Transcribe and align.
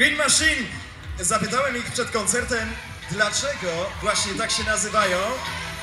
Green 0.00 0.16
Machine! 0.16 0.66
Zapytałem 1.18 1.76
ich 1.76 1.92
przed 1.92 2.10
koncertem, 2.10 2.68
dlaczego 3.10 3.90
właśnie 4.02 4.34
tak 4.34 4.50
się 4.50 4.64
nazywają. 4.64 5.18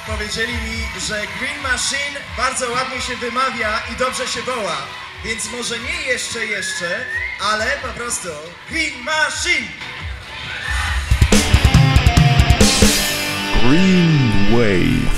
Powiedzieli 0.07 0.53
mi, 0.53 1.01
że 1.07 1.21
Green 1.39 1.61
Machine 1.63 2.19
bardzo 2.37 2.71
ładnie 2.71 3.01
się 3.01 3.15
wymawia 3.15 3.69
i 3.93 3.99
dobrze 3.99 4.27
się 4.27 4.41
woła. 4.41 4.77
Więc 5.25 5.51
może 5.51 5.75
nie 5.79 6.11
jeszcze, 6.11 6.45
jeszcze, 6.45 7.05
ale 7.51 7.65
po 7.81 7.87
prostu 7.87 8.27
Green 8.69 9.03
Machine! 9.03 9.67
Green 13.61 14.47
Wave. 14.51 15.17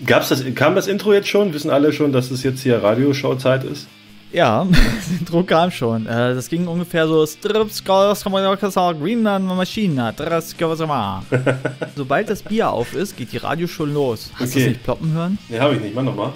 Gab's 0.00 0.28
das, 0.28 0.42
kam 0.56 0.74
das 0.74 0.88
Intro 0.88 1.12
jetzt 1.12 1.28
schon? 1.28 1.52
Wissen 1.52 1.70
alle 1.70 1.92
schon, 1.92 2.12
dass 2.12 2.30
es 2.30 2.44
jetzt 2.44 2.62
hier 2.62 2.82
Radioshow-Zeit 2.82 3.64
ist? 3.64 3.99
Ja, 4.32 4.64
das 4.70 5.18
Intro 5.18 5.42
kam 5.42 5.70
schon. 5.70 6.06
Äh, 6.06 6.34
Das 6.34 6.48
ging 6.48 6.66
ungefähr 6.68 7.06
so. 7.08 7.24
Sobald 11.96 12.30
das 12.30 12.42
Bier 12.42 12.70
auf 12.70 12.94
ist, 12.94 13.16
geht 13.16 13.32
die 13.32 13.38
Radio 13.38 13.66
schon 13.66 13.92
los. 13.92 14.30
Hast 14.34 14.54
du 14.54 14.58
Okay. 14.58 14.62
es 14.62 14.68
nicht 14.68 14.82
ploppen 14.84 15.12
hören? 15.12 15.38
Ne, 15.48 15.60
habe 15.60 15.74
ich 15.74 15.80
nicht. 15.80 15.94
Mach 15.94 16.02
nochmal. 16.02 16.32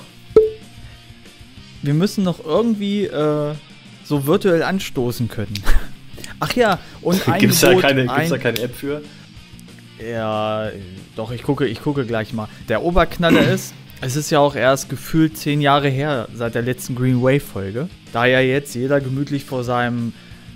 Wir 1.83 1.95
müssen 1.95 2.25
noch 2.25 2.45
irgendwie 2.45 3.05
äh, 3.05 3.55
so 4.05 4.27
virtuell 4.27 4.63
anstoßen 4.63 5.29
können. 5.29 5.55
Ach 6.41 6.53
ja, 6.55 6.79
und 7.03 7.29
ein 7.29 7.41
Gibt's 7.41 7.61
da, 7.61 7.75
keine, 7.75 8.07
gibt's 8.07 8.29
da 8.31 8.35
ein, 8.37 8.41
keine 8.43 8.59
App 8.61 8.75
für? 8.75 9.03
Ja, 10.05 10.71
doch, 11.15 11.31
ich 11.31 11.43
gucke, 11.43 11.67
ich 11.67 11.81
gucke 11.81 12.05
gleich 12.05 12.33
mal. 12.33 12.49
Der 12.69 12.83
Oberknaller 12.83 13.49
ist, 13.53 13.75
es 14.05 14.17
ist 14.17 14.31
ja 14.31 14.39
auch 14.39 14.55
erst 14.55 14.91
gefühlt 14.91 15.39
zehn 15.39 15.63
Jahre 15.63 15.89
her 15.89 16.29
seit 16.35 16.55
der 16.55 16.61
letzten 16.61 16.95
Green 16.95 17.23
Wave 17.23 17.41
Folge. 17.41 17.89
Da 18.13 18.27
ja 18.27 18.41
jetzt 18.41 18.75
jeder 18.75 19.01
gemütlich 19.01 19.47
vor 19.47 19.65
seinem 19.65 20.13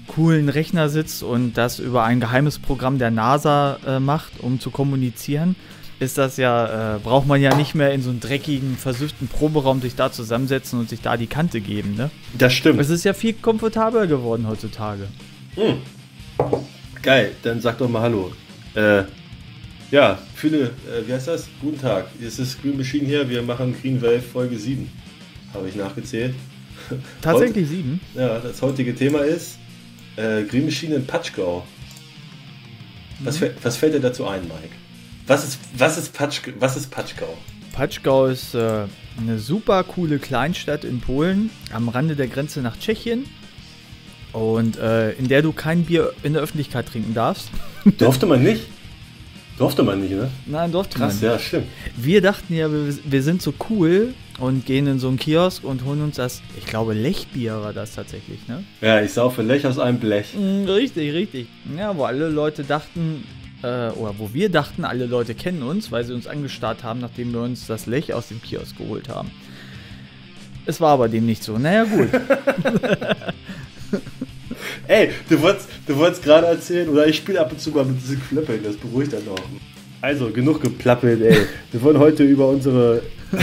coolen 0.06 0.50
Rechner 0.50 0.90
sitzt 0.90 1.22
und 1.22 1.54
das 1.54 1.78
über 1.78 2.04
ein 2.04 2.20
geheimes 2.20 2.58
Programm 2.58 2.98
der 2.98 3.10
NASA 3.10 3.78
äh, 3.86 4.00
macht, 4.00 4.40
um 4.40 4.60
zu 4.60 4.70
kommunizieren, 4.70 5.56
ist 5.98 6.18
das 6.18 6.36
ja, 6.36 6.96
äh, 6.96 6.98
braucht 6.98 7.26
man 7.26 7.40
ja 7.40 7.54
nicht 7.54 7.74
mehr 7.74 7.92
in 7.92 8.02
so 8.02 8.10
einen 8.10 8.20
dreckigen, 8.20 8.76
versüfften 8.76 9.28
Proberaum 9.28 9.80
sich 9.80 9.96
da 9.96 10.12
zusammensetzen 10.12 10.78
und 10.78 10.90
sich 10.90 11.00
da 11.00 11.16
die 11.16 11.26
Kante 11.26 11.60
geben, 11.60 11.94
ne? 11.96 12.10
Das 12.36 12.52
stimmt. 12.52 12.80
Es 12.80 12.90
ist 12.90 13.04
ja 13.04 13.14
viel 13.14 13.32
komfortabler 13.32 14.06
geworden 14.06 14.46
heutzutage. 14.46 15.08
Geil, 17.02 17.32
dann 17.42 17.60
sag 17.62 17.78
doch 17.78 17.88
mal 17.88 18.02
Hallo. 18.02 18.30
Äh, 18.74 19.04
ja, 19.90 20.18
viele, 20.34 20.64
äh, 20.66 21.06
wie 21.06 21.12
heißt 21.12 21.28
das? 21.28 21.46
Guten 21.60 21.80
Tag. 21.80 22.06
Es 22.24 22.38
ist 22.38 22.60
Green 22.62 22.76
Machine 22.76 23.06
hier. 23.06 23.28
Wir 23.28 23.42
machen 23.42 23.74
Green 23.80 24.00
Wave 24.02 24.20
Folge 24.22 24.58
7. 24.58 24.90
Habe 25.54 25.68
ich 25.68 25.76
nachgezählt. 25.76 26.34
Tatsächlich 27.22 27.68
sieben. 27.68 28.00
Ja, 28.14 28.38
das 28.38 28.60
heutige 28.62 28.94
Thema 28.94 29.20
ist 29.20 29.58
äh, 30.16 30.42
Green 30.44 30.64
Machine 30.66 30.96
in 30.96 31.06
Patschgau. 31.06 31.66
Was, 33.20 33.40
fäll- 33.40 33.54
was 33.62 33.76
fällt 33.76 33.94
dir 33.94 34.00
dazu 34.00 34.26
ein, 34.26 34.42
Mike? 34.42 34.70
Was 35.26 35.44
ist, 35.44 35.58
was 35.76 35.98
ist, 35.98 36.12
Patsch, 36.14 36.40
was 36.58 36.76
ist 36.76 36.90
Patschgau? 36.90 37.36
Patschgau 37.72 38.26
ist 38.26 38.54
äh, 38.54 38.84
eine 39.18 39.38
super 39.38 39.82
coole 39.84 40.18
Kleinstadt 40.18 40.84
in 40.84 41.00
Polen 41.00 41.50
am 41.72 41.88
Rande 41.88 42.16
der 42.16 42.28
Grenze 42.28 42.60
nach 42.60 42.78
Tschechien 42.78 43.24
und 44.32 44.78
äh, 44.78 45.12
in 45.12 45.28
der 45.28 45.42
du 45.42 45.52
kein 45.52 45.84
Bier 45.84 46.12
in 46.22 46.32
der 46.34 46.42
Öffentlichkeit 46.42 46.86
trinken 46.86 47.12
darfst. 47.14 47.50
Durfte 47.98 48.26
man 48.26 48.42
nicht? 48.42 48.62
Durfte 49.58 49.82
man 49.82 50.00
nicht, 50.00 50.12
ne? 50.12 50.30
Nein, 50.46 50.70
durfte 50.70 50.98
Krass, 50.98 51.20
man. 51.20 51.32
ja, 51.32 51.38
stimmt. 51.38 51.66
Wir 51.96 52.20
dachten 52.22 52.54
ja, 52.54 52.70
wir, 52.70 52.94
wir 53.04 53.22
sind 53.22 53.42
so 53.42 53.52
cool 53.68 54.14
und 54.38 54.64
gehen 54.66 54.86
in 54.86 54.98
so 55.00 55.08
einen 55.08 55.18
Kiosk 55.18 55.64
und 55.64 55.84
holen 55.84 56.00
uns 56.00 56.16
das, 56.16 56.42
ich 56.56 56.64
glaube 56.64 56.94
Lechbier 56.94 57.60
war 57.60 57.72
das 57.72 57.94
tatsächlich, 57.94 58.46
ne? 58.46 58.62
Ja, 58.80 59.00
ich 59.00 59.12
saufe 59.12 59.42
Lech 59.42 59.66
aus 59.66 59.78
einem 59.80 59.98
Blech. 59.98 60.34
Mm, 60.34 60.64
Richtig, 60.66 61.12
richtig. 61.12 61.48
Ja, 61.76 61.96
wo 61.96 62.04
alle 62.04 62.28
Leute 62.28 62.62
dachten, 62.62 63.24
äh, 63.62 63.88
oder 63.90 64.14
wo 64.18 64.32
wir 64.32 64.48
dachten, 64.48 64.84
alle 64.84 65.06
Leute 65.06 65.34
kennen 65.34 65.64
uns, 65.64 65.90
weil 65.90 66.04
sie 66.04 66.14
uns 66.14 66.28
angestarrt 66.28 66.84
haben, 66.84 67.00
nachdem 67.00 67.32
wir 67.32 67.40
uns 67.40 67.66
das 67.66 67.86
Lech 67.86 68.14
aus 68.14 68.28
dem 68.28 68.40
Kiosk 68.40 68.78
geholt 68.78 69.08
haben. 69.08 69.30
Es 70.66 70.80
war 70.80 70.90
aber 70.92 71.08
dem 71.08 71.26
nicht 71.26 71.42
so. 71.42 71.58
Naja, 71.58 71.82
gut. 71.84 72.08
Ey, 74.88 75.10
du 75.28 75.40
wolltest, 75.42 75.68
du 75.86 75.96
wolltest 75.98 76.22
gerade 76.22 76.46
erzählen, 76.46 76.88
oder 76.88 77.06
ich 77.06 77.16
spiele 77.16 77.38
ab 77.38 77.52
und 77.52 77.60
zu 77.60 77.70
mal 77.70 77.84
mit 77.84 78.00
diesem 78.00 78.22
Klöppeln, 78.26 78.62
das 78.64 78.74
beruhigt 78.74 79.12
dann 79.12 79.28
auch. 79.30 79.38
Also, 80.00 80.30
genug 80.30 80.62
geplappelt, 80.62 81.20
ey. 81.20 81.46
Wir 81.70 81.82
wollen 81.82 81.98
heute 81.98 82.22
über 82.22 82.48
unsere, 82.48 83.02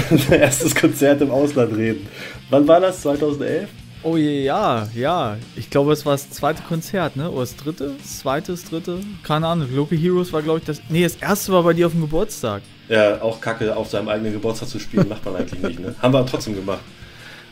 unser 0.10 0.40
erstes 0.40 0.74
Konzert 0.74 1.22
im 1.22 1.30
Ausland 1.30 1.78
reden. 1.78 2.08
Wann 2.50 2.68
war 2.68 2.80
das? 2.80 3.02
2011? 3.02 3.70
Oh 4.02 4.18
je, 4.18 4.44
ja, 4.44 4.88
ja. 4.96 5.38
Ich 5.56 5.70
glaube, 5.70 5.94
es 5.94 6.04
war 6.04 6.14
das 6.14 6.32
zweite 6.32 6.64
Konzert, 6.64 7.16
ne? 7.16 7.30
Oder 7.30 7.42
das 7.42 7.56
dritte? 7.56 7.94
Das 8.02 8.20
zweite, 8.20 8.54
das 8.54 8.64
dritte? 8.64 9.00
Keine 9.22 9.46
Ahnung. 9.46 9.68
Local 9.76 9.98
Heroes 9.98 10.34
war, 10.34 10.42
glaube 10.42 10.60
ich, 10.60 10.66
das. 10.66 10.82
Nee, 10.90 11.04
das 11.04 11.16
erste 11.18 11.52
war 11.52 11.62
bei 11.62 11.74
dir 11.74 11.86
auf 11.86 11.92
dem 11.92 12.02
Geburtstag. 12.02 12.64
Ja, 12.90 13.22
auch 13.22 13.40
Kacke 13.40 13.76
auf 13.76 13.90
seinem 13.90 14.10
eigenen 14.10 14.34
Geburtstag 14.34 14.70
zu 14.70 14.80
spielen, 14.80 15.08
macht 15.10 15.24
man 15.26 15.36
eigentlich 15.36 15.62
nicht, 15.62 15.80
ne? 15.80 15.94
Haben 16.02 16.14
wir 16.14 16.26
trotzdem 16.26 16.56
gemacht. 16.56 16.82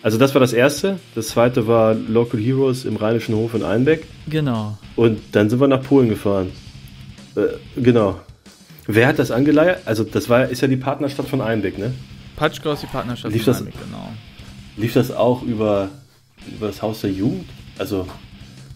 Also 0.03 0.17
das 0.17 0.33
war 0.35 0.41
das 0.41 0.53
erste. 0.53 0.99
Das 1.15 1.29
zweite 1.29 1.65
war 1.67 1.93
Local 1.95 2.39
Heroes 2.39 2.83
im 2.85 2.97
Rheinischen 2.97 3.35
Hof 3.35 3.53
in 3.53 3.63
Einbeck. 3.63 4.05
Genau. 4.27 4.77
Und 4.97 5.19
dann 5.31 5.49
sind 5.49 5.59
wir 5.61 5.67
nach 5.67 5.81
Polen 5.81 6.09
gefahren. 6.09 6.51
Äh, 7.35 7.41
genau. 7.81 8.19
Wer 8.85 9.07
hat 9.07 9.17
das 9.17 9.31
angeleiert? 9.31 9.79
Also 9.85 10.03
das 10.03 10.27
war, 10.29 10.49
ist 10.49 10.61
ja 10.61 10.67
die 10.67 10.75
Partnerstadt 10.77 11.27
von 11.27 11.39
Einbeck, 11.41 11.77
ne? 11.77 11.93
Patschgau 12.35 12.73
ist 12.73 12.83
die 12.83 12.87
Partnerschaft. 12.87 13.33
Lief 13.33 13.43
von 13.45 13.53
das- 13.53 13.59
Einbeck, 13.61 13.75
genau. 13.85 14.09
Lief 14.75 14.93
das 14.93 15.11
auch 15.11 15.41
über, 15.43 15.89
über 16.53 16.67
das 16.67 16.81
Haus 16.81 17.01
der 17.01 17.11
Jugend? 17.11 17.45
Also 17.77 18.05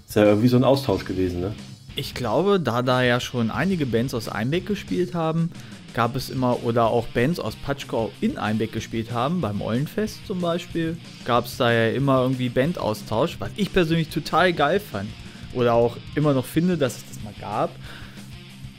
ist 0.08 0.16
ja 0.16 0.24
irgendwie 0.24 0.48
so 0.48 0.56
ein 0.58 0.64
Austausch 0.64 1.04
gewesen, 1.06 1.42
ne? 1.42 1.54
Ich 1.98 2.14
glaube, 2.14 2.60
da 2.60 2.84
da 2.84 3.02
ja 3.04 3.20
schon 3.20 3.50
einige 3.52 3.86
Bands 3.88 4.14
aus 4.14 4.30
Einbeck 4.30 4.66
gespielt 4.68 5.14
haben, 5.16 5.52
gab 5.98 6.16
es 6.16 6.30
immer, 6.30 6.64
oder 6.64 6.92
auch 6.92 7.08
Bands 7.08 7.40
aus 7.40 7.56
Patschkau 7.56 8.12
in 8.22 8.38
Einbeck 8.38 8.72
gespielt 8.72 9.12
haben, 9.12 9.42
beim 9.42 9.64
Eulenfest 9.64 10.28
zum 10.28 10.40
Beispiel, 10.40 10.96
gab 11.26 11.46
es 11.46 11.58
da 11.58 11.72
ja 11.72 11.90
immer 11.90 12.22
irgendwie 12.22 12.50
Bandaustausch, 12.50 13.38
was 13.40 13.50
ich 13.56 13.74
persönlich 13.74 14.10
total 14.10 14.54
geil 14.54 14.80
fand. 14.80 15.10
Oder 15.56 15.74
auch 15.74 15.98
immer 16.14 16.36
noch 16.36 16.46
finde, 16.46 16.78
dass 16.78 16.98
es 16.98 17.06
das 17.10 17.24
mal 17.24 17.34
gab, 17.42 17.72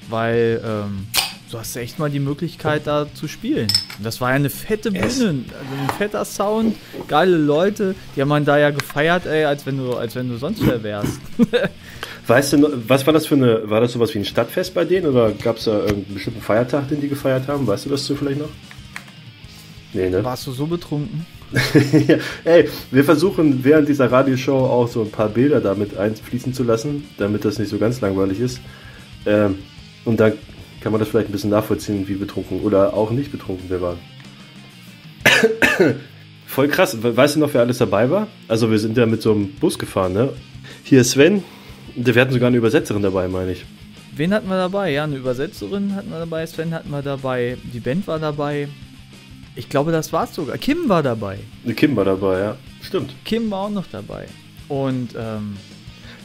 weil 0.08 0.62
ähm, 0.64 1.08
du 1.50 1.58
hast 1.58 1.74
ja 1.74 1.82
echt 1.82 1.98
mal 1.98 2.08
die 2.08 2.20
Möglichkeit 2.20 2.86
da 2.86 3.12
zu 3.12 3.26
spielen. 3.26 3.66
Und 3.96 4.06
das 4.06 4.20
war 4.20 4.30
ja 4.30 4.36
eine 4.36 4.48
fette 4.48 4.92
Bühne, 4.92 5.04
also 5.04 5.26
ein 5.26 5.44
fetter 5.98 6.24
Sound, 6.24 6.76
geile 7.08 7.36
Leute, 7.36 7.96
die 8.14 8.20
haben 8.20 8.28
man 8.28 8.44
da 8.44 8.58
ja 8.58 8.70
gefeiert, 8.70 9.26
ey, 9.26 9.44
als 9.44 9.66
wenn 9.66 9.76
du, 9.76 9.94
als 9.94 10.14
wenn 10.14 10.28
du 10.28 10.36
sonst 10.36 10.64
wer 10.64 10.84
wärst. 10.84 11.18
Weißt 12.28 12.52
du, 12.52 12.58
noch- 12.58 12.70
was 12.86 13.06
war 13.06 13.12
das 13.14 13.26
für 13.26 13.34
eine, 13.36 13.68
war 13.70 13.80
das 13.80 13.92
sowas 13.92 14.14
wie 14.14 14.18
ein 14.18 14.24
Stadtfest 14.24 14.74
bei 14.74 14.84
denen 14.84 15.06
oder 15.06 15.32
gab 15.32 15.56
es 15.56 15.64
da 15.64 15.78
irgendeinen 15.80 16.14
bestimmten 16.14 16.42
Feiertag, 16.42 16.88
den 16.88 17.00
die 17.00 17.08
gefeiert 17.08 17.48
haben? 17.48 17.66
Weißt 17.66 17.86
du 17.86 17.90
das 17.90 18.04
so 18.04 18.14
vielleicht 18.14 18.38
noch? 18.38 18.50
Nee, 19.94 20.10
ne? 20.10 20.22
Warst 20.22 20.46
du 20.46 20.52
so 20.52 20.66
betrunken? 20.66 21.24
ja, 22.06 22.18
ey, 22.44 22.68
wir 22.90 23.04
versuchen 23.04 23.64
während 23.64 23.88
dieser 23.88 24.12
Radioshow 24.12 24.66
auch 24.66 24.86
so 24.88 25.00
ein 25.00 25.10
paar 25.10 25.30
Bilder 25.30 25.62
damit 25.62 25.96
einfließen 25.96 26.52
zu 26.52 26.62
lassen, 26.62 27.04
damit 27.16 27.46
das 27.46 27.58
nicht 27.58 27.70
so 27.70 27.78
ganz 27.78 28.02
langweilig 28.02 28.38
ist. 28.40 28.60
Ähm, 29.24 29.54
und 30.04 30.20
dann 30.20 30.34
kann 30.82 30.92
man 30.92 30.98
das 31.00 31.08
vielleicht 31.08 31.30
ein 31.30 31.32
bisschen 31.32 31.48
nachvollziehen, 31.50 32.06
wie 32.06 32.14
betrunken 32.14 32.60
oder 32.60 32.92
auch 32.92 33.10
nicht 33.10 33.32
betrunken 33.32 33.70
wir 33.70 33.80
waren. 33.80 33.96
Voll 36.46 36.68
krass. 36.68 37.02
We- 37.02 37.16
Weißt 37.16 37.36
du 37.36 37.40
noch, 37.40 37.54
wer 37.54 37.62
alles 37.62 37.78
dabei 37.78 38.10
war? 38.10 38.26
Also 38.48 38.70
wir 38.70 38.78
sind 38.78 38.96
ja 38.98 39.06
mit 39.06 39.22
so 39.22 39.32
einem 39.32 39.52
Bus 39.52 39.78
gefahren, 39.78 40.12
ne? 40.12 40.28
Hier 40.84 41.00
ist 41.00 41.12
Sven. 41.12 41.42
Wir 42.00 42.20
hatten 42.20 42.32
sogar 42.32 42.48
eine 42.48 42.56
Übersetzerin 42.56 43.02
dabei, 43.02 43.28
meine 43.28 43.52
ich. 43.52 43.64
Wen 44.14 44.32
hatten 44.32 44.48
wir 44.48 44.56
dabei? 44.56 44.90
Ja, 44.92 45.04
eine 45.04 45.16
Übersetzerin 45.16 45.94
hatten 45.94 46.10
wir 46.10 46.18
dabei, 46.20 46.46
Sven 46.46 46.72
hatten 46.74 46.90
wir 46.90 47.02
dabei, 47.02 47.56
die 47.72 47.80
Band 47.80 48.06
war 48.06 48.18
dabei. 48.18 48.68
Ich 49.56 49.68
glaube, 49.68 49.90
das 49.92 50.12
war's 50.12 50.34
sogar. 50.34 50.56
Kim 50.58 50.88
war 50.88 51.02
dabei. 51.02 51.38
Eine 51.64 51.74
Kim 51.74 51.96
war 51.96 52.04
dabei, 52.04 52.38
ja. 52.40 52.56
Stimmt. 52.82 53.14
Kim 53.24 53.50
war 53.50 53.62
auch 53.66 53.70
noch 53.70 53.86
dabei. 53.90 54.26
Und 54.68 55.14
ähm, 55.18 55.56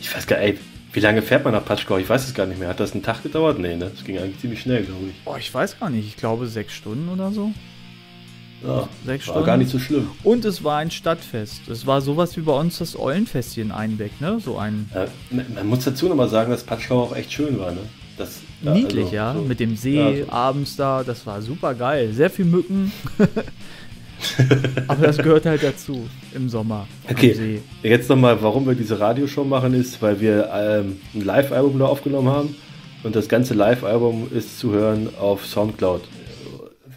Ich 0.01 0.15
weiß 0.15 0.27
gar 0.27 0.37
nicht, 0.39 0.49
ey, 0.55 0.59
wie 0.93 0.99
lange 0.99 1.21
fährt 1.23 1.43
man 1.43 1.53
nach 1.53 1.65
Patschkau? 1.65 1.97
Ich 1.97 2.07
weiß 2.07 2.27
es 2.27 2.33
gar 2.35 2.45
nicht 2.45 2.59
mehr. 2.59 2.67
Hat 2.69 2.79
das 2.79 2.93
einen 2.93 3.01
Tag 3.01 3.23
gedauert? 3.23 3.57
Nee, 3.57 3.75
ne? 3.75 3.89
Das 3.95 4.03
ging 4.03 4.19
eigentlich 4.19 4.39
ziemlich 4.39 4.61
schnell, 4.61 4.83
glaube 4.83 5.05
ich. 5.07 5.13
oh, 5.25 5.35
ich 5.39 5.51
weiß 5.51 5.79
gar 5.79 5.89
nicht, 5.89 6.07
ich 6.07 6.17
glaube 6.17 6.45
sechs 6.47 6.73
Stunden 6.73 7.09
oder 7.09 7.31
so. 7.31 7.51
Ja, 8.65 8.87
Sechs 9.05 9.27
war 9.27 9.33
Stunden. 9.33 9.45
gar 9.47 9.57
nicht 9.57 9.69
so 9.71 9.79
schlimm. 9.79 10.07
Und 10.23 10.45
es 10.45 10.63
war 10.63 10.77
ein 10.77 10.89
Stadtfest. 10.91 11.67
Es 11.67 11.85
war 11.85 11.99
sowas 12.01 12.37
wie 12.37 12.41
bei 12.41 12.53
uns 12.53 12.77
das 12.79 12.97
Eulenfest 12.97 13.53
hier 13.53 13.63
in 13.63 13.71
Einbeck, 13.71 14.21
ne? 14.21 14.39
So 14.43 14.57
ein 14.57 14.89
Ja, 14.93 15.07
man 15.31 15.67
muss 15.67 15.83
dazu 15.83 16.07
nochmal 16.07 16.29
sagen, 16.29 16.49
dass 16.51 16.63
Patschkau 16.63 17.01
auch 17.03 17.15
echt 17.15 17.31
schön 17.33 17.59
war, 17.59 17.71
ne? 17.71 17.79
Das, 18.17 18.41
niedlich, 18.61 19.05
also, 19.05 19.15
ja. 19.15 19.33
so- 19.33 19.41
Mit 19.41 19.59
dem 19.59 19.75
See 19.75 19.95
Ja, 20.19 20.25
so- 20.25 20.31
abends 20.31 20.75
da, 20.75 21.03
das 21.03 21.25
war 21.25 21.41
super 21.41 21.73
geil. 21.73 22.13
Sehr 22.13 22.29
viel 22.29 22.45
Mücken. 22.45 22.91
Aber 24.87 25.07
das 25.07 25.17
gehört 25.17 25.45
halt 25.45 25.63
dazu 25.63 26.07
im 26.33 26.47
Sommer. 26.47 26.87
Okay, 27.09 27.59
jetzt 27.81 28.09
nochmal, 28.09 28.41
warum 28.41 28.65
wir 28.65 28.75
diese 28.75 28.99
Radioshow 28.99 29.43
machen, 29.43 29.73
ist, 29.73 30.01
weil 30.01 30.21
wir 30.21 30.49
ähm, 30.53 30.97
ein 31.13 31.25
Live-Album 31.25 31.77
da 31.79 31.85
aufgenommen 31.85 32.29
haben. 32.29 32.55
Und 33.03 33.15
das 33.17 33.27
ganze 33.27 33.53
Live-Album 33.53 34.27
ist 34.33 34.59
zu 34.59 34.71
hören 34.71 35.09
auf 35.19 35.45
Soundcloud. 35.45 36.03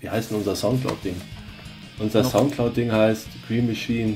Wie 0.00 0.08
heißt 0.08 0.30
denn 0.30 0.38
unser 0.38 0.54
Soundcloud-Ding? 0.54 1.16
Unser 1.98 2.24
Soundcloud-Ding 2.24 2.92
heißt 2.92 3.26
Green 3.48 3.66
Machine 3.66 4.14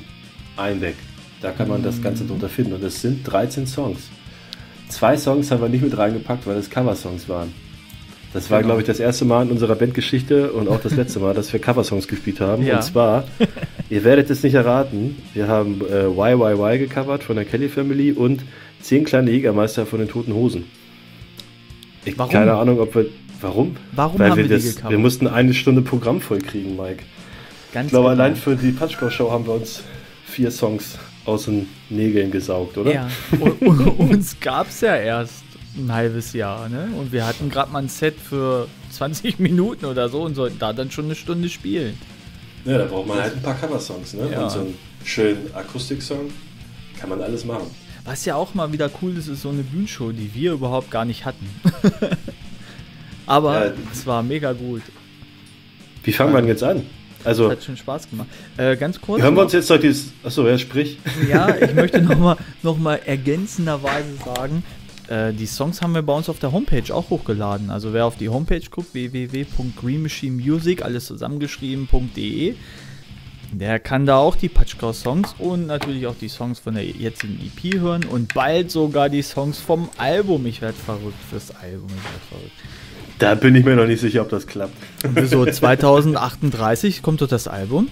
Einweg. 0.56 0.94
Da 1.40 1.50
kann 1.52 1.68
man 1.68 1.82
das 1.82 2.02
Ganze 2.02 2.24
drunter 2.24 2.48
finden. 2.48 2.74
Und 2.74 2.84
es 2.84 3.00
sind 3.00 3.24
13 3.24 3.66
Songs. 3.66 4.08
zwei 4.88 5.16
Songs 5.16 5.50
haben 5.50 5.62
wir 5.62 5.68
nicht 5.68 5.82
mit 5.82 5.96
reingepackt, 5.96 6.46
weil 6.46 6.56
es 6.56 6.68
Coversongs 6.68 7.28
waren. 7.28 7.52
Das 8.32 8.50
war, 8.50 8.58
Genau. 8.58 8.68
glaube 8.68 8.82
ich, 8.82 8.86
das 8.86 9.00
erste 9.00 9.24
Mal 9.24 9.42
in 9.44 9.50
unserer 9.50 9.74
Bandgeschichte 9.74 10.52
und 10.52 10.68
auch 10.68 10.80
das 10.80 10.94
letzte 10.94 11.18
Mal, 11.20 11.32
dass 11.34 11.52
wir 11.52 11.60
Coversongs 11.60 12.06
gespielt 12.06 12.40
haben. 12.40 12.64
Ja. 12.64 12.76
Und 12.76 12.82
zwar, 12.82 13.24
ihr 13.90 14.04
werdet 14.04 14.30
es 14.30 14.42
nicht 14.42 14.54
erraten, 14.54 15.16
wir 15.34 15.48
haben 15.48 15.80
äh, 15.90 16.06
YYY 16.06 16.78
gecovert 16.78 17.22
von 17.24 17.36
der 17.36 17.44
Kelly 17.44 17.68
Family 17.68 18.12
und 18.12 18.42
Zehn 18.82 19.04
kleine 19.04 19.30
Jägermeister 19.30 19.84
von 19.84 19.98
den 19.98 20.08
Toten 20.08 20.32
Hosen. 20.34 20.64
Ich, 22.04 22.18
Warum? 22.18 22.32
Keine 22.32 22.54
Ahnung, 22.54 22.78
ob 22.80 22.94
wir. 22.94 23.06
Warum? 23.42 23.76
Warum 23.92 24.18
Weil 24.18 24.30
haben 24.30 24.36
wir 24.38 24.48
wir 24.48 24.56
die 24.58 24.64
das, 24.64 24.74
gecovert? 24.76 24.90
Wir 24.92 24.98
mussten 24.98 25.26
eine 25.26 25.52
Stunde 25.54 25.82
Programm 25.82 26.20
voll 26.20 26.38
kriegen, 26.38 26.76
Mike. 26.76 27.02
Ganz 27.72 27.86
Ich 27.86 27.90
glaube, 27.90 28.10
genau. 28.10 28.22
allein 28.22 28.36
für 28.36 28.56
die 28.56 28.72
Patchko-Show 28.72 29.30
haben 29.30 29.46
wir 29.46 29.54
uns 29.54 29.82
vier 30.26 30.50
Songs 30.50 30.98
aus 31.24 31.44
den 31.44 31.68
Nägeln 31.88 32.30
gesaugt, 32.30 32.76
oder? 32.78 32.92
Ja, 32.92 33.08
und, 33.40 33.60
und, 33.62 33.80
uns 33.98 34.36
gab 34.40 34.68
es 34.68 34.80
ja 34.80 34.96
erst 34.96 35.44
ein 35.76 35.92
halbes 35.92 36.32
Jahr, 36.32 36.68
ne? 36.68 36.88
Und 36.98 37.12
wir 37.12 37.26
hatten 37.26 37.48
gerade 37.50 37.70
mal 37.70 37.80
ein 37.82 37.88
Set 37.88 38.16
für 38.18 38.66
20 38.90 39.38
Minuten 39.38 39.84
oder 39.84 40.08
so 40.08 40.22
und 40.22 40.34
sollten 40.34 40.58
da 40.58 40.72
dann 40.72 40.90
schon 40.90 41.04
eine 41.04 41.14
Stunde 41.14 41.48
spielen. 41.48 41.96
Ja, 42.64 42.78
da 42.78 42.84
braucht 42.86 43.06
man 43.06 43.18
halt 43.20 43.34
ein 43.36 43.42
paar 43.42 43.54
Cover-Songs, 43.54 44.14
ne? 44.14 44.30
Ja. 44.32 44.42
Und 44.44 44.50
so 44.50 44.58
einen 44.60 44.74
schönen 45.04 45.54
Akustik-Song 45.54 46.30
kann 46.98 47.08
man 47.08 47.22
alles 47.22 47.44
machen. 47.44 47.66
Was 48.04 48.24
ja 48.24 48.34
auch 48.34 48.54
mal 48.54 48.72
wieder 48.72 48.90
cool 49.00 49.16
ist, 49.16 49.28
ist 49.28 49.42
so 49.42 49.50
eine 49.50 49.62
Bühnenshow, 49.62 50.10
die 50.10 50.30
wir 50.34 50.52
überhaupt 50.52 50.90
gar 50.90 51.04
nicht 51.04 51.24
hatten. 51.24 51.46
Aber 53.26 53.66
Ja. 53.66 53.72
es 53.92 54.06
war 54.06 54.22
mega 54.22 54.52
gut. 54.52 54.82
Wie 56.02 56.12
fangen 56.12 56.32
wir 56.32 56.40
denn 56.40 56.48
jetzt 56.48 56.62
an? 56.64 56.82
Also, 57.24 57.50
Hat 57.50 57.62
schon 57.62 57.76
Spaß 57.76 58.08
gemacht. 58.08 58.28
Äh, 58.56 58.76
ganz 58.76 59.00
kurz. 59.00 59.22
hören 59.22 59.34
wir 59.34 59.42
uns 59.42 59.52
jetzt 59.52 59.68
noch 59.68 59.78
dieses. 59.78 60.12
Achso, 60.24 60.46
ja, 60.46 60.56
sprich. 60.58 60.98
Ja, 61.28 61.54
ich 61.54 61.74
möchte 61.74 62.00
nochmal 62.02 62.36
noch 62.62 62.78
mal 62.78 63.00
ergänzenderweise 63.04 64.14
sagen, 64.24 64.62
äh, 65.08 65.32
die 65.32 65.46
Songs 65.46 65.82
haben 65.82 65.92
wir 65.94 66.02
bei 66.02 66.14
uns 66.14 66.28
auf 66.28 66.38
der 66.38 66.52
Homepage 66.52 66.94
auch 66.94 67.10
hochgeladen. 67.10 67.70
Also 67.70 67.92
wer 67.92 68.06
auf 68.06 68.16
die 68.16 68.28
Homepage 68.28 68.62
guckt, 68.70 68.94
www.greenmachinemusic, 68.94 70.82
alles 70.82 71.06
zusammengeschrieben.de, 71.06 72.54
der 73.52 73.80
kann 73.80 74.06
da 74.06 74.18
auch 74.18 74.36
die 74.36 74.48
Patchkau-Songs 74.48 75.34
und 75.38 75.66
natürlich 75.66 76.06
auch 76.06 76.14
die 76.14 76.28
Songs 76.28 76.60
von 76.60 76.74
der 76.74 76.84
jetzigen 76.84 77.40
EP 77.40 77.80
hören 77.80 78.04
und 78.04 78.32
bald 78.32 78.70
sogar 78.70 79.08
die 79.08 79.22
Songs 79.22 79.58
vom 79.58 79.88
Album. 79.98 80.46
Ich 80.46 80.62
werde 80.62 80.76
verrückt 80.76 81.18
fürs 81.28 81.50
Album. 81.56 81.88
Ich 81.88 82.04
werd 82.04 82.22
verrückt. 82.28 82.52
Da 83.20 83.34
bin 83.34 83.54
ich 83.54 83.64
mir 83.64 83.76
noch 83.76 83.86
nicht 83.86 84.00
sicher, 84.00 84.22
ob 84.22 84.30
das 84.30 84.46
klappt. 84.46 84.74
Und 85.04 85.28
so 85.28 85.44
2038 85.46 87.02
kommt 87.02 87.20
doch 87.20 87.28
das 87.28 87.46
Album. 87.48 87.88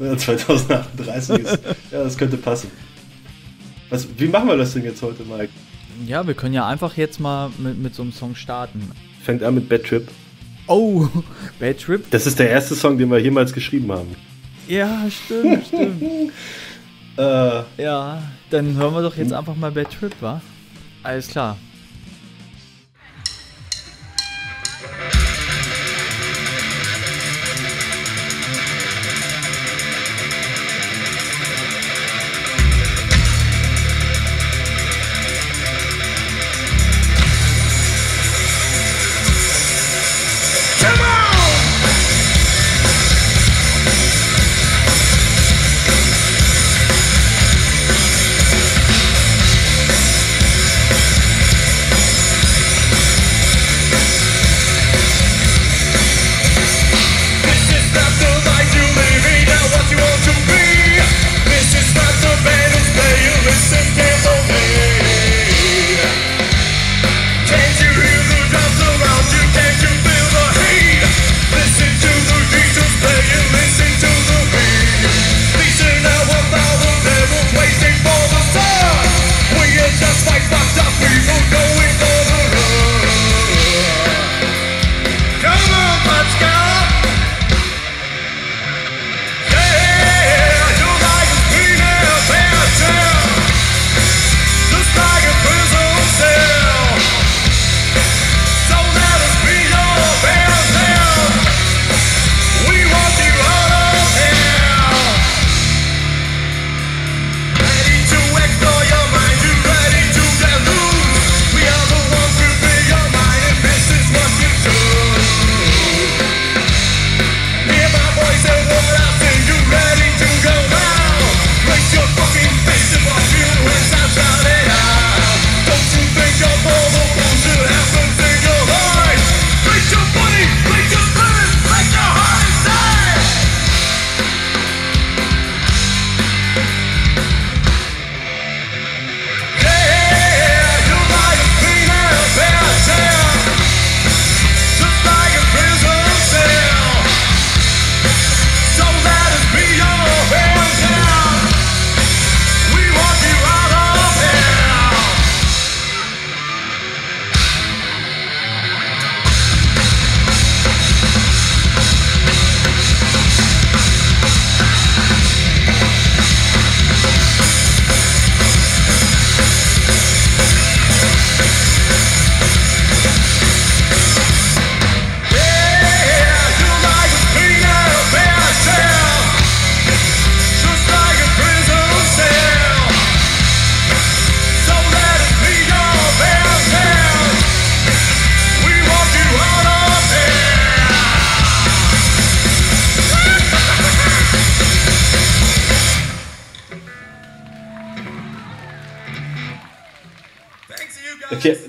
Ja, 0.00 0.16
2038 0.16 1.38
ist. 1.38 1.58
ja, 1.92 2.02
das 2.02 2.18
könnte 2.18 2.36
passen. 2.36 2.70
Was, 3.88 4.06
wie 4.18 4.26
machen 4.26 4.48
wir 4.48 4.56
das 4.56 4.72
denn 4.74 4.82
jetzt 4.84 5.00
heute, 5.02 5.22
Mike? 5.24 5.50
Ja, 6.06 6.26
wir 6.26 6.34
können 6.34 6.54
ja 6.54 6.66
einfach 6.66 6.96
jetzt 6.96 7.20
mal 7.20 7.50
mit, 7.58 7.78
mit 7.78 7.94
so 7.94 8.02
einem 8.02 8.12
Song 8.12 8.34
starten. 8.34 8.90
Fängt 9.22 9.42
an 9.44 9.54
mit 9.54 9.68
Bad 9.68 9.84
Trip. 9.84 10.08
Oh, 10.66 11.06
Bad 11.60 11.78
Trip. 11.80 12.04
Das 12.10 12.26
ist 12.26 12.38
der 12.40 12.50
erste 12.50 12.74
Song, 12.74 12.98
den 12.98 13.08
wir 13.10 13.18
jemals 13.18 13.52
geschrieben 13.52 13.92
haben. 13.92 14.16
Ja, 14.68 15.04
stimmt, 15.10 15.66
stimmt. 15.66 16.02
Äh, 17.16 17.62
Ja, 17.78 18.20
dann 18.50 18.74
hören 18.74 18.92
wir 18.92 19.02
doch 19.02 19.16
jetzt 19.16 19.32
einfach 19.32 19.54
mal 19.54 19.70
Bad 19.70 19.86
Trip, 19.92 20.12
wa? 20.20 20.42
Alles 21.04 21.28
klar. 21.28 21.56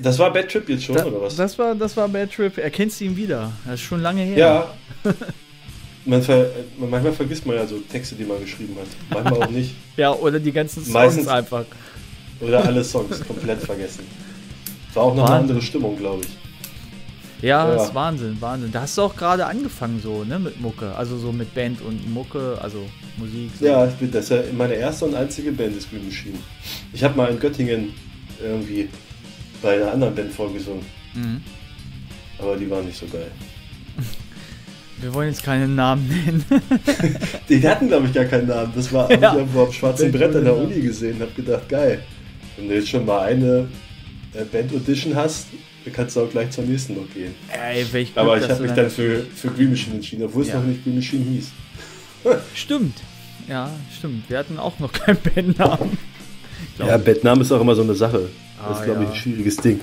Das 0.06 0.20
war 0.20 0.32
Bad 0.32 0.50
Trip 0.52 0.68
jetzt 0.70 0.84
schon, 0.86 0.96
Da, 0.96 1.06
oder 1.06 1.22
was? 1.22 1.36
das, 1.36 1.58
war, 1.60 1.76
das 1.76 1.98
war 1.98 2.08
Bad 2.08 2.32
Trip. 2.32 2.58
Erkennst 2.58 3.00
du 3.02 3.06
ihn 3.06 3.18
wieder? 3.18 3.52
Das 3.66 3.76
ist 3.76 3.82
schon 3.82 4.02
lange 4.02 4.22
her. 4.22 4.38
ja. 4.38 4.74
Man 6.08 6.22
ver 6.22 6.52
manchmal 6.78 7.14
vergisst 7.14 7.48
man 7.48 7.56
ja 7.56 7.66
so 7.66 7.80
Texte, 7.80 8.14
die 8.14 8.26
man 8.26 8.40
geschrieben 8.40 8.76
hat. 8.80 8.86
Manchmal 9.24 9.48
auch 9.48 9.52
nicht. 9.52 9.74
Ja, 9.98 10.14
oder 10.14 10.40
die 10.40 10.52
ganzen 10.52 10.84
Songs 10.84 10.94
Meistens- 10.94 11.28
einfach. 11.28 11.66
Oder 12.40 12.64
alle 12.64 12.84
Songs 12.84 13.26
komplett 13.26 13.60
vergessen. 13.62 14.04
War 14.94 15.04
auch 15.04 15.16
noch 15.16 15.24
eine 15.24 15.32
Wahnsinn. 15.34 15.50
andere 15.56 15.62
Stimmung, 15.66 15.98
glaube 15.98 16.22
ich. 16.24 17.44
Ja, 17.44 17.68
Ja. 17.68 17.74
das 17.76 17.88
ist 17.88 17.96
Wahnsinn, 17.96 18.38
Wahnsinn. 18.40 18.72
Da 18.72 18.82
hast 18.82 18.96
du 19.00 19.02
auch 19.02 19.16
gerade 19.16 19.48
angefangen 19.48 20.00
so, 20.00 20.24
ne, 20.24 20.38
mit 20.38 20.62
Mucke. 20.62 20.94
Also 20.96 21.18
so 21.18 21.32
mit 21.32 21.56
Band 21.56 21.82
und 21.82 22.08
Mucke, 22.14 22.58
also 22.62 22.86
Musik. 23.18 23.50
So. 23.60 23.66
Ja, 23.66 23.88
ich 23.88 23.94
bin, 23.96 24.12
das 24.12 24.26
ist 24.26 24.30
ja 24.30 24.38
meine 24.56 24.76
erste 24.76 25.06
und 25.06 25.16
einzige 25.16 25.52
Band 25.54 25.76
ist 25.76 25.90
Green 25.90 26.06
Machine. 26.06 26.38
Ich 26.94 27.04
habe 27.04 27.18
mal 27.18 27.32
in 27.32 27.40
Göttingen 27.40 27.94
irgendwie 28.44 28.90
bei 29.62 29.76
einer 29.76 29.92
anderen 29.92 30.16
Band 30.16 30.32
vorgesungen, 30.34 30.86
Mhm. 31.14 31.42
aber 32.40 32.58
die 32.58 32.70
waren 32.70 32.86
nicht 32.86 32.98
so 32.98 33.06
geil. 33.08 33.32
Wir 35.02 35.14
wollen 35.14 35.30
jetzt 35.30 35.44
keinen 35.44 35.76
Namen 35.76 36.08
nennen. 36.08 36.46
Die 37.50 37.68
hatten, 37.68 37.90
glaube 37.90 38.08
ich, 38.08 38.14
gar 38.14 38.24
keinen 38.26 38.48
Namen. 38.48 38.72
Das 38.76 38.92
war 38.94 39.12
Ja. 39.12 39.32
ich 39.34 39.40
irgendwo 39.40 39.64
am 39.64 39.72
schwarzen 39.74 40.10
Band 40.12 40.24
Brett 40.24 40.36
an 40.38 40.46
der 40.46 40.56
Uni 40.56 40.80
gesehen 40.80 41.16
und 41.16 41.22
habe 41.24 41.32
gedacht, 41.34 41.68
geil. 41.68 42.02
Wenn 42.56 42.70
du 42.70 42.76
jetzt 42.76 42.90
schon 42.90 43.06
mal 43.06 43.20
eine 43.26 43.68
äh, 44.34 44.46
Band-Audition 44.46 45.14
hast, 45.16 45.48
dann 45.84 45.94
kannst 45.94 46.16
du 46.16 46.22
auch 46.22 46.30
gleich 46.30 46.50
zur 46.52 46.64
nächsten 46.64 46.96
noch 46.96 47.14
gehen. 47.14 47.36
Ey, 47.52 47.86
welch 47.92 48.14
Glück, 48.14 48.18
Aber 48.26 48.38
ich 48.42 48.50
habe 48.50 48.64
mich 48.64 48.72
dann 48.72 48.90
für, 48.90 49.24
für 49.36 49.50
Green 49.50 49.70
Machine 49.72 49.96
entschieden, 49.98 50.24
obwohl 50.24 50.44
es 50.44 50.48
Ja. 50.48 50.56
noch 50.60 50.64
nicht 50.66 50.84
Green 50.86 50.96
Machine 50.96 51.26
hieß. 51.26 51.52
Stimmt. 52.56 52.98
Ja, 53.50 53.70
stimmt. 53.96 54.28
Wir 54.30 54.40
hatten 54.40 54.58
auch 54.58 54.80
noch 54.80 54.92
keinen 54.92 55.20
Bandnamen. 55.22 55.98
Ja. 56.80 56.98
Bandname 56.98 57.42
ist 57.42 57.52
auch 57.52 57.62
immer 57.62 57.76
so 57.76 57.84
eine 57.84 57.94
Sache. 57.94 58.30
Das 58.58 58.78
Ah, 58.78 58.80
ist, 58.80 58.86
glaube 58.86 59.04
ich, 59.04 59.08
ja. 59.10 59.14
ein 59.14 59.20
schwieriges 59.20 59.58
Ding. 59.58 59.80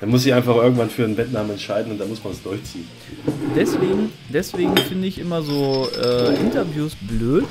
Da 0.00 0.06
muss 0.06 0.24
ich 0.24 0.32
einfach 0.32 0.54
irgendwann 0.54 0.90
für 0.90 1.04
einen 1.04 1.16
Bandnamen 1.16 1.50
entscheiden 1.52 1.90
und 1.92 1.98
da 1.98 2.06
muss 2.06 2.22
man 2.22 2.32
es 2.32 2.42
durchziehen. 2.42 2.86
Deswegen, 3.56 4.10
deswegen 4.32 4.76
finde 4.76 5.08
ich 5.08 5.18
immer 5.18 5.42
so 5.42 5.88
äh, 6.00 6.36
Interviews 6.36 6.92
blöd, 7.00 7.46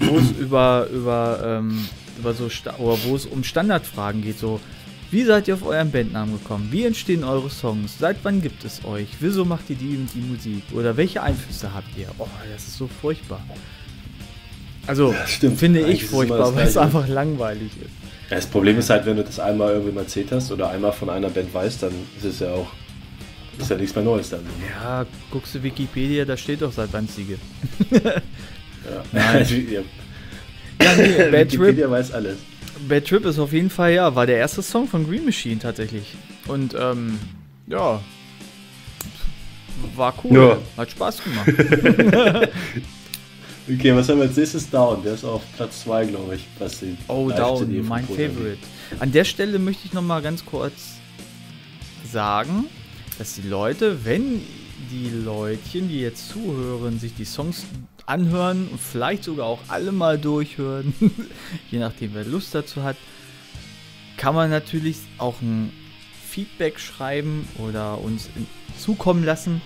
wo 0.00 0.16
es 0.18 0.30
über, 0.40 0.88
über, 0.92 1.40
ähm, 1.60 1.86
über 2.18 2.34
so 2.34 2.48
Sta 2.48 2.74
oder 2.78 2.98
wo 3.04 3.14
es 3.14 3.26
um 3.26 3.44
Standardfragen 3.44 4.22
geht. 4.22 4.38
So, 4.40 4.58
wie 5.12 5.22
seid 5.22 5.46
ihr 5.46 5.54
auf 5.54 5.64
euren 5.64 5.92
Bandnamen 5.92 6.36
gekommen? 6.42 6.66
Wie 6.72 6.84
entstehen 6.84 7.22
eure 7.22 7.48
Songs? 7.48 7.96
Seit 7.96 8.16
wann 8.24 8.42
gibt 8.42 8.64
es 8.64 8.84
euch? 8.84 9.06
Wieso 9.20 9.44
macht 9.44 9.70
ihr 9.70 9.76
die 9.76 9.96
und 9.96 10.08
die 10.14 10.20
Musik? 10.20 10.64
Oder 10.74 10.96
welche 10.96 11.22
Einflüsse 11.22 11.72
habt 11.72 11.96
ihr? 11.96 12.08
Oh, 12.18 12.26
das 12.52 12.62
ist 12.66 12.76
so 12.76 12.88
furchtbar. 13.00 13.40
Also, 14.88 15.14
finde 15.56 15.84
Eigentlich 15.84 16.02
ich 16.02 16.08
furchtbar, 16.08 16.56
weil 16.56 16.66
es 16.66 16.76
einfach 16.76 17.06
langweilig 17.06 17.70
ist. 17.80 18.01
Ja, 18.32 18.36
das 18.36 18.46
Problem 18.46 18.78
ist 18.78 18.88
halt, 18.88 19.04
wenn 19.04 19.16
du 19.16 19.24
das 19.24 19.38
einmal 19.38 19.74
irgendwie 19.74 19.92
mal 19.92 20.00
erzählt 20.00 20.32
hast 20.32 20.50
oder 20.50 20.70
einmal 20.70 20.92
von 20.92 21.10
einer 21.10 21.28
Band 21.28 21.52
weißt, 21.52 21.82
dann 21.82 21.92
ist 22.16 22.24
es 22.24 22.40
ja 22.40 22.50
auch 22.50 22.66
ist 23.58 23.68
ja 23.68 23.76
nichts 23.76 23.94
mehr 23.94 24.02
Neues 24.02 24.30
dann. 24.30 24.40
Ja, 24.66 25.04
guckst 25.30 25.54
du 25.54 25.62
Wikipedia, 25.62 26.24
da 26.24 26.34
steht 26.34 26.62
doch 26.62 26.72
seit 26.72 26.90
wann 26.94 27.04
es 27.04 27.14
die 27.14 27.24
gibt. 27.24 27.42
Ja. 27.92 29.02
Nein. 29.12 29.46
ja. 29.70 29.80
Ja, 30.82 30.96
nee, 30.96 31.08
Bad 31.30 31.50
Trip 31.50 31.60
Wikipedia 31.60 31.90
weiß 31.90 32.12
alles. 32.12 32.38
Bad 32.88 33.06
Trip 33.06 33.26
ist 33.26 33.38
auf 33.38 33.52
jeden 33.52 33.68
Fall, 33.68 33.92
ja, 33.92 34.14
war 34.14 34.24
der 34.24 34.38
erste 34.38 34.62
Song 34.62 34.88
von 34.88 35.06
Green 35.06 35.26
Machine 35.26 35.58
tatsächlich. 35.58 36.14
Und, 36.48 36.74
ähm, 36.74 37.18
ja. 37.66 38.00
War 39.94 40.14
cool. 40.24 40.38
Ja. 40.38 40.58
Hat 40.78 40.90
Spaß 40.90 41.20
gemacht. 41.22 42.48
Okay, 43.68 43.94
was 43.94 44.08
haben 44.08 44.18
wir 44.18 44.26
als 44.26 44.36
nächstes? 44.36 44.68
Down. 44.70 45.02
Der 45.04 45.14
ist 45.14 45.24
auf 45.24 45.42
Platz 45.56 45.82
2, 45.84 46.06
glaube 46.06 46.34
ich. 46.34 46.46
Die 46.80 46.96
Oh, 47.06 47.30
Down, 47.30 47.86
mein 47.86 48.04
Favorite. 48.04 48.58
An 48.98 49.12
der 49.12 49.24
Stelle 49.24 49.58
möchte 49.60 49.86
ich 49.86 49.92
nochmal 49.92 50.20
ganz 50.20 50.44
kurz 50.44 50.94
sagen, 52.10 52.64
dass 53.18 53.34
die 53.34 53.48
Leute, 53.48 54.04
wenn 54.04 54.42
die 54.90 55.10
Leutchen, 55.10 55.88
die 55.88 56.00
jetzt 56.00 56.28
zuhören, 56.28 56.98
sich 56.98 57.14
die 57.14 57.24
Songs 57.24 57.64
anhören 58.04 58.66
und 58.66 58.80
vielleicht 58.80 59.22
sogar 59.24 59.46
auch 59.46 59.60
alle 59.68 59.92
mal 59.92 60.18
durchhören, 60.18 60.92
je 61.70 61.78
nachdem 61.78 62.14
wer 62.14 62.24
Lust 62.24 62.54
dazu 62.56 62.82
hat, 62.82 62.96
kann 64.16 64.34
man 64.34 64.50
natürlich 64.50 64.96
auch 65.18 65.40
ein 65.40 65.72
Feedback 66.28 66.80
schreiben 66.80 67.48
oder 67.58 68.00
uns 68.00 68.28
zukommen 68.76 69.22
lassen. 69.24 69.62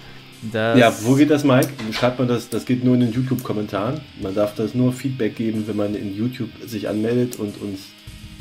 Dass- 0.52 0.78
Ja, 0.78 0.92
wo 1.02 1.14
geht 1.14 1.30
das, 1.30 1.44
Mike? 1.44 1.68
Schreibt 1.92 2.18
man 2.18 2.28
das? 2.28 2.48
Das 2.48 2.64
geht 2.64 2.84
nur 2.84 2.94
in 2.94 3.00
den 3.00 3.12
YouTube-Kommentaren. 3.12 4.00
Man 4.20 4.34
darf 4.34 4.54
das 4.54 4.74
nur 4.74 4.92
Feedback 4.92 5.36
geben, 5.36 5.64
wenn 5.66 5.76
man 5.76 5.94
in 5.94 6.16
YouTube 6.16 6.50
sich 6.66 6.88
anmeldet 6.88 7.36
und 7.36 7.60
uns 7.60 7.80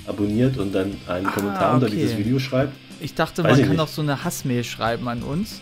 abonniert 0.06 0.58
und 0.58 0.74
dann 0.74 0.96
einen 1.08 1.26
Ah, 1.26 1.32
Kommentar 1.32 1.74
unter 1.76 1.88
okay. 1.88 1.96
dieses 1.96 2.18
Video 2.18 2.40
schreibt. 2.40 2.74
Ich 3.02 3.14
dachte, 3.14 3.44
Weiß 3.44 3.52
man 3.52 3.60
ich 3.62 3.68
kann 3.68 3.80
auch 3.80 3.88
so 3.88 4.02
eine 4.02 4.24
Hassmail 4.24 4.64
schreiben 4.64 5.08
an 5.08 5.24
uns. 5.24 5.62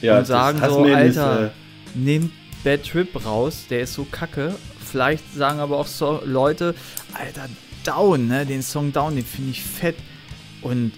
Ja, 0.00 0.18
und 0.18 0.26
sagen 0.26 0.58
das 0.60 0.70
so, 0.70 0.80
Hassmail 0.84 1.06
ist, 1.08 1.18
Alter, 1.18 1.44
äh, 1.46 1.50
nehmt 1.98 2.32
Bad 2.62 2.84
Trip 2.84 3.24
raus, 3.24 3.64
der 3.68 3.80
ist 3.80 3.94
so 3.94 4.04
kacke. 4.10 4.54
Vielleicht 4.84 5.34
sagen 5.34 5.60
aber 5.60 5.76
auch 5.78 5.86
so 5.86 6.22
Leute, 6.24 6.74
Alter, 7.12 7.48
Down, 7.84 8.28
ne, 8.28 8.46
den 8.46 8.62
Song 8.62 8.92
Down, 8.92 9.16
den 9.16 9.24
finde 9.24 9.50
ich 9.50 9.62
fett. 9.62 9.96
Und 10.62 10.92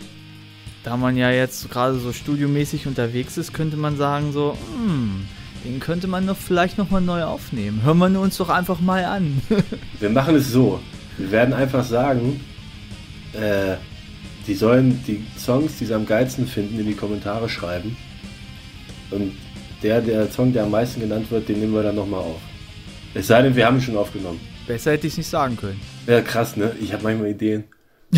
da 0.87 0.97
man 0.97 1.17
ja 1.17 1.33
jetzt 1.33 1.69
gerade 1.69 1.99
so 1.99 2.13
studiomäßig 2.13 2.87
unterwegs 2.87 3.37
ist, 3.37 3.53
könnte 3.53 3.77
man 3.77 3.97
sagen 3.97 4.31
so, 4.31 4.57
hm, 4.77 5.27
den 5.65 5.81
könnte 5.81 6.07
man 6.07 6.29
doch 6.29 6.37
vielleicht 6.37 6.79
nochmal 6.79 7.01
neu 7.01 7.25
aufnehmen. 7.25 7.83
Hören 7.83 7.99
wir 7.99 8.21
uns 8.21 8.37
doch 8.37 8.49
einfach 8.49 8.79
mal 8.79 9.05
an. 9.05 9.43
Wir 9.99 10.11
machen 10.11 10.37
es 10.37 10.53
so. 10.53 10.79
Wir 11.19 11.33
werden 11.33 11.55
einfach 11.55 11.83
sagen, 11.83 12.41
äh, 13.33 13.75
die 14.47 14.55
sollen 14.55 15.03
die 15.09 15.27
Songs, 15.37 15.77
die 15.77 15.87
sie 15.87 15.95
am 15.95 16.07
geilsten 16.07 16.47
finden, 16.47 16.79
in 16.79 16.87
die 16.87 16.95
Kommentare 16.95 17.49
schreiben. 17.49 17.97
Und 19.11 19.33
der, 19.83 20.01
der 20.01 20.31
Song, 20.31 20.53
der 20.53 20.63
am 20.63 20.71
meisten 20.71 21.01
genannt 21.01 21.29
wird, 21.33 21.49
den 21.49 21.59
nehmen 21.59 21.75
wir 21.75 21.83
dann 21.83 21.97
nochmal 21.97 22.21
auf. 22.21 22.41
Es 23.13 23.27
sei 23.27 23.43
denn, 23.43 23.57
wir 23.57 23.67
haben 23.67 23.79
ihn 23.79 23.83
schon 23.83 23.97
aufgenommen. 23.97 24.41
Besser 24.69 24.93
hätte 24.93 25.09
ich 25.09 25.15
es 25.15 25.19
nicht 25.19 25.31
sagen 25.31 25.57
können. 25.57 25.81
Ja, 26.07 26.21
krass, 26.21 26.57
ne? 26.57 26.77
Ich 26.81 26.93
habe 26.93 27.03
manchmal 27.03 27.31
Ideen. 27.31 27.65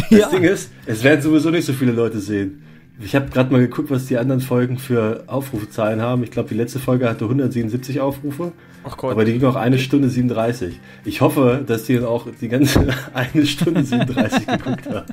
Das 0.11 0.19
Ja. 0.19 0.29
Ding 0.31 0.43
ist, 0.45 0.71
es 0.87 1.03
werden 1.05 1.21
sowieso 1.23 1.51
nicht 1.51 1.65
so 1.65 1.73
viele 1.73 1.93
Leute 1.93 2.19
sehen. 2.21 2.63
Ich 3.01 3.15
habe 3.15 3.31
gerade 3.31 3.53
mal 3.53 3.61
geguckt, 3.61 3.91
was 3.91 4.07
die 4.07 4.19
anderen 4.19 4.41
Folgen 4.41 4.77
für 4.77 5.23
Aufrufezahlen 5.29 6.01
haben. 6.03 6.25
Ich 6.25 6.33
glaube, 6.33 6.49
die 6.49 6.57
letzte 6.57 6.81
Folge 6.81 7.09
hatte 7.09 7.25
177 7.27 8.01
Aufrufe. 8.01 8.51
Ach 8.83 8.97
Gott. 8.97 9.13
Aber 9.13 9.25
die 9.25 9.33
ging 9.35 9.45
auch 9.45 9.55
eine 9.55 9.79
Stunde 9.79 10.09
37. 10.09 10.81
Ich 11.05 11.21
hoffe, 11.21 11.63
dass 11.65 11.85
die 11.85 12.01
auch 12.01 12.27
die 12.41 12.49
ganze 12.49 12.89
eine 13.15 13.47
Stunde 13.47 13.85
37 13.85 14.47
geguckt 14.47 14.87
haben. 14.87 15.07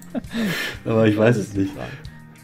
Aber 0.84 1.08
ich 1.08 1.16
weiß 1.16 1.38
es 1.38 1.54
nicht. 1.54 1.72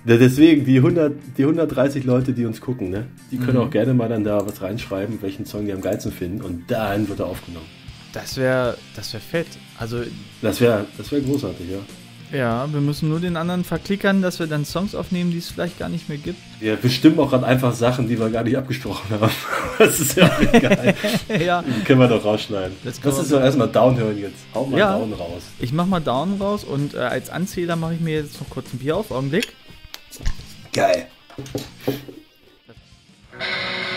Deswegen, 0.06 0.66
die, 0.66 0.78
100, 0.78 1.14
die 1.38 1.44
130 1.44 2.06
Leute, 2.06 2.34
die 2.34 2.46
uns 2.46 2.60
gucken, 2.60 2.90
ne, 2.90 3.06
die 3.32 3.38
können 3.38 3.58
Mhm. 3.58 3.64
auch 3.64 3.70
gerne 3.70 3.94
mal 3.94 4.10
dann 4.10 4.24
da 4.24 4.46
was 4.46 4.62
reinschreiben, 4.62 5.22
welchen 5.22 5.46
Song 5.46 5.66
die 5.66 5.74
am 5.74 5.82
geilsten 5.82 6.12
finden. 6.12 6.42
Und 6.42 6.70
dann 6.70 7.08
wird 7.08 7.20
er 7.20 7.28
aufgenommen. 7.28 7.66
Das 8.14 8.36
wäre 8.38 8.78
das 8.96 9.14
wär 9.14 9.22
fett. 9.22 9.48
Also 9.80 10.02
Das 10.42 10.60
wäre 10.60 10.86
das 10.98 11.12
wär 11.12 11.22
großartig, 11.22 11.70
ja. 11.72 11.78
Ja, 12.32 12.72
wir 12.72 12.80
müssen 12.82 13.10
nur 13.10 13.20
den 13.20 13.36
anderen 13.36 13.64
verklickern, 13.64 14.22
dass 14.22 14.40
wir 14.40 14.48
dann 14.48 14.64
Songs 14.66 14.96
aufnehmen, 14.96 15.32
die 15.32 15.40
es 15.40 15.50
vielleicht 15.50 15.78
gar 15.78 15.90
nicht 15.90 16.08
mehr 16.08 16.18
gibt. 16.18 16.40
Wir 16.60 16.76
bestimmen 16.78 17.20
auch 17.20 17.30
gerade 17.32 17.46
einfach 17.46 17.74
Sachen, 17.74 18.08
die 18.08 18.18
wir 18.20 18.30
gar 18.30 18.44
nicht 18.44 18.58
abgesprochen 18.58 19.10
haben. 19.20 19.32
Das 19.78 20.00
ist 20.00 20.16
ja 20.16 20.28
auch 20.28 20.40
egal. 20.54 20.94
ja, 21.44 21.64
Die 21.64 21.84
können 21.84 22.00
wir 22.00 22.08
doch 22.08 22.24
rausschneiden. 22.24 22.78
Das 22.84 23.00
Das 23.02 23.18
ist 23.18 23.32
doch 23.32 23.42
erstmal 23.42 23.68
Down 23.68 23.98
hören 23.98 24.20
jetzt. 24.20 24.36
Hau 24.54 24.66
mal 24.66 24.78
Ja. 24.78 24.98
Down 24.98 25.14
raus. 25.14 25.42
ich 25.60 25.74
mach 25.74 25.88
mal 25.88 26.00
Down 26.00 26.40
raus 26.40 26.64
und 26.64 26.94
äh, 26.94 27.00
als 27.00 27.32
Anzähler 27.32 27.76
mache 27.76 27.96
ich 27.96 28.00
mir 28.00 28.16
jetzt 28.16 28.40
noch 28.40 28.50
kurz 28.50 28.72
ein 28.74 28.78
Bier 28.78 28.98
auf. 28.98 29.10
Augenblick. 29.10 29.48
Geil. 30.72 31.08
Thank 33.40 33.91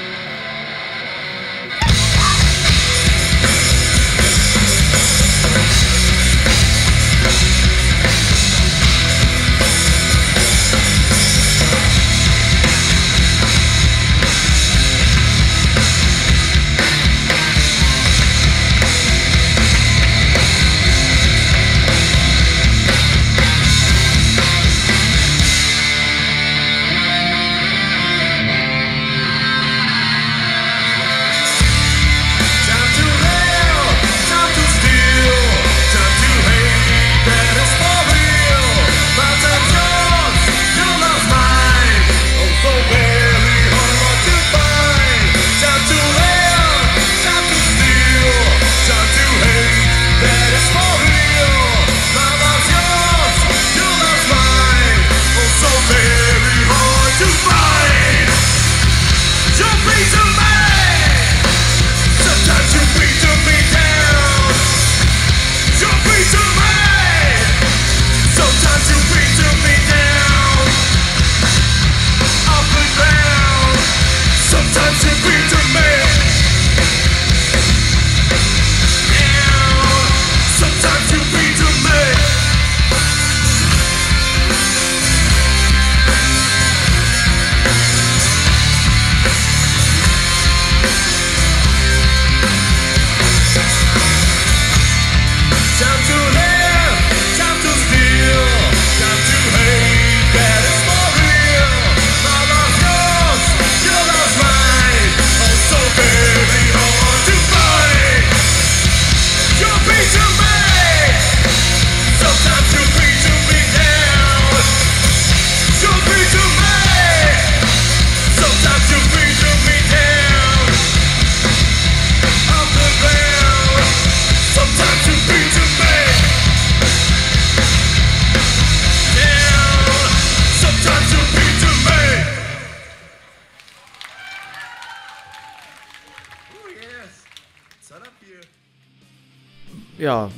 ja, 139.98 140.30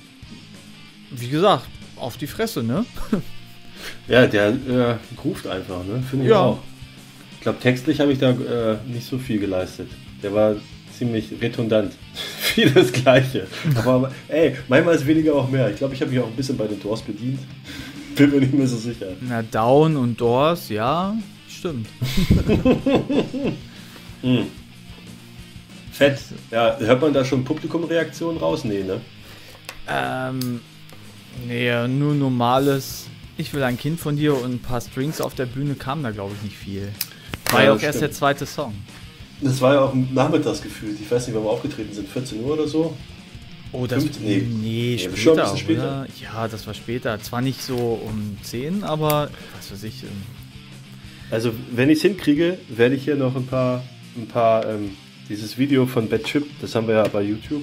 wie 1.10 1.28
gesagt, 1.28 1.66
auf 1.96 2.16
die 2.16 2.26
Fresse, 2.26 2.62
ne? 2.62 2.84
Ja, 4.08 4.26
der 4.26 4.48
äh, 4.48 4.96
ruft 5.22 5.46
einfach, 5.46 5.84
ne? 5.84 6.02
Finde 6.10 6.24
ich 6.24 6.30
Ja. 6.30 6.40
auch. 6.40 6.58
Ich 7.34 7.40
glaube, 7.42 7.60
textlich 7.60 8.00
habe 8.00 8.10
ich 8.12 8.18
da 8.18 8.30
äh, 8.30 8.78
nicht 8.86 9.06
so 9.06 9.18
viel 9.18 9.38
geleistet. 9.38 9.88
Der 10.22 10.34
war 10.34 10.56
ziemlich 10.96 11.30
redundant. 11.40 11.92
Vieles 12.40 12.92
Gleiche. 12.92 13.46
Aber, 13.84 14.10
ey, 14.28 14.56
manchmal 14.66 14.96
ist 14.96 15.06
weniger 15.06 15.34
auch 15.36 15.48
mehr. 15.48 15.70
Ich 15.70 15.76
glaube, 15.76 15.94
ich 15.94 16.00
habe 16.00 16.10
mich 16.10 16.18
auch 16.20 16.26
ein 16.26 16.34
bisschen 16.34 16.56
bei 16.56 16.66
den 16.66 16.80
Doors 16.80 17.02
bedient. 17.02 17.38
Bin 18.16 18.30
mir 18.30 18.40
nicht 18.40 18.54
mehr 18.54 18.66
so 18.66 18.76
sicher. 18.78 19.08
Na, 19.20 19.42
Down 19.42 19.96
und 19.96 20.20
Doors, 20.20 20.68
ja, 20.70 21.14
stimmt. 21.48 21.86
Fett. 25.96 26.18
Ja, 26.50 26.76
hört 26.78 27.00
man 27.00 27.12
da 27.12 27.24
schon 27.24 27.44
Publikumreaktionen 27.44 28.38
raus? 28.38 28.64
Nee, 28.64 28.82
ne? 28.82 29.00
Ähm, 29.88 30.60
nee, 31.46 31.88
nur 31.88 32.14
normales. 32.14 33.06
Ich 33.38 33.52
will 33.54 33.62
ein 33.62 33.78
Kind 33.78 34.00
von 34.00 34.16
dir 34.16 34.34
und 34.34 34.52
ein 34.54 34.58
paar 34.60 34.80
Strings 34.80 35.20
auf 35.20 35.34
der 35.34 35.46
Bühne 35.46 35.74
kam 35.74 36.02
da, 36.02 36.10
glaube 36.10 36.34
ich, 36.36 36.42
nicht 36.42 36.56
viel. 36.56 36.88
War 37.50 37.64
Ja, 37.64 37.72
auch 37.74 37.80
erst 37.80 38.00
der 38.00 38.10
zweite 38.10 38.46
Song. 38.46 38.74
Das 39.40 39.60
war 39.60 39.74
ja 39.74 39.80
auch 39.82 39.94
nachmittags 39.94 40.62
gefühlt. 40.62 40.98
Ich 41.00 41.10
weiß 41.10 41.26
nicht, 41.26 41.36
wann 41.36 41.44
wir 41.44 41.50
aufgetreten 41.50 41.92
sind. 41.92 42.08
14 42.08 42.42
Uhr 42.42 42.54
oder 42.54 42.66
so? 42.66 42.96
Oh, 43.72 43.86
das. 43.86 44.02
Fünf- 44.02 44.20
nee. 44.20 44.38
nee, 44.48 44.96
später, 44.98 45.16
schon 45.16 45.38
ein 45.38 45.44
bisschen 45.44 45.58
später. 45.58 45.82
Oder? 45.82 46.06
Ja, 46.22 46.48
das 46.48 46.66
war 46.66 46.72
später. 46.74 47.20
Zwar 47.20 47.42
nicht 47.42 47.62
so 47.62 47.76
um 47.76 48.38
10, 48.42 48.82
aber 48.84 49.28
was 49.56 49.70
weiß 49.72 49.82
ich. 49.84 50.02
ähm, 50.04 50.08
Also, 51.30 51.52
wenn 51.72 51.90
ich 51.90 51.96
es 51.98 52.02
hinkriege, 52.02 52.58
werde 52.68 52.94
ich 52.94 53.04
hier 53.04 53.16
noch 53.16 53.36
ein 53.36 53.46
paar, 53.46 53.82
ein 54.16 54.26
paar, 54.28 54.66
ähm, 54.66 54.96
dieses 55.28 55.58
Video 55.58 55.86
von 55.86 56.08
Bad 56.08 56.24
Trip, 56.24 56.44
das 56.60 56.74
haben 56.74 56.86
wir 56.88 56.94
ja 56.96 57.08
bei 57.08 57.22
YouTube, 57.22 57.62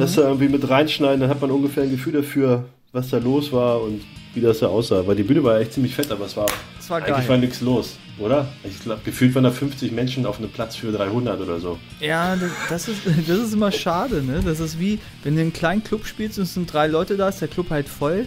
das 0.00 0.16
da 0.16 0.22
irgendwie 0.22 0.48
mit 0.48 0.68
reinschneiden, 0.68 1.20
dann 1.20 1.30
hat 1.30 1.40
man 1.40 1.50
ungefähr 1.52 1.84
ein 1.84 1.90
Gefühl 1.90 2.12
dafür, 2.14 2.64
was 2.92 3.10
da 3.10 3.18
los 3.18 3.52
war 3.52 3.80
und 3.80 4.00
wie 4.34 4.40
das 4.40 4.58
da 4.58 4.66
aussah. 4.66 5.06
Weil 5.06 5.14
die 5.16 5.22
Bühne 5.22 5.44
war 5.44 5.60
echt 5.60 5.72
ziemlich 5.74 5.94
fett, 5.94 6.10
aber 6.10 6.26
es 6.26 6.36
war, 6.36 6.46
Das 6.76 6.90
war 6.90 6.98
eigentlich 6.98 7.16
geil. 7.16 7.28
war 7.28 7.36
nichts 7.36 7.60
los, 7.60 7.96
oder? 8.18 8.48
Ich 8.64 8.80
glaube, 8.80 9.00
gefühlt 9.04 9.34
waren 9.36 9.44
da 9.44 9.50
50 9.52 9.92
Menschen 9.92 10.26
auf 10.26 10.38
einem 10.38 10.50
Platz 10.50 10.74
für 10.74 10.90
300 10.90 11.40
oder 11.40 11.60
so. 11.60 11.78
Ja, 12.00 12.34
das- 12.34 12.50
das 12.68 12.88
ist, 12.88 13.02
das 13.28 13.38
ist 13.38 13.54
immer 13.54 13.70
schade, 13.70 14.22
ne? 14.22 14.40
Das 14.44 14.58
ist 14.58 14.80
wie, 14.80 14.98
wenn 15.22 15.34
du 15.36 15.40
in 15.42 15.46
einen 15.48 15.52
kleinen 15.52 15.84
Club 15.84 16.06
spielst 16.06 16.38
und 16.38 16.44
es 16.44 16.54
sind 16.54 16.72
drei 16.72 16.88
Leute 16.88 17.16
da, 17.16 17.28
ist 17.28 17.40
der 17.40 17.48
Club 17.48 17.70
halt 17.70 17.88
voll. 17.88 18.26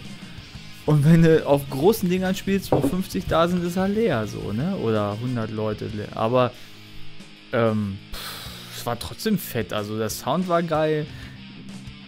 Und 0.86 1.04
wenn 1.06 1.22
du 1.24 1.46
auf 1.46 1.70
großen 1.70 2.10
Dingern 2.10 2.34
spielst, 2.36 2.72
wo 2.72 2.80
50 2.82 3.26
da 3.28 3.48
sind, 3.48 3.64
ist 3.66 3.76
er 3.76 3.88
leer, 3.90 4.26
so, 4.28 4.54
ne? 4.54 4.76
Oder 4.78 5.12
100 5.14 5.52
Leute 5.52 5.86
leer. 5.88 6.08
Aber, 6.16 6.52
ähm, 7.54 7.98
pff, 8.14 8.41
es 8.82 8.86
war 8.86 9.00
trotzdem 9.00 9.38
fett. 9.38 9.74
Also, 9.74 9.98
der 9.98 10.10
Sound 10.10 10.48
war 10.48 10.64
geil. 10.64 11.06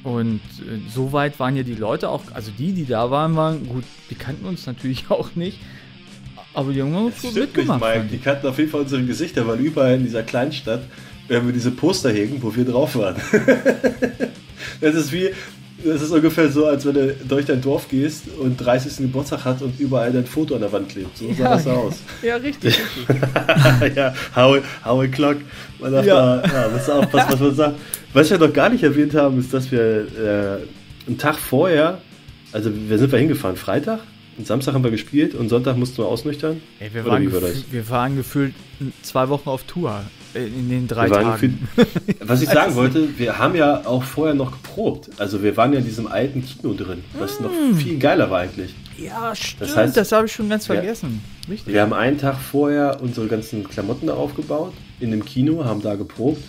Und 0.04 0.42
äh, 0.60 0.90
so 0.90 1.14
weit 1.14 1.40
waren 1.40 1.56
ja 1.56 1.64
die 1.64 1.76
Leute 1.76 2.10
auch, 2.10 2.24
also 2.34 2.52
die, 2.58 2.74
die 2.74 2.86
da 2.86 3.10
waren, 3.10 3.36
waren 3.36 3.66
gut, 3.68 3.86
die 4.10 4.16
kannten 4.16 4.46
uns 4.46 4.66
natürlich 4.66 5.06
auch 5.10 5.36
nicht. 5.36 5.60
Aber 6.54 6.74
die 6.74 6.82
haben 6.82 6.94
gut 6.94 7.14
Stimmt 7.18 7.36
nicht, 7.36 7.56
mitgemacht. 7.56 7.82
Mike. 7.82 8.00
fand 8.00 8.12
Die 8.12 8.18
kannten 8.18 8.48
auf 8.48 8.58
jeden 8.60 8.70
Fall 8.70 8.82
unsere 8.82 9.04
Gesichter, 9.04 9.48
weil 9.48 9.60
überall 9.60 9.96
in 9.96 10.04
dieser 10.04 10.24
Kleinstadt 10.24 10.84
werden 11.28 11.48
wir 11.48 11.54
diese 11.54 11.72
Poster 11.72 12.12
hegen, 12.12 12.44
wo 12.44 12.54
wir 12.56 12.66
drauf 12.66 12.96
waren. 12.96 13.16
das 14.82 14.96
ist 14.96 15.12
wie, 15.12 15.30
das 15.84 16.02
ist 16.02 16.12
ungefähr 16.12 16.50
so, 16.50 16.66
als 16.68 16.86
wenn 16.86 16.94
du 16.94 17.16
durch 17.28 17.46
dein 17.46 17.62
Dorf 17.62 17.88
gehst 17.90 18.24
und 18.40 18.58
30. 18.58 18.98
Geburtstag 18.98 19.44
hat 19.46 19.62
und 19.62 19.80
überall 19.80 20.12
dein 20.12 20.26
Foto 20.26 20.56
an 20.56 20.62
der 20.62 20.72
Wand 20.72 20.90
klebt. 20.90 21.18
So 21.18 21.28
sah 21.34 21.44
Ja. 21.44 21.56
das 21.56 21.68
aus. 21.68 21.96
Ja, 22.22 22.36
richtig. 22.38 22.80
richtig. 22.80 23.96
ja, 23.96 24.14
Howie, 24.36 24.62
Howie 24.86 25.08
Clock. 25.10 25.38
Man 25.80 25.92
darf 25.92 26.06
Ja. 26.06 26.38
da, 26.38 26.64
ja, 26.64 26.70
muss 26.70 26.90
aufpassen, 26.90 27.32
was 27.34 27.40
man 27.40 27.56
sagt. 27.56 27.76
Was 28.14 28.30
wir 28.30 28.38
noch 28.38 28.54
gar 28.54 28.70
nicht 28.70 28.84
erwähnt 28.84 29.14
haben, 29.16 29.40
ist, 29.40 29.54
dass 29.54 29.72
wir 29.72 30.62
äh, 30.62 31.08
einen 31.08 31.18
Tag 31.18 31.38
vorher, 31.38 31.98
also 32.52 32.70
wir 32.74 32.98
sind 32.98 33.12
wir 33.12 33.20
hingefahren, 33.20 33.58
Freitag, 33.58 34.00
und 34.38 34.48
Samstag 34.48 34.74
haben 34.74 34.84
wir 34.84 34.92
gespielt 34.92 35.36
und 35.36 35.50
Sonntag 35.50 35.78
mussten 35.78 35.98
wir 35.98 36.06
ausnüchtern. 36.08 36.62
Ey, 36.80 36.90
wir, 36.94 37.06
waren 37.06 37.32
war 37.32 37.42
wir 37.72 37.90
waren 37.90 38.16
gefühlt 38.16 38.54
zwei 39.04 39.30
Wochen 39.30 39.48
auf 39.50 39.64
Tour 39.64 40.02
in 40.34 40.70
den 40.70 40.88
drei 40.88 41.08
Tagen. 41.10 41.68
Was 42.22 42.42
ich 42.42 42.50
sagen 42.60 42.76
wollte, 42.76 43.08
wir 43.18 43.38
haben 43.38 43.56
ja 43.56 43.86
auch 43.86 44.04
vorher 44.04 44.34
noch 44.36 44.52
geprobt. 44.52 45.10
Also 45.18 45.44
wir 45.44 45.56
waren 45.58 45.74
ja 45.74 45.80
in 45.80 45.86
diesem 45.86 46.08
alten 46.08 46.44
Kino 46.44 46.74
drin, 46.74 47.04
was 47.20 47.40
noch 47.40 47.52
viel 47.76 47.98
geiler 48.00 48.30
war 48.32 48.40
eigentlich. 48.40 48.74
Ja, 48.98 49.34
stimmt, 49.36 49.62
das, 49.62 49.78
heißt- 49.98 50.16
habe 50.16 50.26
ich 50.28 50.32
schon 50.34 50.50
ganz 50.50 50.68
Ja. 50.68 50.76
vergessen. 50.76 51.22
Richtig. 51.50 51.74
Wir 51.74 51.82
haben 51.82 51.94
einen 51.94 52.18
Tag 52.18 52.38
vorher 52.38 53.00
unsere 53.02 53.28
ganzen 53.28 53.64
Klamotten 53.68 54.08
da 54.08 54.14
aufgebaut, 54.14 54.74
in 55.00 55.12
dem 55.12 55.26
Kino, 55.26 55.66
haben 55.66 55.82
da 55.82 55.96
geprobt. 55.96 56.42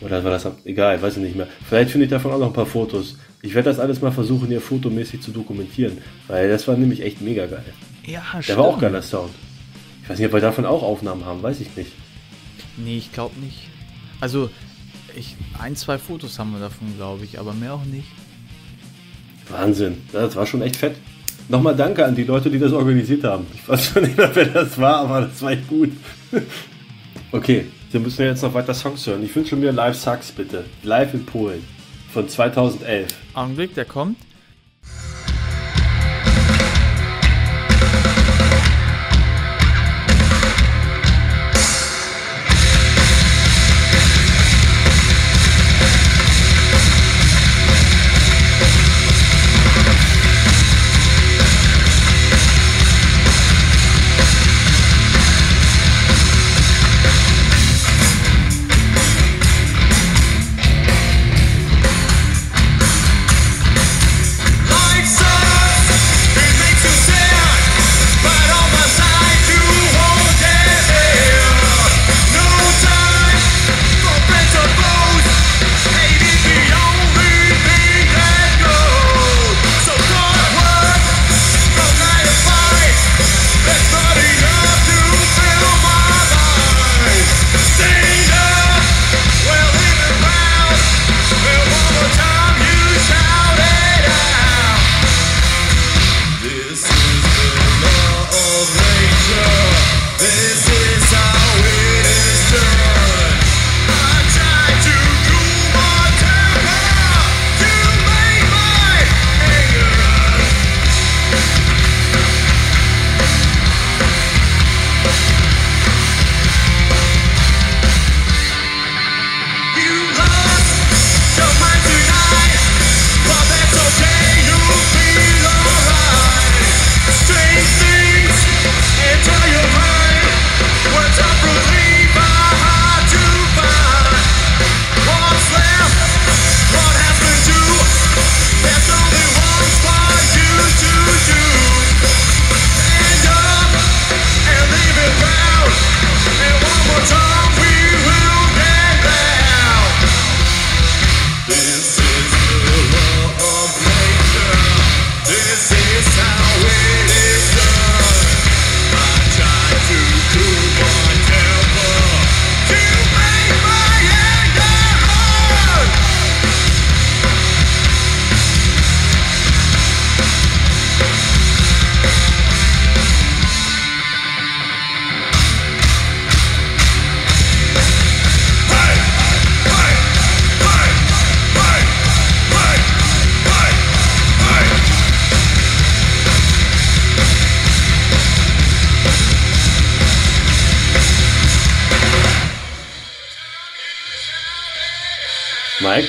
Oder 0.00 0.22
war 0.22 0.30
das, 0.30 0.46
egal, 0.64 1.02
weiß 1.02 1.16
ich 1.16 1.22
nicht 1.22 1.34
mehr. 1.36 1.48
Vielleicht 1.68 1.90
finde 1.90 2.04
ich 2.04 2.10
davon 2.10 2.30
auch 2.32 2.38
noch 2.38 2.46
ein 2.46 2.52
paar 2.52 2.66
Fotos. 2.66 3.16
Ich 3.42 3.54
werde 3.54 3.68
das 3.70 3.80
alles 3.80 4.00
mal 4.00 4.12
versuchen, 4.12 4.46
hier 4.48 4.60
fotomäßig 4.60 5.20
zu 5.22 5.32
dokumentieren, 5.32 5.98
weil 6.28 6.48
das 6.48 6.66
war 6.68 6.76
nämlich 6.76 7.02
echt 7.02 7.20
mega 7.20 7.46
geil. 7.46 7.64
ja, 8.06 8.22
Der 8.34 8.42
stimmt. 8.42 8.58
war 8.58 8.64
auch 8.66 8.78
geiler 8.80 9.02
Sound. 9.02 9.30
Ich 10.04 10.08
weiß 10.08 10.18
nicht, 10.18 10.26
ob 10.28 10.32
wir 10.34 10.40
davon 10.40 10.64
auch 10.64 10.82
Aufnahmen 10.84 11.24
haben, 11.26 11.42
weiß 11.42 11.60
ich 11.60 11.74
nicht. 11.76 11.90
Nee, 12.82 12.98
ich 12.98 13.12
glaube 13.12 13.38
nicht. 13.40 13.68
Also, 14.20 14.50
ich, 15.16 15.36
ein, 15.58 15.76
zwei 15.76 15.98
Fotos 15.98 16.38
haben 16.38 16.52
wir 16.52 16.60
davon, 16.60 16.96
glaube 16.96 17.24
ich, 17.24 17.38
aber 17.38 17.52
mehr 17.52 17.74
auch 17.74 17.84
nicht. 17.84 18.08
Wahnsinn, 19.48 20.02
das 20.12 20.36
war 20.36 20.46
schon 20.46 20.62
echt 20.62 20.76
fett. 20.76 20.96
Nochmal 21.48 21.74
danke 21.74 22.04
an 22.04 22.14
die 22.14 22.24
Leute, 22.24 22.50
die 22.50 22.58
das 22.58 22.72
organisiert 22.72 23.24
haben. 23.24 23.46
Ich 23.54 23.66
weiß 23.66 23.86
schon 23.86 24.02
nicht 24.02 24.16
mehr, 24.16 24.30
wer 24.34 24.44
das 24.46 24.76
war, 24.78 24.96
aber 24.96 25.22
das 25.22 25.40
war 25.42 25.52
echt 25.52 25.68
gut. 25.68 25.90
Okay, 27.30 27.66
wir 27.90 28.00
müssen 28.00 28.22
jetzt 28.22 28.42
noch 28.42 28.54
weiter 28.54 28.72
Songs 28.72 29.06
hören. 29.06 29.22
Ich 29.22 29.36
wünsche 29.36 29.54
mir 29.54 29.70
Live 29.70 29.98
Sucks 29.98 30.32
bitte. 30.32 30.64
Live 30.82 31.12
in 31.12 31.26
Polen 31.26 31.62
von 32.10 32.26
2011. 32.26 33.08
Augenblick, 33.34 33.74
der 33.74 33.84
kommt. 33.84 34.16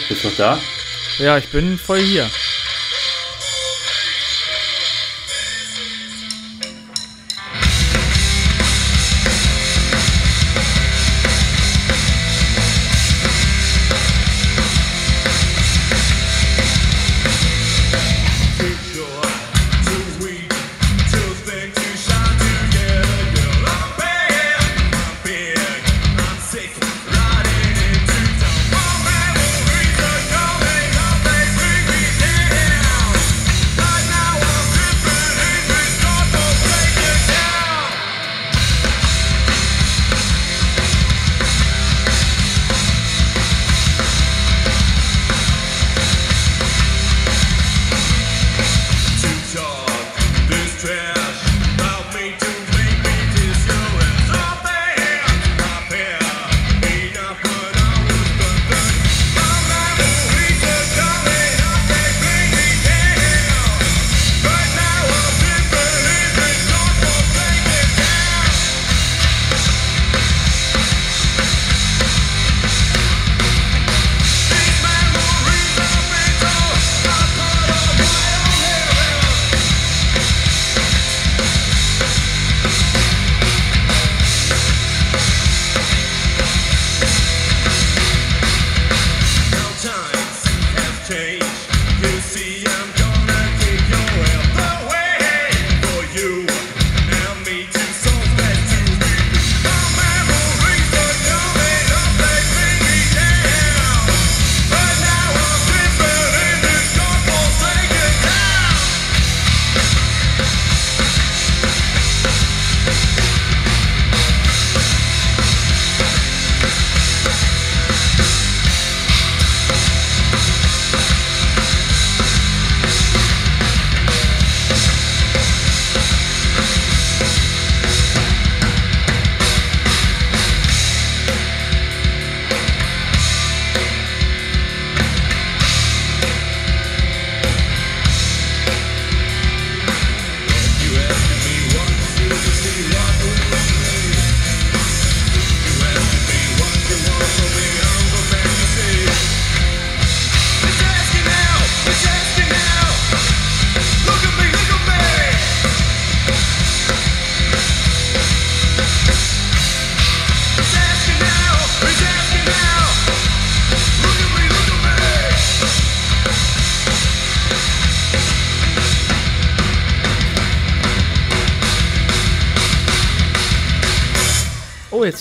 Bist 0.09 0.23
du 0.23 0.27
noch 0.29 0.35
da? 0.35 0.59
Ja, 1.19 1.37
ich 1.37 1.47
bin 1.47 1.77
voll 1.77 1.99
hier. 1.99 2.29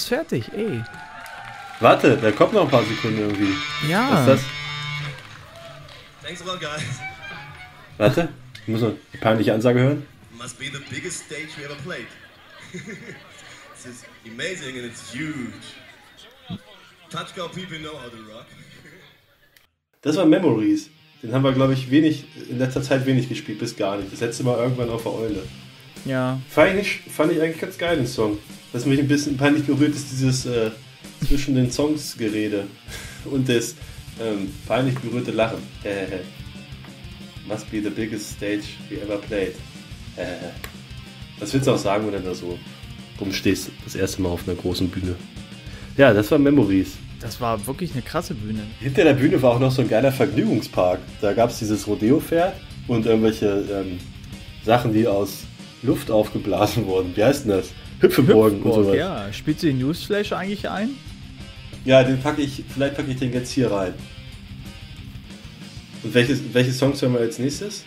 Fertig, 0.08 0.50
ey. 0.54 0.82
Warte, 1.80 2.16
da 2.16 2.32
kommt 2.32 2.54
noch 2.54 2.62
ein 2.62 2.70
paar 2.70 2.82
Sekunden 2.82 3.18
irgendwie. 3.18 3.54
Ja. 3.90 4.10
Was 4.10 4.20
ist 4.20 4.28
das? 4.28 4.40
Thanks 6.22 6.40
a 6.40 6.44
lot, 6.46 6.60
guys. 6.60 6.82
Warte, 7.98 8.28
ich 8.62 8.68
muss 8.68 8.80
noch 8.80 8.88
eine 8.88 9.20
peinliche 9.20 9.52
Ansage 9.52 9.80
hören. 9.80 10.06
Must 10.32 10.58
be 10.58 10.64
the 10.66 10.82
biggest 10.88 11.26
stage 11.26 11.48
we 11.58 11.64
ever 11.66 11.74
played. 11.84 12.06
this 12.72 13.84
is 13.84 14.04
amazing 14.24 14.76
and 14.78 14.86
it's 14.86 15.12
huge. 15.12 15.76
Touchdown 17.10 17.50
people 17.50 17.78
know 17.78 17.92
how 17.92 18.08
to 18.10 18.16
rock. 18.32 18.46
Das 20.00 20.16
war 20.16 20.24
Memories. 20.24 20.88
Den 21.22 21.34
haben 21.34 21.42
wir, 21.42 21.52
glaube 21.52 21.74
ich, 21.74 21.90
wenig, 21.90 22.24
in 22.48 22.58
letzter 22.58 22.80
Zeit 22.80 23.04
wenig 23.04 23.28
gespielt, 23.28 23.58
bis 23.58 23.76
gar 23.76 23.98
nicht. 23.98 24.10
Das 24.10 24.20
letzte 24.20 24.44
Mal 24.44 24.56
irgendwann 24.56 24.88
auf 24.88 25.02
der 25.02 25.12
Eule. 25.12 25.42
Ja. 26.06 26.40
Fand 26.48 26.80
ich, 26.80 27.00
fand 27.14 27.32
ich 27.32 27.42
eigentlich 27.42 27.60
ganz 27.60 27.76
geil, 27.76 27.96
den 27.96 28.06
Song. 28.06 28.38
Was 28.72 28.84
mich 28.84 29.00
ein 29.00 29.08
bisschen 29.08 29.36
peinlich 29.36 29.64
berührt, 29.64 29.94
ist 29.94 30.10
dieses 30.12 30.44
äh, 30.46 30.70
zwischen 31.26 31.54
den 31.54 31.70
Songs 31.70 32.16
Gerede 32.18 32.64
und 33.24 33.48
das 33.48 33.74
ähm, 34.20 34.50
peinlich 34.66 34.98
berührte 34.98 35.30
Lachen. 35.30 35.58
Äh, 35.84 36.18
must 37.46 37.70
be 37.70 37.80
the 37.82 37.90
biggest 37.90 38.32
stage 38.32 38.64
we 38.90 39.00
ever 39.00 39.16
played. 39.16 39.54
Äh, 40.16 40.50
was 41.40 41.54
willst 41.54 41.66
du 41.66 41.72
auch 41.72 41.78
sagen, 41.78 42.06
wenn 42.06 42.12
du 42.12 42.20
da 42.20 42.34
so 42.34 42.58
rumstehst, 43.20 43.70
das 43.84 43.94
erste 43.94 44.22
Mal 44.22 44.30
auf 44.30 44.46
einer 44.46 44.56
großen 44.56 44.88
Bühne? 44.88 45.14
Ja, 45.96 46.12
das 46.12 46.30
war 46.30 46.38
Memories. 46.38 46.92
Das 47.20 47.40
war 47.40 47.66
wirklich 47.66 47.92
eine 47.92 48.02
krasse 48.02 48.34
Bühne. 48.34 48.60
Hinter 48.80 49.04
der 49.04 49.14
Bühne 49.14 49.40
war 49.42 49.52
auch 49.52 49.58
noch 49.58 49.72
so 49.72 49.82
ein 49.82 49.88
geiler 49.88 50.12
Vergnügungspark. 50.12 51.00
Da 51.20 51.32
gab 51.32 51.50
es 51.50 51.58
dieses 51.58 51.86
Rodeo-Pferd 51.86 52.54
und 52.86 53.06
irgendwelche 53.06 53.64
ähm, 53.72 53.98
Sachen, 54.64 54.92
die 54.92 55.06
aus 55.06 55.44
Luft 55.82 56.10
aufgeblasen 56.10 56.86
wurden. 56.86 57.16
Wie 57.16 57.24
heißt 57.24 57.44
denn 57.44 57.52
das? 57.52 57.70
Hüpfeburgen 58.00 58.58
und 58.62 58.64
Hüpfburg, 58.66 58.84
sowas. 58.84 58.96
ja. 58.96 59.32
Spielt 59.32 59.60
sie 59.60 59.68
den 59.68 59.78
Newsflash 59.78 60.32
eigentlich 60.32 60.68
ein? 60.68 60.90
Ja, 61.84 62.02
den 62.02 62.20
packe 62.20 62.42
ich, 62.42 62.64
vielleicht 62.72 62.96
packe 62.96 63.10
ich 63.10 63.18
den 63.18 63.32
jetzt 63.32 63.50
hier 63.50 63.70
rein. 63.70 63.94
Und 66.02 66.14
welches, 66.14 66.40
welche 66.52 66.72
Songs 66.72 67.00
hören 67.02 67.14
wir 67.14 67.20
als 67.20 67.38
nächstes? 67.38 67.84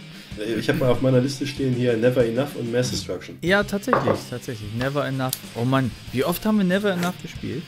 Ich 0.58 0.68
habe 0.70 0.80
mal 0.80 0.90
auf 0.90 1.02
meiner 1.02 1.20
Liste 1.20 1.46
stehen 1.46 1.74
hier 1.76 1.96
Never 1.98 2.26
Enough 2.26 2.56
und 2.56 2.72
Mass 2.72 2.90
Destruction. 2.90 3.38
Ja, 3.42 3.64
tatsächlich, 3.64 4.18
tatsächlich. 4.30 4.70
Never 4.78 5.06
Enough. 5.06 5.34
Oh 5.56 5.66
Mann, 5.66 5.92
wie 6.14 6.24
oft 6.24 6.46
haben 6.46 6.58
wir 6.58 6.66
Never 6.66 6.92
Enough 6.92 7.22
gespielt? 7.22 7.64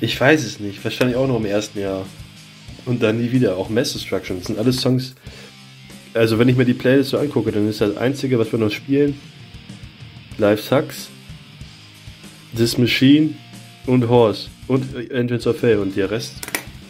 Ich 0.00 0.18
weiß 0.18 0.44
es 0.44 0.60
nicht, 0.60 0.82
wahrscheinlich 0.82 1.16
auch 1.16 1.28
noch 1.28 1.36
im 1.36 1.44
ersten 1.44 1.78
Jahr. 1.80 2.06
Und 2.86 3.02
dann 3.02 3.18
nie 3.18 3.32
wieder, 3.32 3.56
auch 3.56 3.68
Mass 3.68 3.92
Destruction. 3.92 4.38
Das 4.38 4.48
sind 4.48 4.58
alles 4.58 4.80
Songs. 4.80 5.14
Also, 6.14 6.38
wenn 6.38 6.48
ich 6.48 6.56
mir 6.56 6.64
die 6.64 6.74
Playlist 6.74 7.10
so 7.10 7.18
angucke, 7.18 7.52
dann 7.52 7.68
ist 7.68 7.80
das 7.80 7.96
einzige, 7.96 8.38
was 8.38 8.50
wir 8.52 8.58
noch 8.58 8.70
spielen: 8.70 9.18
Life 10.38 10.62
Sucks, 10.62 11.08
This 12.56 12.78
Machine 12.78 13.30
und 13.86 14.08
Horse 14.08 14.48
und 14.68 14.94
Engines 15.10 15.46
of 15.46 15.60
Hell. 15.62 15.78
Und 15.78 15.96
der 15.96 16.10
Rest, 16.10 16.34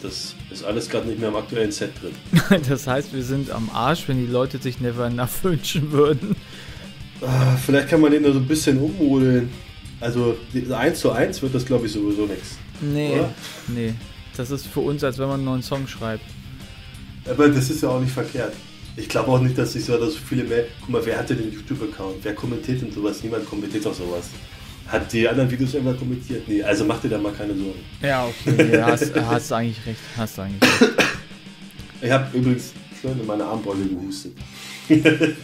das 0.01 0.35
ist 0.51 0.63
alles 0.63 0.89
gerade 0.89 1.07
nicht 1.07 1.19
mehr 1.19 1.29
im 1.29 1.35
aktuellen 1.35 1.71
Set 1.71 1.91
drin. 2.01 2.61
Das 2.69 2.87
heißt, 2.87 3.13
wir 3.13 3.23
sind 3.23 3.49
am 3.51 3.69
Arsch, 3.73 4.07
wenn 4.07 4.17
die 4.25 4.31
Leute 4.31 4.57
sich 4.59 4.79
Never 4.79 5.05
Enough 5.07 5.43
wünschen 5.43 5.91
würden. 5.91 6.35
Ah, 7.21 7.55
Vielleicht 7.65 7.89
kann 7.89 8.01
man 8.01 8.11
den 8.11 8.23
da 8.23 8.31
so 8.31 8.39
ein 8.39 8.47
bisschen 8.47 8.77
ummodeln. 8.77 9.49
Also, 10.01 10.37
die- 10.53 10.71
1 10.71 10.99
zu 10.99 11.11
1 11.11 11.41
wird 11.41 11.55
das, 11.55 11.65
glaube 11.65 11.85
ich, 11.87 11.91
sowieso 11.93 12.25
nichts. 12.25 12.57
Nee, 12.81 13.13
Oder? 13.13 13.33
nee. 13.67 13.93
Das 14.35 14.51
ist 14.51 14.67
für 14.67 14.81
uns, 14.81 15.01
als 15.03 15.17
wenn 15.17 15.27
man 15.27 15.35
einen 15.35 15.45
neuen 15.45 15.63
Song 15.63 15.87
schreibt. 15.87 16.25
Aber 17.27 17.47
das 17.47 17.69
ist 17.69 17.81
ja 17.81 17.89
auch 17.89 18.01
nicht 18.01 18.11
verkehrt. 18.11 18.53
Ich 18.97 19.07
glaube 19.09 19.29
auch 19.31 19.39
nicht, 19.41 19.57
dass 19.57 19.73
sich 19.73 19.85
so, 19.85 19.97
dass 19.97 20.13
so 20.13 20.19
viele 20.19 20.43
mehr. 20.43 20.65
Guck 20.81 20.89
mal, 20.89 21.05
wer 21.05 21.17
hat 21.17 21.29
denn 21.29 21.37
den 21.37 21.51
YouTube-Account? 21.53 22.17
Wer 22.23 22.35
kommentiert 22.35 22.81
denn 22.81 22.91
sowas? 22.91 23.23
Niemand 23.23 23.45
kommentiert 23.45 23.85
doch 23.85 23.93
sowas. 23.93 24.29
Hat 24.87 25.11
die 25.11 25.27
anderen 25.27 25.49
Videos 25.49 25.73
immer 25.73 25.93
kommentiert? 25.93 26.47
Nee, 26.47 26.61
also 26.61 26.85
mach 26.85 27.01
dir 27.01 27.09
da 27.09 27.17
mal 27.17 27.33
keine 27.33 27.55
Sorgen. 27.55 27.79
Ja, 28.01 28.25
okay. 28.25 28.69
Nee, 28.71 28.81
hast, 28.81 29.15
hast 29.15 29.51
eigentlich 29.51 29.85
recht. 29.85 29.99
Hast 30.15 30.39
eigentlich 30.39 30.81
recht. 30.81 30.93
Ich 32.01 32.11
habe 32.11 32.37
übrigens 32.37 32.73
in 33.03 33.25
meine 33.25 33.45
Armbeule 33.45 33.85
gehustet. 33.85 34.33
Und 34.89 35.35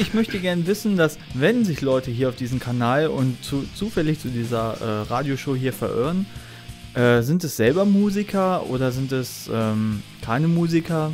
ich 0.00 0.14
möchte 0.14 0.38
gerne 0.38 0.66
wissen, 0.66 0.96
dass 0.96 1.18
wenn 1.34 1.64
sich 1.64 1.80
Leute 1.80 2.10
hier 2.10 2.28
auf 2.28 2.36
diesen 2.36 2.58
Kanal 2.58 3.08
und 3.08 3.42
zu, 3.44 3.64
zufällig 3.74 4.20
zu 4.20 4.28
dieser 4.28 4.80
äh, 4.80 5.02
Radioshow 5.08 5.54
hier 5.54 5.72
verirren, 5.72 6.26
äh, 6.94 7.22
sind 7.22 7.44
es 7.44 7.56
selber 7.56 7.84
Musiker 7.84 8.68
oder 8.68 8.92
sind 8.92 9.12
es 9.12 9.50
ähm, 9.52 10.02
keine 10.22 10.48
Musiker? 10.48 11.12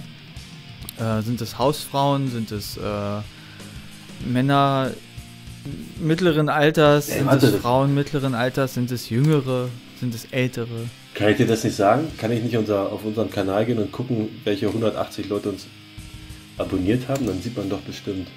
Äh, 0.98 1.22
sind 1.22 1.40
es 1.40 1.58
Hausfrauen? 1.58 2.30
Sind 2.30 2.52
es 2.52 2.76
äh, 2.76 3.20
Männer 4.28 4.92
mittleren 6.00 6.48
Alters? 6.48 7.08
Ey, 7.08 7.18
sind 7.18 7.26
warte. 7.26 7.46
es 7.46 7.56
Frauen 7.56 7.94
mittleren 7.94 8.34
Alters? 8.34 8.74
Sind 8.74 8.90
es 8.90 9.10
Jüngere? 9.10 9.68
Sind 10.00 10.14
es 10.14 10.26
Ältere? 10.26 10.86
Kann 11.14 11.30
ich 11.30 11.38
dir 11.38 11.46
das 11.46 11.64
nicht 11.64 11.76
sagen? 11.76 12.06
Kann 12.18 12.30
ich 12.30 12.42
nicht 12.42 12.56
unser, 12.56 12.92
auf 12.92 13.04
unseren 13.04 13.30
Kanal 13.30 13.66
gehen 13.66 13.78
und 13.78 13.90
gucken, 13.90 14.28
welche 14.44 14.68
180 14.68 15.28
Leute 15.28 15.50
uns 15.50 15.66
abonniert 16.56 17.08
haben? 17.08 17.26
Dann 17.26 17.42
sieht 17.42 17.56
man 17.56 17.68
doch 17.68 17.80
bestimmt, 17.80 18.28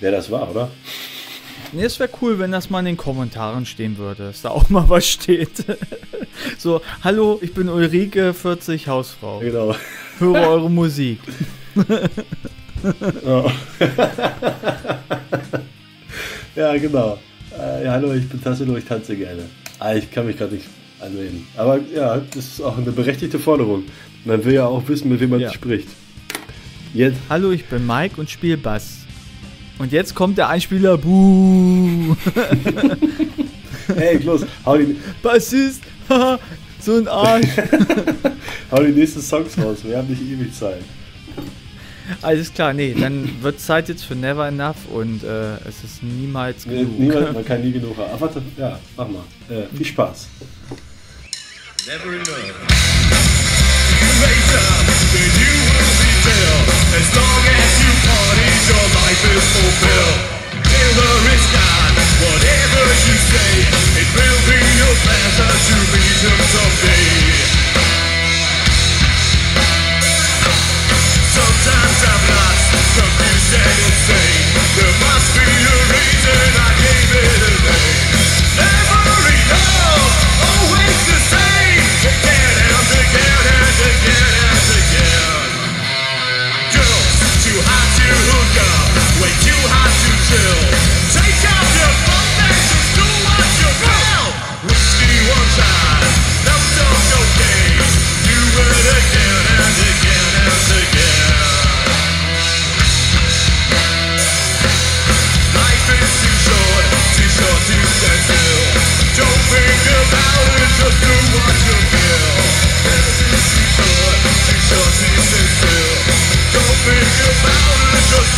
wer 0.00 0.12
das 0.12 0.30
war, 0.30 0.50
oder? 0.50 0.70
Nee, 1.72 1.84
es 1.84 1.98
wäre 1.98 2.10
cool, 2.20 2.38
wenn 2.38 2.52
das 2.52 2.70
mal 2.70 2.80
in 2.80 2.84
den 2.84 2.96
Kommentaren 2.96 3.66
stehen 3.66 3.98
würde, 3.98 4.24
dass 4.24 4.42
da 4.42 4.50
auch 4.50 4.68
mal 4.68 4.88
was 4.88 5.06
steht. 5.06 5.64
so, 6.58 6.82
hallo, 7.02 7.38
ich 7.42 7.54
bin 7.54 7.68
Ulrike, 7.68 8.34
40, 8.34 8.88
Hausfrau. 8.88 9.40
Genau. 9.40 9.74
Höre 10.18 10.48
eure 10.48 10.70
Musik. 10.70 11.18
Ja, 16.54 16.76
genau. 16.76 17.18
Äh, 17.58 17.84
ja, 17.84 17.92
hallo, 17.92 18.12
ich 18.12 18.28
bin 18.28 18.42
Tassilo, 18.42 18.76
ich 18.76 18.84
tanze 18.84 19.16
gerne. 19.16 19.42
Ah, 19.78 19.94
ich 19.94 20.10
kann 20.10 20.26
mich 20.26 20.36
gerade 20.38 20.54
nicht 20.54 20.66
anmelden. 21.00 21.46
Aber 21.56 21.78
ja, 21.94 22.20
das 22.34 22.44
ist 22.46 22.60
auch 22.60 22.76
eine 22.76 22.92
berechtigte 22.92 23.38
Forderung. 23.38 23.84
Man 24.24 24.44
will 24.44 24.54
ja 24.54 24.66
auch 24.66 24.86
wissen, 24.88 25.08
mit 25.08 25.20
wem 25.20 25.30
man 25.30 25.40
Ja. 25.40 25.52
spricht. 25.52 25.88
Jetzt, 26.94 27.16
Hallo, 27.28 27.50
ich 27.52 27.64
bin 27.66 27.86
Mike 27.86 28.20
und 28.20 28.28
spiele 28.30 28.56
Bass. 28.58 28.98
Und 29.78 29.92
jetzt 29.92 30.14
kommt 30.14 30.36
der 30.38 30.48
Einspieler, 30.48 30.98
buh. 30.98 32.14
hey, 33.96 34.18
los, 34.22 34.42
hau 34.64 34.76
die, 34.76 34.96
Bassist, 35.22 35.82
haha, 36.08 36.38
so 36.78 36.96
ein 36.96 37.08
Arsch. 37.08 37.46
hau 38.70 38.82
die 38.82 38.92
nächsten 38.92 39.22
Songs 39.22 39.56
raus. 39.58 39.78
Wir 39.82 39.96
haben 39.98 40.08
nicht 40.08 40.22
ewig 40.22 40.54
Zeit. 40.54 40.82
Alles 42.20 42.52
klar, 42.52 42.72
nee, 42.72 42.94
dann 42.98 43.42
wird 43.42 43.60
Zeit 43.60 43.88
jetzt 43.88 44.04
für 44.04 44.14
Never 44.14 44.46
Enough 44.48 44.86
und 44.92 45.24
äh, 45.24 45.54
es 45.68 45.82
ist 45.84 46.02
niemals 46.02 46.66
Nee, 46.66 46.78
genug. 46.84 46.98
Niemand, 46.98 47.32
man 47.32 47.44
kann 47.44 47.62
nie 47.62 47.72
genug 47.72 47.96
haben. 47.96 48.10
Ach, 48.14 48.20
warte, 48.20 48.42
ja, 48.56 48.78
mach 48.96 49.08
mal. 49.08 49.24
Äh, 49.48 49.74
viel 49.76 49.86
Spaß. 49.86 50.28
Never 51.86 52.14
enough. 52.14 53.32
later, 54.22 54.66
then 55.14 55.30
you 55.42 55.54
will 55.66 55.92
be 55.98 56.10
there. 56.22 56.60
As 56.94 57.08
long 57.16 57.42
as 57.58 57.72
you 57.82 57.92
party, 58.06 58.48
your 58.70 58.86
life 59.02 59.22
is 59.34 59.46
fulfilled. 59.56 60.18
Killer 60.62 61.16
is 61.34 61.44
God, 61.50 61.92
whatever 62.22 62.84
you 63.06 63.16
say, 63.32 63.52
it 63.98 64.08
will 64.14 64.40
be 64.46 64.58
your 64.78 64.94
pleasure 65.02 65.54
to 65.66 65.74
meet 65.90 66.18
him 66.22 66.38
someday. 66.54 67.61
Sometimes 71.32 72.00
I'm 72.12 72.24
lost, 72.28 72.64
confused 72.92 73.56
and 73.56 73.78
insane. 73.88 74.52
There 74.76 74.94
must 75.00 75.32
be 75.32 75.48
a 75.48 75.76
reason 75.88 76.44
I 76.60 76.70
gave 76.76 77.08
it 77.24 77.40
a 77.40 77.52
name. 77.56 78.04
Never 78.60 79.32
enough, 79.32 80.12
always 80.44 80.98
the 81.08 81.18
same. 81.32 81.88
Again 82.04 82.52
and 82.68 82.84
again 83.00 83.44
and 83.48 83.80
again 83.80 84.32
and 84.44 84.68
again. 84.76 85.48
Too 86.68 87.58
hot 87.64 87.88
to 87.96 88.08
hook 88.28 88.56
up, 88.68 88.92
way 89.24 89.32
too 89.40 89.62
hot 89.72 89.88
to 89.88 90.12
chill. 90.28 90.61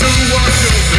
to 0.05 0.35
watch 0.35 0.65
over. 0.69 0.94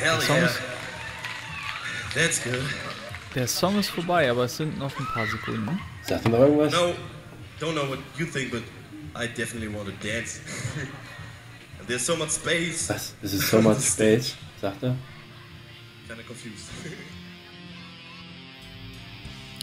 Der 0.00 0.20
Song 0.20 0.36
yeah. 0.36 0.46
ist- 0.46 0.60
That's 2.14 2.42
good. 2.42 2.54
der 3.34 3.46
Song 3.46 3.78
ist 3.78 3.90
vorbei, 3.90 4.30
aber 4.30 4.44
es 4.44 4.56
sind 4.56 4.78
noch 4.78 4.98
ein 4.98 5.06
paar 5.14 5.26
Sekunden. 5.26 5.78
Sagt 6.02 6.24
ihr 6.24 6.30
noch 6.30 6.38
irgendwas? 6.40 6.72
No, 6.72 6.94
don't 7.60 7.72
know 7.72 7.88
what 7.88 7.98
you 8.16 8.26
think, 8.26 8.50
but 8.50 8.62
I 9.16 9.26
definitely 9.26 9.68
want 9.68 9.88
to 9.88 10.06
dance. 10.06 10.40
there's 11.86 12.02
so 12.04 12.16
much 12.16 12.30
space. 12.30 12.88
Was? 12.88 13.14
Es 13.22 13.34
ist 13.34 13.48
so 13.50 13.60
much 13.60 13.78
space, 13.80 14.36
sagt 14.60 14.82
er. 14.82 14.96
Kinda 16.08 16.22
confused. 16.26 16.68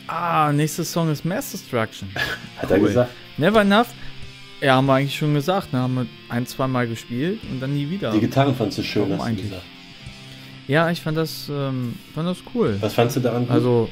Ah, 0.10 0.54
nächster 0.54 0.86
Song 0.86 1.12
ist 1.12 1.26
Mass 1.26 1.52
Destruction. 1.52 2.08
Hat 2.62 2.72
er 2.72 2.78
Cool. 2.80 2.88
gesagt. 2.88 3.12
Never 3.38 3.60
Enough. 3.60 3.88
Ja, 4.62 4.76
haben 4.76 4.86
wir 4.86 4.94
eigentlich 4.94 5.18
schon 5.18 5.34
gesagt. 5.34 5.74
Ne? 5.74 5.80
Haben 5.80 5.96
wir 5.96 6.08
ein, 6.30 6.48
zwei 6.48 6.66
Mal 6.66 6.88
gespielt 6.88 7.42
und 7.52 7.60
dann 7.60 7.74
nie 7.74 7.90
wieder. 7.90 8.12
Die 8.12 8.22
Gitarren 8.22 8.56
fandst 8.56 8.78
du 8.78 8.84
schön, 8.84 9.02
Warum 9.02 9.18
hast 9.18 9.26
du 9.26 9.28
eigentlich? 9.28 9.50
gesagt. 9.50 9.66
Ja, 10.70 10.90
ich 10.90 11.02
fand 11.02 11.18
das, 11.18 11.50
ähm, 11.50 11.96
fand 12.16 12.26
das 12.30 12.38
cool. 12.56 12.78
Was 12.80 12.94
fandst 12.94 13.18
du 13.18 13.20
daran 13.20 13.44
gut? 13.48 13.52
Also, 13.52 13.90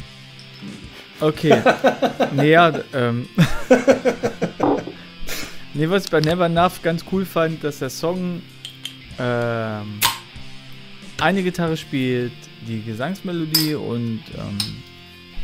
okay. 1.19 1.61
nee, 2.33 2.51
ja, 2.51 2.71
ähm. 2.93 3.27
Nee, 5.75 5.89
was 5.89 6.05
ich 6.05 6.11
bei 6.11 6.21
Never 6.21 6.45
Enough 6.45 6.81
ganz 6.81 7.05
cool 7.11 7.25
fand, 7.25 7.63
dass 7.63 7.79
der 7.79 7.89
Song 7.89 8.41
ähm, 9.19 9.99
eine 11.19 11.43
Gitarre 11.43 11.77
spielt, 11.77 12.33
die 12.67 12.81
Gesangsmelodie 12.81 13.75
und 13.75 14.21
ähm, 14.37 14.57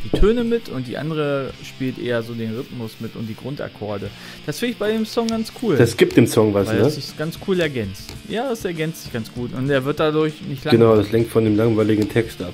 die 0.03 0.17
Töne 0.17 0.43
mit 0.43 0.69
und 0.69 0.87
die 0.87 0.97
andere 0.97 1.53
spielt 1.63 1.99
eher 1.99 2.23
so 2.23 2.33
den 2.33 2.55
Rhythmus 2.55 2.95
mit 2.99 3.15
und 3.15 3.27
die 3.27 3.35
Grundakkorde. 3.35 4.09
Das 4.45 4.57
finde 4.57 4.73
ich 4.73 4.79
bei 4.79 4.91
dem 4.91 5.05
Song 5.05 5.27
ganz 5.27 5.51
cool. 5.61 5.75
das 5.77 5.95
gibt 5.95 6.17
dem 6.17 6.25
Song 6.25 6.53
was, 6.53 6.67
weil 6.67 6.77
ne? 6.77 6.83
das 6.83 6.95
sich 6.95 7.15
ganz 7.17 7.37
cool 7.47 7.59
ergänzt. 7.59 8.11
Ja, 8.27 8.49
das 8.49 8.65
ergänzt 8.65 9.03
sich 9.03 9.13
ganz 9.13 9.31
gut 9.31 9.53
und 9.53 9.69
er 9.69 9.85
wird 9.85 9.99
dadurch 9.99 10.41
nicht 10.41 10.65
lang. 10.65 10.71
Genau, 10.71 10.95
das 10.95 11.11
lenkt 11.11 11.29
von 11.29 11.43
dem 11.43 11.55
langweiligen 11.55 12.09
Text 12.09 12.41
ab. 12.41 12.53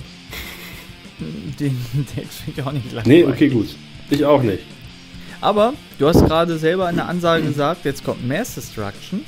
Den 1.59 1.77
Text 2.13 2.39
finde 2.39 2.61
ich 2.61 2.67
auch 2.67 2.71
nicht 2.71 2.91
lang. 2.91 3.05
Nee, 3.07 3.23
okay, 3.23 3.47
gut. 3.47 3.69
Ich 4.09 4.23
auch 4.25 4.43
nicht. 4.43 4.63
Aber 5.41 5.73
du 5.99 6.07
hast 6.07 6.25
gerade 6.25 6.57
selber 6.57 6.87
eine 6.87 7.05
Ansage 7.05 7.43
gesagt, 7.43 7.85
jetzt 7.85 8.03
kommt 8.03 8.27
Mass 8.27 8.55
Destruction. 8.55 9.23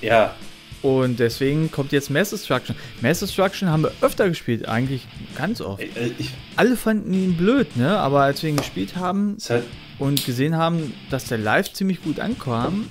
Ja. 0.00 0.34
Und 0.82 1.20
deswegen 1.20 1.70
kommt 1.70 1.92
jetzt 1.92 2.10
Mass 2.10 2.30
Destruction. 2.30 2.74
Mass 3.00 3.20
Destruction 3.20 3.68
haben 3.68 3.84
wir 3.84 3.92
öfter 4.00 4.28
gespielt, 4.28 4.68
eigentlich 4.68 5.06
ganz 5.36 5.60
oft. 5.60 5.80
Ich, 5.82 5.90
ich, 6.18 6.30
Alle 6.56 6.76
fanden 6.76 7.14
ihn 7.14 7.36
blöd, 7.36 7.76
ne? 7.76 7.98
Aber 7.98 8.22
als 8.22 8.42
wir 8.42 8.50
ihn 8.50 8.56
gespielt 8.56 8.96
haben 8.96 9.36
halt 9.48 9.64
und 10.00 10.26
gesehen 10.26 10.56
haben, 10.56 10.92
dass 11.10 11.26
der 11.26 11.38
live 11.38 11.72
ziemlich 11.72 12.02
gut 12.02 12.18
ankam, 12.18 12.86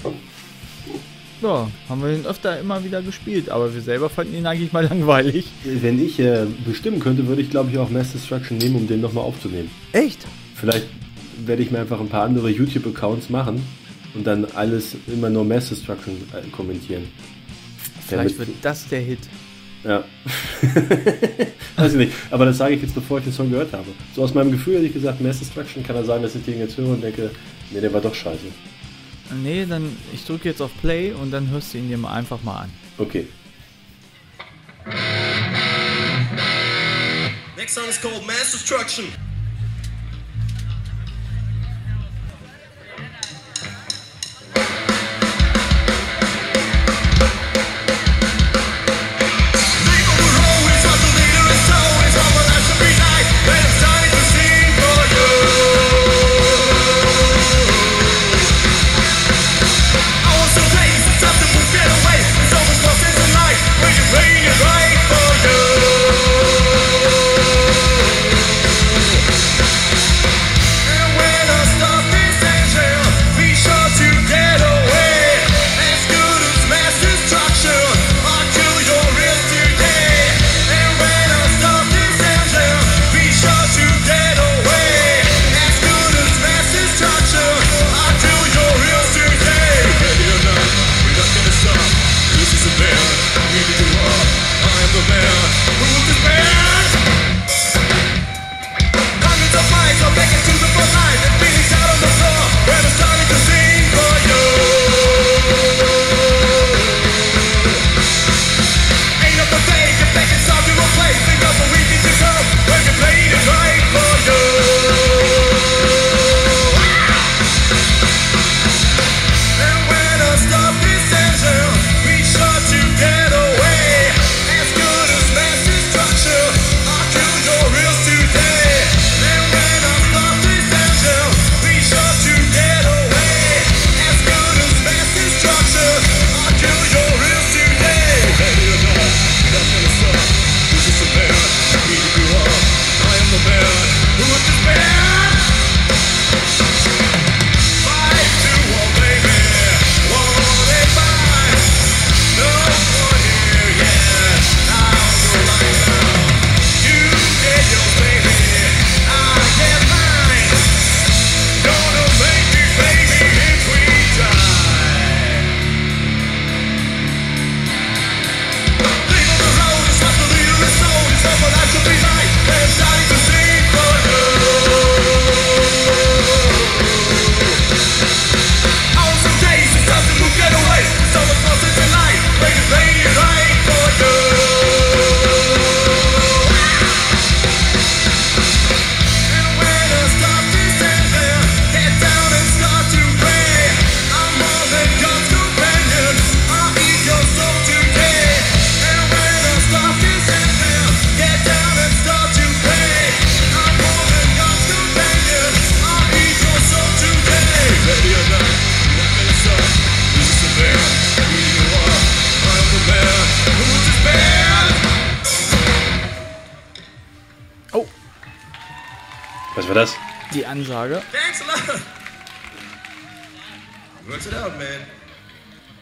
ja, 1.42 1.70
haben 1.90 2.02
wir 2.02 2.14
ihn 2.14 2.26
öfter 2.26 2.60
immer 2.60 2.84
wieder 2.86 3.02
gespielt. 3.02 3.50
Aber 3.50 3.74
wir 3.74 3.82
selber 3.82 4.10
fanden 4.10 4.36
ihn 4.36 4.46
eigentlich 4.46 4.72
mal 4.72 4.86
langweilig. 4.90 5.48
Wenn 5.66 6.04
ich 6.04 6.18
äh, 6.20 6.46
bestimmen 6.66 7.00
könnte, 7.02 7.28
würde 7.28 7.42
ich 7.42 7.50
glaube 7.50 7.72
ich 7.72 7.78
auch 7.78 7.90
Mass 7.90 8.14
Destruction 8.14 8.58
nehmen, 8.58 8.76
um 8.78 8.88
den 8.88 9.02
nochmal 9.02 9.26
aufzunehmen. 9.26 9.70
Echt? 9.92 10.26
Vielleicht 10.56 10.88
werde 11.46 11.64
ich 11.64 11.72
mir 11.72 11.80
einfach 11.80 12.00
ein 12.00 12.10
paar 12.10 12.24
andere 12.24 12.50
YouTube-Accounts 12.50 13.30
machen 13.30 13.66
und 14.14 14.26
dann 14.26 14.46
alles 14.56 14.96
immer 15.08 15.30
nur 15.30 15.46
Mass 15.46 15.70
Destruction 15.70 16.16
äh, 16.34 16.48
kommentieren. 16.50 17.08
Vielleicht 18.08 18.38
wird 18.38 18.50
das 18.62 18.88
der 18.88 19.02
Hit. 19.02 19.20
Ja. 19.84 20.04
Weiß 21.78 21.94
ich 21.94 21.98
nicht. 21.98 22.12
Aber 22.30 22.46
das 22.46 22.58
sage 22.58 22.76
ich 22.76 22.82
jetzt, 22.82 22.94
bevor 22.94 23.18
ich 23.18 23.24
den 23.24 23.34
Song 23.34 23.50
gehört 23.50 23.74
habe. 23.74 23.88
So 24.16 24.24
aus 24.24 24.34
meinem 24.34 24.52
Gefühl 24.52 24.76
hätte 24.76 24.86
ich 24.88 24.94
gesagt, 24.94 25.22
Mass 25.22 25.40
Destruction 25.40 25.84
kann 25.84 25.96
er 25.96 26.04
sein, 26.04 26.22
dass 26.22 26.36
ich 26.36 26.44
den 26.44 26.60
jetzt 26.60 26.78
höre 26.78 26.90
und 26.90 27.02
denke, 27.02 27.32
nee, 27.72 27.82
der 27.82 27.92
war 27.92 28.02
doch 28.02 28.14
scheiße. 28.14 28.40
Nee, 29.42 29.66
dann 29.66 29.96
ich 30.14 30.26
drücke 30.26 30.50
jetzt 30.50 30.62
auf 30.62 30.72
Play 30.82 31.14
und 31.14 31.32
dann 31.32 31.50
hörst 31.50 31.74
du 31.74 31.78
ihn 31.78 31.88
dir 31.88 31.98
mal 31.98 32.14
einfach 32.14 32.44
mal 32.44 32.64
an. 32.64 32.70
Okay. 32.98 33.28
Next 37.58 37.76
song 37.76 37.88
is 37.90 38.00
called 38.00 38.26
Mass 38.28 38.52
Destruction. 38.52 39.06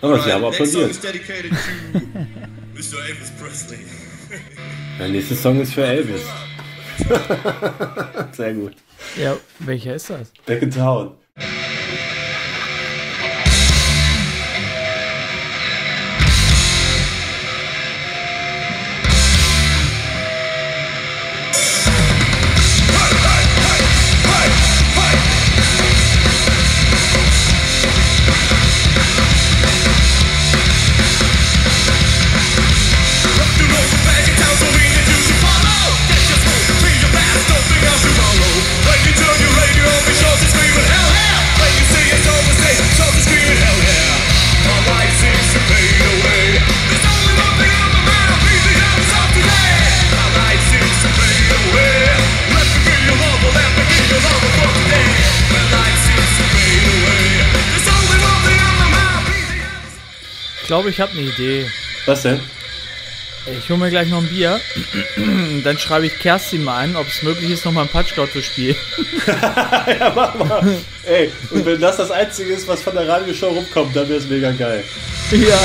Kann 0.09 0.17
man 0.17 0.25
sich 0.25 0.33
aber 0.33 0.47
applaudieren. 0.47 0.91
Der 4.99 5.07
nächste 5.07 5.35
Song 5.35 5.61
ist 5.61 5.73
für 5.73 5.85
Elvis. 5.85 6.21
Sehr 8.31 8.53
gut. 8.53 8.75
Ja, 9.17 9.35
welcher 9.59 9.95
ist 9.95 10.09
das? 10.09 10.31
Back 10.45 10.61
in 10.61 10.71
Town. 10.71 11.11
glaube, 60.79 60.91
ich 60.91 61.01
habe 61.01 61.11
eine 61.11 61.27
Idee. 61.27 61.69
Was 62.05 62.21
denn? 62.21 62.39
Ich 63.59 63.69
hole 63.69 63.79
mir 63.79 63.89
gleich 63.89 64.07
noch 64.07 64.19
ein 64.19 64.27
Bier. 64.27 64.61
Dann 65.65 65.77
schreibe 65.77 66.05
ich 66.05 66.17
Kerstin 66.19 66.63
mal 66.63 66.85
an, 66.85 66.95
ob 66.95 67.05
es 67.05 67.21
möglich 67.21 67.49
ist, 67.49 67.65
nochmal 67.65 67.83
ein 67.83 67.89
Patschgau 67.89 68.27
zu 68.27 68.41
spielen. 68.41 68.77
ja, 69.27 70.13
mach 70.15 70.35
mal. 70.35 70.77
Ey, 71.03 71.33
und 71.51 71.65
wenn 71.65 71.81
das 71.81 71.97
das 71.97 72.11
Einzige 72.11 72.53
ist, 72.53 72.65
was 72.65 72.81
von 72.81 72.95
der 72.95 73.09
Radioshow 73.09 73.47
rumkommt, 73.47 73.93
dann 73.93 74.07
wäre 74.07 74.19
es 74.19 74.27
mega 74.27 74.51
geil. 74.51 74.85
Ja. 75.31 75.59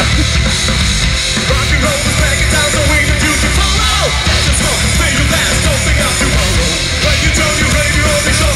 Don't 5.65 5.81
think 5.85 5.99
I'm 6.01 6.15
too 6.19 6.27
old. 6.27 6.59
When 7.05 7.17
you 7.23 7.31
turn 7.39 7.55
your 7.63 7.71
radio, 7.71 8.07
they 8.25 8.33
show 8.33 8.54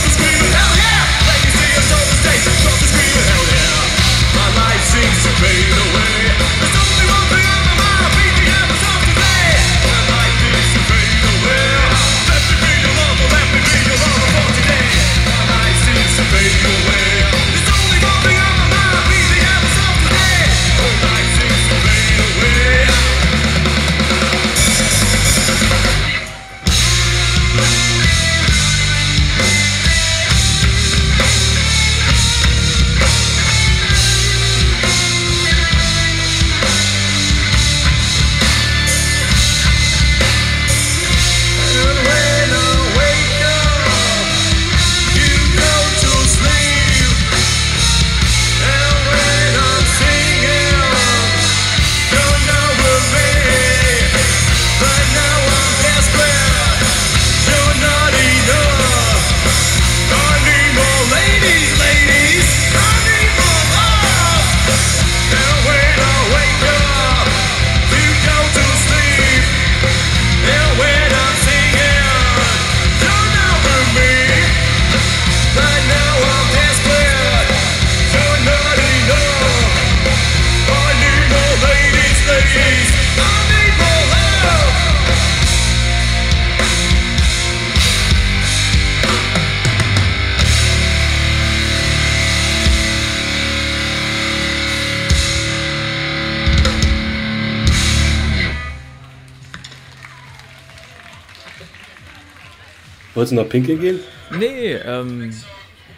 Wolltest 103.19 103.33
du 103.33 103.37
noch 103.37 103.49
pinkeln 103.49 103.81
gehen? 103.81 103.99
Nee, 104.39 104.75
ähm, 104.75 105.35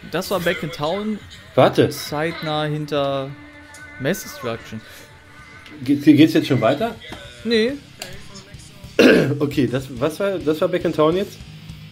das 0.09 0.31
war 0.31 0.39
Back 0.39 0.63
in 0.63 0.71
Town, 0.71 1.19
Warte, 1.53 1.87
zeitnah 1.89 2.63
hinter 2.63 3.29
Mass 3.99 4.23
Destruction. 4.23 4.81
Ge 5.83 5.97
geht's 5.97 6.33
jetzt 6.33 6.47
schon 6.47 6.59
weiter? 6.61 6.95
Nee, 7.43 7.73
Okay, 9.39 9.67
das, 9.67 9.85
was 9.99 10.19
war, 10.19 10.39
das 10.39 10.59
war 10.61 10.67
Back 10.67 10.83
in 10.83 10.93
Town 10.93 11.15
jetzt? 11.15 11.37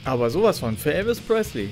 aber 0.04 0.32
sowas 0.32 0.58
von, 0.58 0.76
für 0.76 0.96
Elvis 0.96 1.20
Presley. 1.20 1.70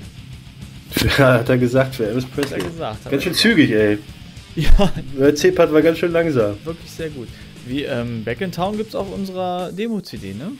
Ja, 1.18 1.34
hat 1.34 1.48
er 1.48 1.58
gesagt, 1.58 1.96
für 1.96 2.06
Elvis 2.06 2.26
Presley. 2.26 2.60
Hat 2.60 2.64
er 2.64 2.70
gesagt, 2.70 3.04
hat 3.06 3.10
Ganz 3.10 3.24
schön 3.24 3.34
zügig, 3.34 3.72
ey. 3.72 3.98
Ja, 4.54 4.92
Der 5.18 5.34
C-Part 5.34 5.72
war 5.72 5.82
ganz 5.82 5.98
schön 5.98 6.12
langsam. 6.12 6.54
wirklich 6.64 6.92
sehr 6.92 7.10
gut. 7.10 7.26
Wie, 7.66 7.82
ähm, 7.82 8.22
Back 8.22 8.40
in 8.40 8.52
Town 8.52 8.76
gibt's 8.76 8.94
auf 8.94 9.12
unserer 9.12 9.72
Demo-CD, 9.72 10.34
ne? 10.34 10.52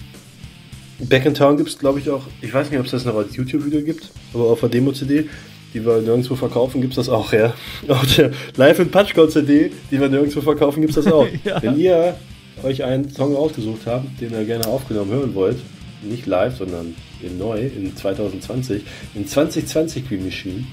Back 0.98 1.26
in 1.26 1.34
Town 1.34 1.56
gibt 1.56 1.68
es, 1.68 1.78
glaube 1.78 2.00
ich, 2.00 2.10
auch, 2.10 2.26
ich 2.40 2.52
weiß 2.52 2.70
nicht, 2.70 2.78
ob 2.78 2.86
es 2.86 2.92
das 2.92 3.04
noch 3.04 3.14
als 3.14 3.36
YouTube-Video 3.36 3.82
gibt, 3.82 4.10
aber 4.34 4.44
auf 4.44 4.60
der 4.60 4.68
Demo-CD, 4.68 5.28
die 5.72 5.84
wir 5.84 6.00
nirgendwo 6.00 6.34
verkaufen, 6.34 6.80
gibt 6.80 6.94
es 6.94 6.96
das 6.96 7.08
auch, 7.08 7.32
ja. 7.32 7.54
Auf 7.88 8.16
der 8.16 8.32
Live 8.56 8.78
in 8.80 8.90
Patchcode-CD, 8.90 9.70
die 9.90 10.00
wir 10.00 10.08
nirgendwo 10.08 10.40
verkaufen, 10.40 10.80
gibt 10.80 10.96
es 10.96 11.04
das 11.04 11.12
auch. 11.12 11.26
Ja. 11.44 11.62
Wenn 11.62 11.78
ihr 11.78 12.16
euch 12.64 12.82
einen 12.82 13.08
Song 13.10 13.36
ausgesucht 13.36 13.82
habt, 13.86 14.20
den 14.20 14.32
ihr 14.32 14.44
gerne 14.44 14.66
aufgenommen 14.66 15.12
hören 15.12 15.34
wollt, 15.34 15.58
nicht 16.02 16.26
live, 16.26 16.56
sondern 16.56 16.94
in 17.22 17.38
neu, 17.38 17.60
in 17.60 17.94
2020, 17.94 18.82
in 19.14 19.26
2020 19.26 20.08
Green 20.08 20.24
Machine, 20.24 20.64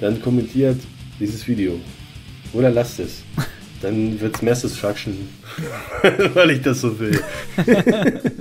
dann 0.00 0.20
kommentiert 0.20 0.76
dieses 1.18 1.46
Video. 1.46 1.78
Oder 2.52 2.70
lasst 2.70 3.00
es. 3.00 3.22
Dann 3.82 4.20
wird's 4.20 4.40
Mass 4.42 4.62
Destruction, 4.62 5.28
weil 6.34 6.50
ich 6.52 6.62
das 6.62 6.80
so 6.82 6.98
will. 7.00 7.20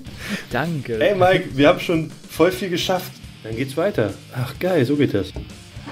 Danke. 0.51 0.97
Hey 0.99 1.15
Mike, 1.15 1.49
wir 1.55 1.67
haben 1.67 1.79
schon 1.79 2.11
voll 2.29 2.51
viel 2.51 2.69
geschafft. 2.69 3.11
Dann 3.43 3.55
geht's 3.55 3.75
weiter. 3.75 4.13
Ach 4.35 4.53
geil, 4.59 4.85
so 4.85 4.95
geht 4.95 5.13
das. 5.15 5.31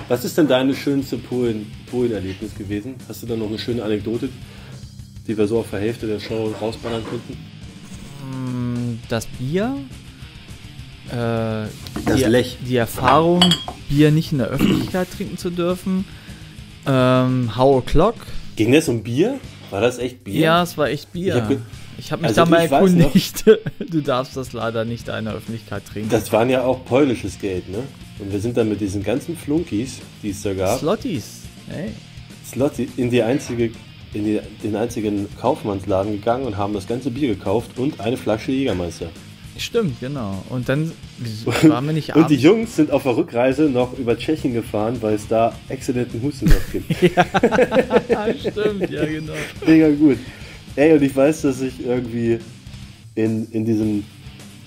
Was 0.08 0.24
ist 0.24 0.38
denn 0.38 0.48
deine 0.48 0.76
schönste 0.76 1.18
Polen- 1.18 1.66
Polen-Erlebnis 1.90 2.54
gewesen? 2.56 2.96
Hast 3.08 3.24
du 3.24 3.28
da 3.28 3.36
noch 3.36 3.48
eine 3.48 3.58
schöne 3.58 3.84
Anekdote, 3.84 4.30
die 5.28 5.36
wir 5.38 5.48
so 5.48 5.60
auf 5.60 5.70
der 5.72 5.80
Hälfte 5.80 6.06
der 6.08 6.20
Show 6.20 6.54
rausballern 6.62 7.04
könnten? 7.10 7.38
das 9.10 9.26
Bier, 9.26 9.76
äh, 11.08 11.16
Das 11.16 11.72
die, 12.18 12.24
Lech. 12.26 12.58
die 12.68 12.76
Erfahrung, 12.76 13.44
Bier 13.90 14.12
nicht 14.12 14.32
in 14.32 14.38
der 14.38 14.48
Öffentlichkeit 14.50 15.08
trinken 15.16 15.38
zu 15.40 15.50
dürfen, 15.50 16.06
ähm, 16.86 17.56
How 17.58 17.84
O'Clock, 17.84 18.16
Ging 18.60 18.74
das 18.74 18.90
um 18.90 19.04
Bier? 19.04 19.40
War 19.70 19.80
das 19.80 20.00
echt 20.00 20.26
Bier? 20.26 20.42
ja, 20.42 20.64
es 20.64 20.78
war 20.78 20.90
echt 20.90 21.14
Bier. 21.14 21.62
Ich 21.98 22.12
hab 22.12 22.20
habe 22.20 22.24
mich 22.24 22.38
Also 22.38 22.44
da 22.44 22.46
mal 22.46 22.70
erkundigt. 22.70 23.46
Du 23.90 24.02
darfst 24.02 24.36
das 24.36 24.52
leider 24.52 24.84
nicht 24.84 25.08
in 25.08 25.24
der 25.24 25.36
Öffentlichkeit 25.36 25.86
trinken. 25.86 26.10
Das 26.10 26.34
waren 26.34 26.50
ja 26.50 26.64
auch 26.64 26.84
polnisches 26.84 27.40
Geld, 27.40 27.70
ne? 27.70 27.78
Und 28.20 28.34
wir 28.34 28.40
sind 28.42 28.58
dann 28.58 28.68
mit 28.68 28.82
diesen 28.82 29.02
ganzen 29.02 29.38
Flunkys, 29.38 30.02
die 30.22 30.32
es 30.32 30.42
da 30.42 30.54
gab, 30.54 30.78
Slotties. 30.78 31.44
Hey. 31.70 31.92
Slotty 32.46 32.90
in 32.98 33.10
die 33.10 33.24
einzige 33.24 33.72
in 34.14 34.26
die, 34.26 34.42
den 34.62 34.76
einzigen 34.76 35.30
Kaufmannsladen 35.40 36.12
gegangen 36.12 36.44
und 36.46 36.58
haben 36.58 36.74
das 36.74 36.86
ganze 36.86 37.12
Bier 37.12 37.36
gekauft 37.36 37.78
und 37.78 38.02
eine 38.02 38.18
Flasche 38.18 38.52
Jägermeister. 38.52 39.08
Stimmt, 39.60 40.00
genau. 40.00 40.44
Und 40.50 40.70
dann 40.70 40.92
waren 41.64 41.86
wir 41.86 41.94
nicht 41.94 42.16
Und 42.16 42.30
die 42.30 42.36
abends. 42.36 42.44
Jungs 42.44 42.76
sind 42.78 42.92
auf 42.92 43.04
der 43.04 43.16
Rückreise 43.18 43.64
noch 43.64 43.98
über 43.98 44.18
Tschechien 44.18 44.54
gefahren, 44.54 44.98
weil 45.02 45.16
es 45.16 45.28
da 45.28 45.54
exzellenten 45.68 46.22
Hustensaft 46.22 46.72
gibt. 46.72 46.90
Stimmt, 48.40 48.90
ja, 48.90 49.06
genau. 49.06 49.34
Mega 49.66 49.90
gut. 49.90 50.18
Ey, 50.76 50.94
und 50.94 51.02
ich 51.04 51.16
weiß, 51.16 51.42
dass 51.42 51.62
ich 51.62 51.86
irgendwie 51.86 52.40
in, 53.16 53.48
in 53.52 53.66
diesem. 53.66 54.04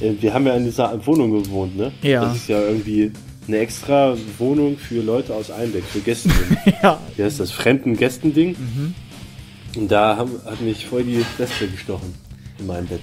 äh, 0.01 0.13
Wir 0.21 0.35
haben 0.35 0.47
ja 0.47 0.55
in 0.55 0.65
dieser 0.65 1.05
Wohnung 1.07 1.43
gewohnt, 1.43 1.77
ne? 1.77 1.93
Ja. 2.03 2.25
Das 2.25 2.37
ist 2.37 2.49
ja 2.49 2.61
irgendwie 2.61 3.11
eine 3.49 3.59
extra 3.59 4.17
Wohnung 4.39 4.77
für 4.77 5.01
Leute 5.03 5.35
aus 5.35 5.51
Einbeck, 5.51 5.85
für 5.85 6.01
Gäste. 6.01 6.31
Ja. 6.83 7.01
Wie 7.17 7.23
heißt 7.23 7.41
das? 7.41 7.51
Fremden 7.51 7.97
Gästending. 7.97 8.51
Mhm. 8.59 8.95
Und 9.81 9.91
da 9.91 10.17
haben, 10.17 10.33
hat 10.45 10.61
mich 10.61 10.85
voll 10.87 11.05
die 11.05 11.25
Wespe 11.39 11.67
gestochen 11.69 12.13
in 12.59 12.67
meinem 12.67 12.87
Bett. 12.87 13.01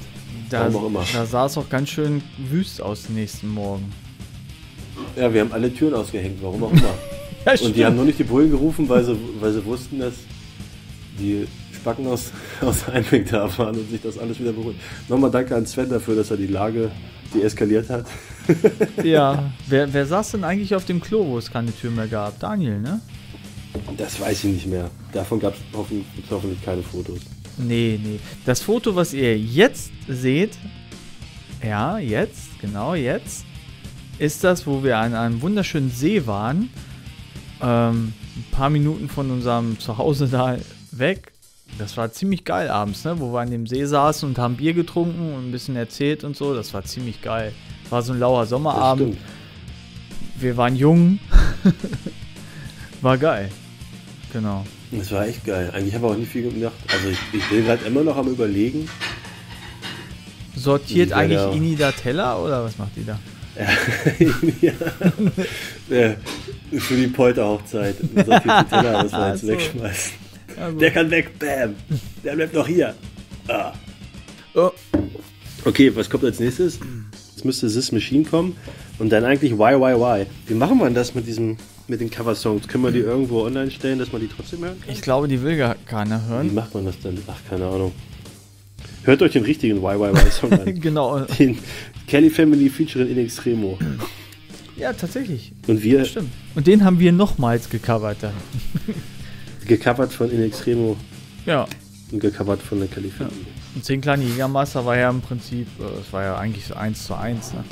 Da, 0.50 0.62
Warum 0.74 0.76
auch 0.76 0.88
immer. 0.88 1.06
da 1.14 1.26
sah 1.26 1.46
es 1.46 1.58
auch 1.58 1.70
ganz 1.70 1.90
schön 1.90 2.22
wüst 2.38 2.82
aus 2.82 3.04
den 3.04 3.16
nächsten 3.16 3.50
Morgen. 3.50 3.92
Ja, 5.16 5.34
wir 5.34 5.42
haben 5.42 5.52
alle 5.52 5.74
Türen 5.74 5.94
ausgehängt, 5.94 6.40
warum 6.42 6.64
auch 6.64 6.72
immer. 6.72 6.82
Ja, 7.46 7.54
Und 7.62 7.74
die 7.74 7.86
haben 7.86 7.96
nur 7.96 8.04
nicht 8.04 8.20
die 8.20 8.26
Bullen 8.26 8.52
gerufen, 8.52 8.90
weil 8.90 9.02
sie, 9.06 9.16
weil 9.40 9.54
sie 9.54 9.64
wussten, 9.64 10.00
dass 10.00 10.14
die 11.18 11.48
Spacken 11.74 12.06
aus, 12.06 12.32
aus 12.62 12.90
Einbeck 12.90 13.32
da 13.32 13.50
waren 13.58 13.76
und 13.78 13.90
sich 13.90 14.02
das 14.02 14.18
alles 14.18 14.38
wieder 14.42 14.52
beruhigt. 14.52 14.78
Nochmal 15.08 15.32
danke 15.32 15.56
an 15.56 15.66
Sven 15.66 15.90
dafür, 15.90 16.18
dass 16.18 16.30
er 16.32 16.38
die 16.38 16.48
Lage 16.48 16.92
deeskaliert 17.34 17.90
hat. 17.90 18.06
Ja. 19.04 19.52
Wer, 19.68 19.94
wer 19.94 20.06
saß 20.06 20.32
denn 20.32 20.44
eigentlich 20.44 20.74
auf 20.76 20.84
dem 20.84 21.00
Klo, 21.00 21.26
wo 21.26 21.38
es 21.38 21.50
keine 21.52 21.72
Tür 21.74 21.92
mehr 21.92 22.08
gab? 22.08 22.40
Daniel, 22.40 22.80
ne? 22.80 23.00
Das 23.96 24.20
weiß 24.20 24.44
ich 24.46 24.54
nicht 24.54 24.66
mehr. 24.68 24.90
Davon 25.14 25.40
gab 25.40 25.54
es 25.54 25.60
hoffentlich, 25.74 26.06
hoffentlich 26.32 26.62
keine 26.66 26.82
Fotos. 26.82 27.20
Nee, 27.60 28.00
nee. 28.02 28.20
Das 28.46 28.62
Foto, 28.62 28.96
was 28.96 29.14
ihr 29.14 29.38
jetzt 29.38 29.92
seht, 30.08 30.58
ja, 31.64 32.00
jetzt, 32.00 32.60
genau 32.60 32.96
jetzt, 32.96 33.46
ist 34.18 34.44
das, 34.44 34.66
wo 34.66 34.84
wir 34.84 34.98
an 34.98 35.14
einem 35.14 35.42
wunderschönen 35.42 35.92
See 35.92 36.26
waren. 36.26 36.70
Ähm, 37.62 38.14
ein 38.36 38.46
paar 38.52 38.70
Minuten 38.70 39.10
von 39.10 39.30
unserem 39.30 39.80
Zuhause 39.80 40.28
da 40.28 40.58
weg. 40.92 41.34
Das 41.78 41.98
war 41.98 42.12
ziemlich 42.12 42.46
geil 42.46 42.70
abends, 42.70 43.04
ne? 43.04 43.20
Wo 43.20 43.34
wir 43.34 43.42
an 43.42 43.52
dem 43.52 43.68
See 43.68 43.86
saßen 43.86 44.28
und 44.28 44.38
haben 44.38 44.56
Bier 44.56 44.74
getrunken 44.74 45.34
und 45.34 45.50
ein 45.50 45.52
bisschen 45.52 45.76
erzählt 45.76 46.24
und 46.24 46.36
so. 46.36 46.54
Das 46.54 46.74
war 46.74 46.84
ziemlich 46.84 47.22
geil. 47.22 47.54
War 47.90 48.02
so 48.02 48.14
ein 48.14 48.20
lauer 48.20 48.46
Sommerabend. 48.46 49.18
Wir 50.38 50.58
waren 50.58 50.76
jung. 50.76 51.20
war 53.02 53.18
geil. 53.18 53.50
Genau. 54.32 54.66
Das 54.92 55.12
war 55.12 55.28
echt 55.28 55.46
geil. 55.46 55.70
Eigentlich 55.74 55.94
habe 55.94 56.08
ich 56.08 56.12
auch 56.14 56.18
nicht 56.18 56.32
viel 56.32 56.50
gemacht. 56.52 56.74
Also 56.92 57.10
ich, 57.10 57.18
ich 57.34 57.48
bin 57.50 57.66
gerade 57.66 57.86
immer 57.86 58.04
noch 58.04 58.18
am 58.18 58.28
überlegen. 58.28 58.90
Sortiert 60.56 61.12
Ja, 61.12 61.18
eigentlich 61.18 61.40
ja. 61.40 61.52
Ini 61.52 61.76
da 61.76 61.92
Teller 61.92 62.44
oder 62.44 62.64
was 62.64 62.78
macht 62.78 62.92
die 62.96 63.06
da? 63.06 63.20
ja. 64.62 64.72
Äh, 65.90 66.16
Für 66.78 66.96
die 66.96 67.08
Polterhochzeit. 67.08 67.96
Sortierte 68.14 68.66
Teller, 68.70 69.04
das 69.04 69.12
wir 69.12 69.30
jetzt 69.30 69.42
So. 69.42 69.48
wegschmeißen. 69.48 70.12
Ja. 70.58 70.72
Der 70.72 70.92
kann 70.92 71.10
weg, 71.10 71.32
bam. 71.40 71.76
Der 72.24 72.36
bleibt 72.36 72.54
noch 72.54 72.68
hier. 72.68 72.94
Ah. 73.48 73.74
Oh, 74.54 74.72
Okay, 75.66 75.92
was 75.96 76.10
kommt 76.10 76.24
als 76.24 76.40
nächstes? 76.40 76.80
Jetzt 77.32 77.44
müsste 77.44 77.68
This 77.72 77.92
Machine 77.92 78.24
kommen 78.24 78.56
und 78.98 79.10
dann 79.10 79.24
eigentlich 79.26 79.54
Why, 79.54 79.76
Why, 79.80 79.96
Why. 79.96 80.26
Wie 80.48 80.54
machen 80.54 80.78
wir 80.78 80.90
das 80.92 81.16
mit 81.16 81.26
diesem, 81.28 81.58
mit 81.90 82.02
den 82.02 82.10
Cover-Songs? 82.10 82.68
Können 82.68 82.84
wir 82.84 82.92
die 82.92 83.00
irgendwo 83.00 83.44
online 83.44 83.72
stellen, 83.72 84.00
dass 84.00 84.12
man 84.12 84.22
die 84.22 84.28
trotzdem 84.28 84.62
hören 84.64 84.80
kann? 84.80 84.94
ich 84.94 85.02
glaube, 85.02 85.28
die 85.28 85.42
will 85.42 85.58
gar 85.58 85.76
keiner 85.86 86.22
Wie 86.26 86.30
hören. 86.30 86.54
macht 86.54 86.74
man 86.74 86.86
das 86.86 87.00
dann? 87.02 87.18
Ach, 87.28 87.38
keine 87.50 87.66
Ahnung. 87.68 87.92
Hört 89.04 89.22
euch 89.22 89.32
den 89.32 89.44
richtigen 89.44 89.82
Why, 89.82 89.96
Why, 90.00 90.14
Why 90.14 90.30
Song 90.32 90.52
an. 90.54 90.80
genau. 90.82 91.20
Den 91.22 91.58
Kelly 92.08 92.30
Family 92.30 92.70
featuring 92.70 93.10
In 93.10 93.18
Extremo. 93.18 93.78
Ja, 94.78 94.94
tatsächlich. 94.94 95.52
Und 95.68 95.82
wir 95.84 96.06
Stimmt. 96.06 96.30
Und 96.56 96.68
den 96.68 96.84
haben 96.86 97.00
wir 97.00 97.12
nochmals 97.12 97.70
gecovert 97.70 98.18
dann. 98.22 98.34
gecovert 99.68 100.14
von 100.14 100.30
In 100.32 100.42
Extremo 100.44 100.96
Ja. 101.46 101.66
und 102.12 102.20
gecovert 102.20 102.62
von 102.62 102.80
der 102.80 102.88
Kelly 102.88 103.10
Family. 103.10 103.36
Und 103.76 103.86
10 103.86 104.02
kleine 104.02 104.24
Jägermeister 104.26 104.86
war 104.86 104.98
ja 104.98 105.10
im 105.10 105.22
Prinzip, 105.22 105.68
äh, 105.80 106.00
es 106.02 106.12
war 106.12 106.24
ja 106.24 106.38
eigentlich 106.38 106.66
so 106.66 106.74
1 106.76 107.06
zu 107.06 107.16
1. 107.16 107.54
Ne? 107.54 107.64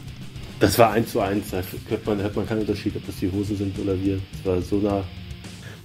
Das 0.59 0.79
war 0.79 0.91
eins 0.91 1.11
zu 1.11 1.19
eins. 1.19 1.51
Da 1.51 1.61
hört 1.89 2.05
man, 2.05 2.21
hört 2.21 2.35
man 2.35 2.47
keinen 2.47 2.61
Unterschied, 2.61 2.95
ob 2.95 3.05
das 3.05 3.17
die 3.17 3.31
Hosen 3.31 3.57
sind 3.57 3.77
oder 3.79 3.99
wir. 4.01 4.19
Das 4.43 4.45
war 4.45 4.61
so 4.61 4.77
nah. 4.77 5.03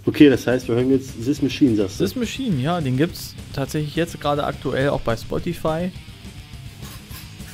Okay, 0.04 0.28
das 0.28 0.46
heißt, 0.46 0.66
wir 0.68 0.74
hören 0.74 0.90
jetzt 0.90 1.12
This 1.24 1.42
Machine, 1.42 1.76
sagst 1.76 2.00
du? 2.00 2.04
This 2.04 2.16
Machine, 2.16 2.60
ja, 2.60 2.80
den 2.80 2.96
gibt's 2.96 3.34
tatsächlich 3.52 3.94
jetzt 3.94 4.20
gerade 4.20 4.44
aktuell 4.44 4.88
auch 4.88 5.00
bei 5.00 5.16
Spotify. 5.16 5.92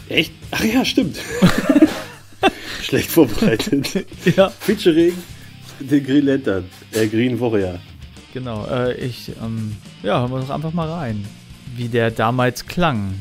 Echt? 0.08 0.32
Ach 0.52 0.64
ja, 0.64 0.84
stimmt. 0.84 1.18
Schlecht 2.82 3.10
vorbereitet. 3.10 4.06
Ja. 4.36 4.48
Featuring 4.48 5.12
den 5.80 6.04
Green 6.04 6.24
Lantern, 6.24 6.64
äh, 6.92 7.06
Green 7.06 7.38
Warrior. 7.38 7.78
Genau, 8.32 8.66
äh, 8.66 8.94
ich, 8.94 9.30
ähm, 9.42 9.76
ja, 10.02 10.20
hören 10.20 10.30
wir 10.30 10.40
doch 10.40 10.50
einfach 10.50 10.72
mal 10.72 10.88
rein, 10.88 11.26
wie 11.76 11.88
der 11.88 12.10
damals 12.10 12.66
klang. 12.66 13.14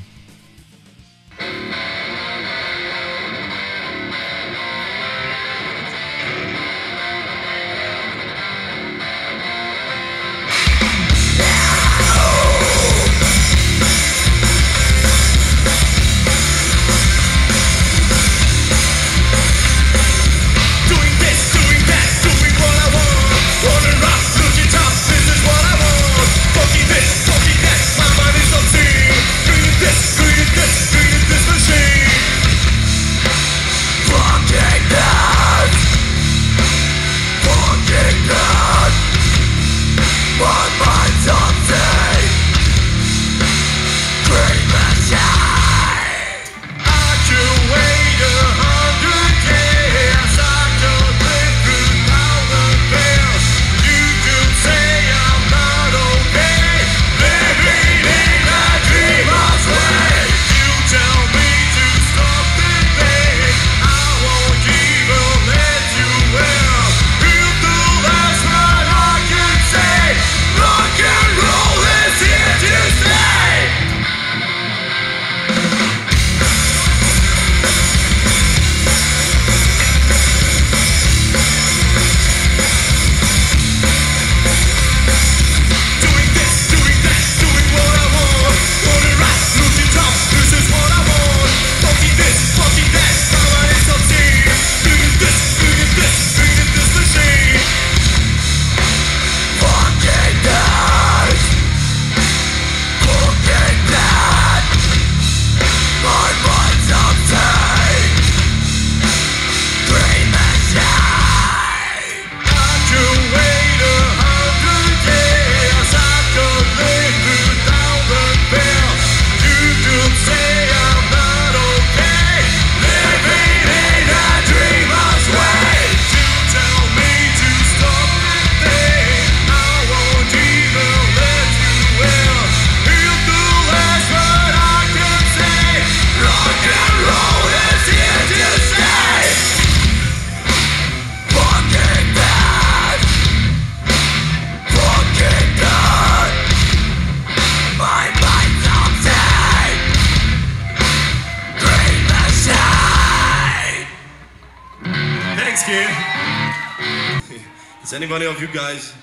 Anybody 158.08 158.28
of 158.28 158.42
you 158.42 158.48
guys? 158.48 158.94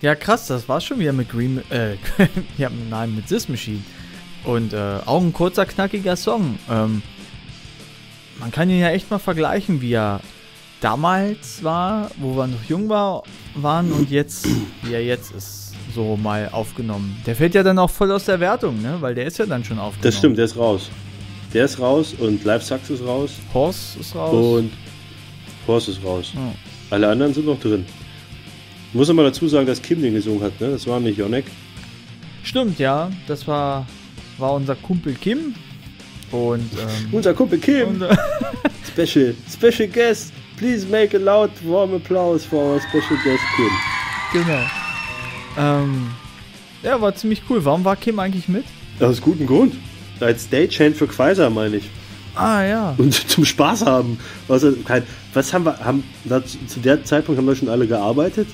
Ja, 0.00 0.14
krass, 0.14 0.46
das 0.46 0.68
war 0.68 0.80
schon 0.80 0.98
wieder 1.00 1.12
mit 1.12 1.28
Green, 1.30 1.62
äh, 1.70 1.96
ja, 2.58 2.70
nein, 2.90 3.16
mit 3.16 3.26
This 3.26 3.48
Machine. 3.48 3.82
Und 4.44 4.72
äh, 4.72 4.98
auch 5.06 5.20
ein 5.20 5.32
kurzer, 5.32 5.66
knackiger 5.66 6.14
Song. 6.14 6.58
Ähm, 6.70 7.02
man 8.38 8.52
kann 8.52 8.70
ihn 8.70 8.78
ja 8.78 8.90
echt 8.90 9.10
mal 9.10 9.18
vergleichen, 9.18 9.80
wie 9.80 9.94
er 9.94 10.20
damals 10.80 11.64
war, 11.64 12.10
wo 12.18 12.36
wir 12.36 12.46
noch 12.46 12.62
jung 12.68 12.88
war, 12.88 13.24
waren 13.54 13.90
und 13.90 14.10
jetzt, 14.10 14.46
wie 14.82 14.92
er 14.92 15.02
jetzt 15.02 15.32
ist, 15.32 15.72
so 15.92 16.16
mal 16.16 16.48
aufgenommen. 16.52 17.20
Der 17.26 17.34
fällt 17.34 17.54
ja 17.54 17.64
dann 17.64 17.78
auch 17.78 17.90
voll 17.90 18.12
aus 18.12 18.26
der 18.26 18.38
Wertung, 18.38 18.80
ne? 18.82 18.98
Weil 19.00 19.14
der 19.14 19.26
ist 19.26 19.38
ja 19.38 19.46
dann 19.46 19.64
schon 19.64 19.78
aufgenommen. 19.78 20.02
Das 20.02 20.18
stimmt, 20.18 20.38
der 20.38 20.44
ist 20.44 20.56
raus. 20.56 20.90
Der 21.54 21.64
ist 21.64 21.80
raus 21.80 22.14
und 22.18 22.44
Live 22.44 22.62
Sucks 22.62 22.90
ist 22.90 23.04
raus 23.04 23.30
Horst 23.54 23.96
ist 23.96 24.14
raus. 24.14 24.58
und 24.60 24.70
Horst 25.66 25.88
ist 25.88 26.02
raus. 26.04 26.32
Ja. 26.34 26.52
Alle 26.90 27.08
anderen 27.08 27.34
sind 27.34 27.46
noch 27.46 27.58
drin. 27.60 27.84
Ich 28.88 28.94
muss 28.94 29.10
aber 29.10 29.24
dazu 29.24 29.48
sagen, 29.48 29.66
dass 29.66 29.82
Kim 29.82 30.00
den 30.00 30.14
gesungen 30.14 30.42
hat, 30.42 30.60
ne? 30.60 30.70
Das 30.70 30.86
war 30.86 31.00
nicht 31.00 31.18
Jonek. 31.18 31.44
Stimmt, 32.44 32.78
ja. 32.78 33.10
Das 33.26 33.46
war, 33.46 33.86
war 34.38 34.52
unser 34.54 34.76
Kumpel 34.76 35.14
Kim. 35.14 35.54
Und, 36.32 36.70
ähm, 36.74 37.08
Unser 37.12 37.34
Kumpel 37.34 37.58
Kim. 37.58 38.02
äh, 38.02 38.16
Special, 39.06 39.34
special 39.52 39.88
guest. 39.88 40.32
Please 40.56 40.86
make 40.86 41.14
a 41.16 41.20
loud 41.20 41.50
warm 41.64 41.94
applause 41.94 42.46
for 42.46 42.74
our 42.74 42.80
special 42.80 43.16
guest 43.22 43.42
Kim. 43.56 43.70
genau. 44.42 44.62
Ähm, 45.58 46.08
ja, 46.82 47.00
war 47.00 47.14
ziemlich 47.14 47.42
cool. 47.50 47.64
Warum 47.64 47.84
war 47.84 47.96
Kim 47.96 48.18
eigentlich 48.18 48.48
mit? 48.48 48.64
Aus 49.00 49.20
gutem 49.20 49.46
Grund. 49.46 49.74
Als 50.20 50.44
Stagehand 50.44 50.96
für 50.96 51.06
Quaiser, 51.06 51.50
meine 51.50 51.76
ich. 51.76 51.84
Ah, 52.36 52.64
ja. 52.64 52.94
Und 52.98 53.14
zum 53.28 53.44
Spaß 53.44 53.84
haben. 53.84 54.18
Also, 54.48 54.72
kein, 54.84 55.02
was 55.34 55.52
haben 55.52 55.64
wir, 55.64 55.78
haben, 55.80 56.04
zu 56.66 56.80
der 56.80 57.04
Zeitpunkt 57.04 57.38
haben 57.38 57.46
wir 57.46 57.56
schon 57.56 57.68
alle 57.68 57.86
gearbeitet? 57.86 58.48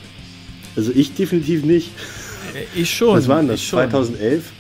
Also 0.76 0.93
ich 0.95 1.14
definitiv 1.14 1.64
nicht. 1.64 1.91
Ich 2.74 2.95
schon. 2.95 3.16
Was 3.16 3.28
war 3.28 3.39
denn 3.39 3.49
das? 3.49 3.61
Ich 3.61 3.68
schon. 3.68 3.78
2011? 3.91 4.53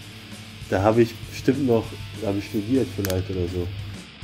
Da 0.70 0.82
habe 0.82 1.02
ich 1.02 1.14
bestimmt 1.30 1.66
noch, 1.66 1.84
da 2.20 2.28
habe 2.28 2.38
ich 2.38 2.46
studiert 2.46 2.86
vielleicht 2.96 3.30
oder 3.30 3.48
so. 3.52 3.66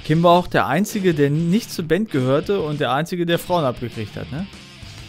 Kim 0.05 0.23
war 0.23 0.33
auch 0.33 0.47
der 0.47 0.67
Einzige, 0.67 1.13
der 1.13 1.29
nicht 1.31 1.71
zur 1.71 1.85
Band 1.87 2.11
gehörte 2.11 2.61
und 2.61 2.81
der 2.81 2.93
Einzige, 2.93 3.27
der 3.27 3.39
Frauen 3.39 3.65
abgekriegt 3.65 4.17
hat, 4.17 4.31
ne? 4.33 4.47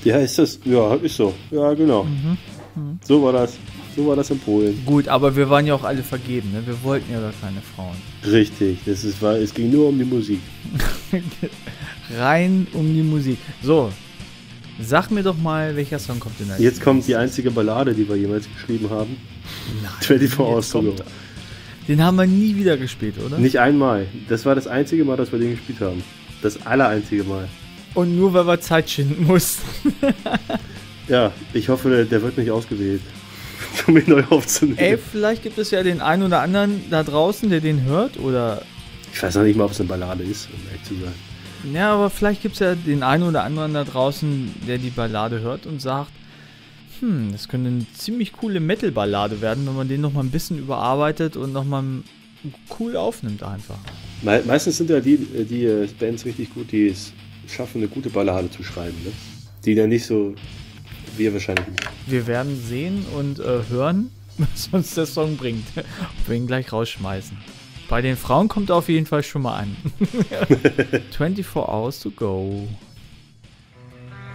Ja, 0.03 0.17
ist 0.17 0.39
das, 0.39 0.59
ja, 0.65 0.95
ist 0.95 1.17
so. 1.17 1.33
Ja, 1.51 1.73
genau. 1.73 2.07
So 3.03 3.23
war 3.23 3.33
das. 3.33 3.57
So 3.95 4.07
war 4.07 4.15
das 4.15 4.29
in 4.29 4.39
Polen. 4.39 4.81
Gut, 4.85 5.07
aber 5.07 5.35
wir 5.35 5.49
waren 5.49 5.65
ja 5.65 5.73
auch 5.73 5.83
alle 5.83 6.03
vergeben, 6.03 6.51
ne? 6.51 6.65
Wir 6.65 6.81
wollten 6.83 7.11
ja 7.11 7.19
gar 7.19 7.33
keine 7.41 7.61
Frauen. 7.61 7.95
Richtig. 8.25 8.79
Das 8.85 9.03
ist, 9.03 9.21
war, 9.21 9.35
es 9.35 9.53
ging 9.53 9.71
nur 9.71 9.89
um 9.89 9.97
die 9.97 10.05
Musik. 10.05 10.39
Rein 12.17 12.67
um 12.73 12.93
die 12.93 13.03
Musik. 13.03 13.37
So, 13.61 13.91
sag 14.81 15.11
mir 15.11 15.23
doch 15.23 15.37
mal, 15.37 15.75
welcher 15.75 15.99
Song 15.99 16.19
kommt 16.19 16.39
in 16.39 16.47
der 16.47 16.59
Jetzt 16.59 16.81
kommt 16.81 17.07
die 17.07 17.15
einzige 17.15 17.51
Ballade, 17.51 17.93
die 17.93 18.07
wir 18.07 18.15
jemals 18.15 18.47
geschrieben 18.51 18.89
haben. 18.89 19.17
24 20.01 20.39
Hours 20.45 20.69
to 20.69 20.81
go. 20.81 20.95
Den 21.87 22.03
haben 22.03 22.17
wir 22.17 22.27
nie 22.27 22.55
wieder 22.55 22.77
gespielt, 22.77 23.15
oder? 23.25 23.37
Nicht 23.37 23.59
einmal. 23.59 24.05
Das 24.27 24.45
war 24.45 24.53
das 24.55 24.67
einzige 24.67 25.03
Mal, 25.05 25.17
dass 25.17 25.31
wir 25.31 25.39
den 25.39 25.51
gespielt 25.51 25.81
haben. 25.81 26.03
Das 26.41 26.65
allereinzige 26.65 27.23
Mal. 27.23 27.47
Und 27.95 28.15
nur 28.15 28.33
weil 28.33 28.45
wir 28.45 28.61
Zeit 28.61 28.89
schinden 28.89 29.25
mussten. 29.25 29.67
Ja, 31.09 31.31
ich 31.53 31.69
hoffe, 31.69 32.05
der 32.05 32.21
wird 32.21 32.37
nicht 32.37 32.51
ausgewählt, 32.51 33.01
um 33.87 33.97
ihn 33.97 34.03
neu 34.07 34.23
aufzunehmen. 34.29 34.77
Ey, 34.77 34.97
vielleicht 34.97 35.43
gibt 35.43 35.57
es 35.57 35.71
ja 35.71 35.83
den 35.83 36.01
einen 36.01 36.23
oder 36.23 36.41
anderen 36.41 36.83
da 36.89 37.03
draußen, 37.03 37.49
der 37.49 37.61
den 37.61 37.83
hört, 37.83 38.19
oder. 38.19 38.61
Ich 39.13 39.21
weiß 39.21 39.35
noch 39.35 39.43
nicht 39.43 39.57
mal, 39.57 39.65
ob 39.65 39.71
es 39.71 39.79
eine 39.79 39.89
Ballade 39.89 40.23
ist, 40.23 40.49
um 40.53 40.59
ehrlich 40.67 40.83
zu 40.83 40.93
sein. 40.95 41.73
Ja, 41.73 41.93
aber 41.93 42.09
vielleicht 42.09 42.41
gibt 42.41 42.53
es 42.53 42.59
ja 42.59 42.75
den 42.75 43.03
einen 43.03 43.23
oder 43.23 43.43
anderen 43.43 43.73
da 43.73 43.83
draußen, 43.83 44.53
der 44.67 44.77
die 44.77 44.91
Ballade 44.91 45.41
hört 45.41 45.65
und 45.65 45.81
sagt, 45.81 46.11
hm, 46.99 47.31
das 47.31 47.47
könnte 47.47 47.69
eine 47.69 47.85
ziemlich 47.93 48.33
coole 48.33 48.59
Metal-Ballade 48.59 49.41
werden, 49.41 49.65
wenn 49.67 49.75
man 49.75 49.87
den 49.87 50.01
nochmal 50.01 50.23
ein 50.23 50.31
bisschen 50.31 50.57
überarbeitet 50.57 51.37
und 51.37 51.53
nochmal 51.53 51.83
cool 52.79 52.95
aufnimmt 52.95 53.43
einfach. 53.43 53.77
Me 54.21 54.41
meistens 54.45 54.77
sind 54.77 54.89
ja 54.89 54.99
die, 54.99 55.17
die 55.17 55.65
äh, 55.65 55.87
Bands 55.99 56.25
richtig 56.25 56.53
gut, 56.53 56.71
die 56.71 56.87
es 56.87 57.13
schaffen, 57.47 57.79
eine 57.79 57.87
gute 57.87 58.09
Ballade 58.09 58.49
zu 58.49 58.63
schreiben. 58.63 58.95
Ne? 59.03 59.11
Die 59.65 59.75
dann 59.75 59.89
nicht 59.89 60.05
so, 60.05 60.35
wir 61.19 61.33
wahrscheinlich 61.33 61.67
nicht. 61.67 61.89
Wir 62.07 62.25
werden 62.25 62.59
sehen 62.65 63.05
und 63.15 63.39
äh, 63.39 63.61
hören, 63.69 64.11
was 64.37 64.69
uns 64.71 64.95
der 64.95 65.05
Song 65.05 65.37
bringt. 65.37 65.67
Ob 65.77 66.27
wir 66.27 66.35
ihn 66.35 66.47
gleich 66.47 66.71
rausschmeißen. 66.71 67.37
Bei 67.87 68.01
den 68.01 68.17
Frauen 68.17 68.47
kommt 68.47 68.69
er 68.69 68.75
auf 68.77 68.87
jeden 68.89 69.05
Fall 69.05 69.23
schon 69.23 69.41
mal 69.41 69.57
an. 69.59 69.75
24 71.17 71.55
Hours 71.55 71.99
to 71.99 72.11
go. 72.11 72.67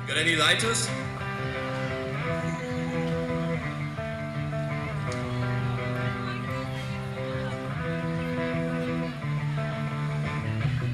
Got 0.07 0.19
any 0.19 0.35
lighters? 0.35 0.89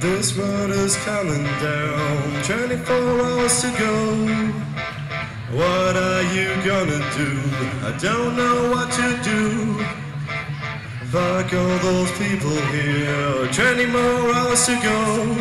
This 0.01 0.35
road 0.35 0.71
is 0.71 0.97
coming 1.05 1.45
down, 1.61 2.43
24 2.45 3.21
hours 3.21 3.61
to 3.61 3.71
go. 3.79 4.70
What 5.53 5.97
are 5.97 6.23
you 6.33 6.55
gonna 6.65 7.01
do? 7.17 7.41
I 7.83 7.97
don't 7.99 8.37
know 8.37 8.71
what 8.71 8.93
to 8.93 9.21
do. 9.25 9.83
Fuck 11.11 11.53
all 11.53 11.79
those 11.79 12.13
people 12.13 12.55
here, 12.71 13.49
20 13.53 13.87
more 13.87 14.33
hours 14.33 14.65
to 14.67 14.79
go. 14.81 15.37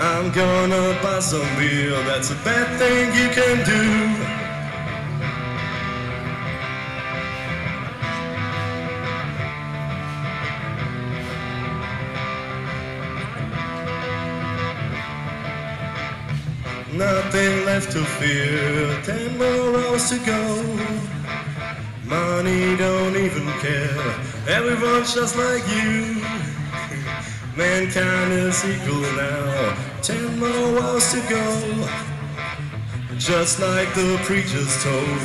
I'm 0.00 0.32
gonna 0.32 0.98
buy 1.02 1.20
some 1.20 1.46
beer, 1.58 2.02
that's 2.04 2.30
a 2.30 2.34
bad 2.36 2.78
thing 2.78 3.12
you 3.12 3.28
can 3.34 3.62
do. 3.66 4.31
Nothing 17.02 17.64
left 17.64 17.90
to 17.92 18.04
fear, 18.04 19.02
ten 19.02 19.36
more 19.36 19.76
hours 19.80 20.08
to 20.10 20.18
go. 20.24 20.42
Money 22.04 22.76
don't 22.76 23.16
even 23.16 23.46
care, 23.58 24.06
everyone's 24.46 25.12
just 25.12 25.34
like 25.34 25.64
you. 25.76 26.22
Mankind 27.56 28.32
is 28.32 28.64
equal 28.64 29.02
now. 29.18 29.76
Ten 30.00 30.38
more 30.38 30.78
hours 30.78 31.10
to 31.10 31.20
go. 31.28 31.44
Just 33.18 33.58
like 33.58 33.92
the 33.94 34.20
preachers 34.22 34.72
told. 34.84 35.24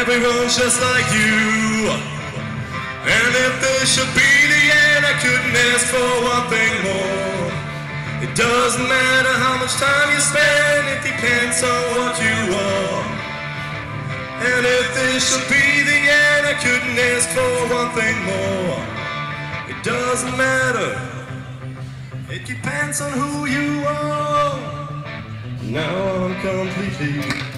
Everyone's 0.00 0.54
just 0.58 0.78
like 0.82 1.08
you. 1.16 1.96
And 3.16 3.32
if 3.46 3.54
this 3.64 3.94
should 3.94 4.12
be 4.12 4.32
the 4.52 4.64
end, 4.84 5.06
I 5.06 5.14
couldn't 5.24 5.56
ask 5.70 5.86
for 5.86 6.08
one 6.32 6.46
thing 6.52 6.74
more. 6.84 7.35
It 8.26 8.34
doesn't 8.34 8.88
matter 8.88 9.34
how 9.44 9.56
much 9.56 9.74
time 9.74 10.10
you 10.12 10.18
spend, 10.18 10.82
it 10.94 11.02
depends 11.06 11.62
on 11.62 11.82
what 11.94 12.14
you 12.18 12.38
are. 12.56 13.04
And 14.50 14.66
if 14.66 14.94
this 14.94 15.30
should 15.30 15.48
be 15.48 15.82
the 15.90 16.00
end, 16.24 16.42
I 16.44 16.54
couldn't 16.54 16.98
ask 17.12 17.28
for 17.30 17.52
one 17.72 17.90
thing 17.94 18.16
more. 18.26 18.82
It 19.70 19.82
doesn't 19.84 20.36
matter. 20.36 20.90
It 22.28 22.44
depends 22.46 23.00
on 23.00 23.12
who 23.12 23.46
you 23.46 23.84
are. 23.86 24.58
Now 25.62 26.24
I'm 26.24 26.34
completely. 26.40 27.55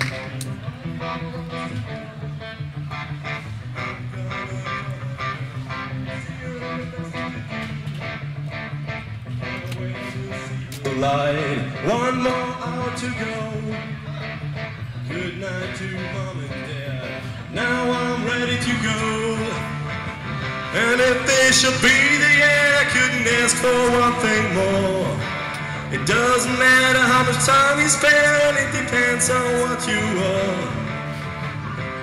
Light. 11.00 11.62
One 11.86 12.22
more 12.22 12.32
hour 12.32 12.90
to 12.96 13.08
go. 13.22 13.34
Good 15.08 15.38
night 15.38 15.76
to 15.76 15.88
mom 15.94 16.40
and 16.42 16.50
dad. 16.66 17.22
Now 17.54 17.88
I'm 17.92 18.26
ready 18.26 18.58
to 18.58 18.74
go. 18.82 18.98
And 20.74 21.00
if 21.00 21.24
this 21.24 21.60
should 21.60 21.80
be 21.80 21.98
the 22.18 22.34
end, 22.42 22.74
I 22.82 22.86
couldn't 22.90 23.28
ask 23.38 23.54
for 23.58 23.78
one 23.94 24.14
thing 24.26 24.42
more. 24.58 25.06
It 25.94 26.04
doesn't 26.04 26.58
matter 26.58 26.98
how 26.98 27.22
much 27.22 27.46
time 27.46 27.78
you 27.78 27.88
spend, 27.88 28.58
it 28.58 28.72
depends 28.82 29.30
on 29.30 29.52
what 29.62 29.78
you 29.86 30.02
are. 30.02 30.68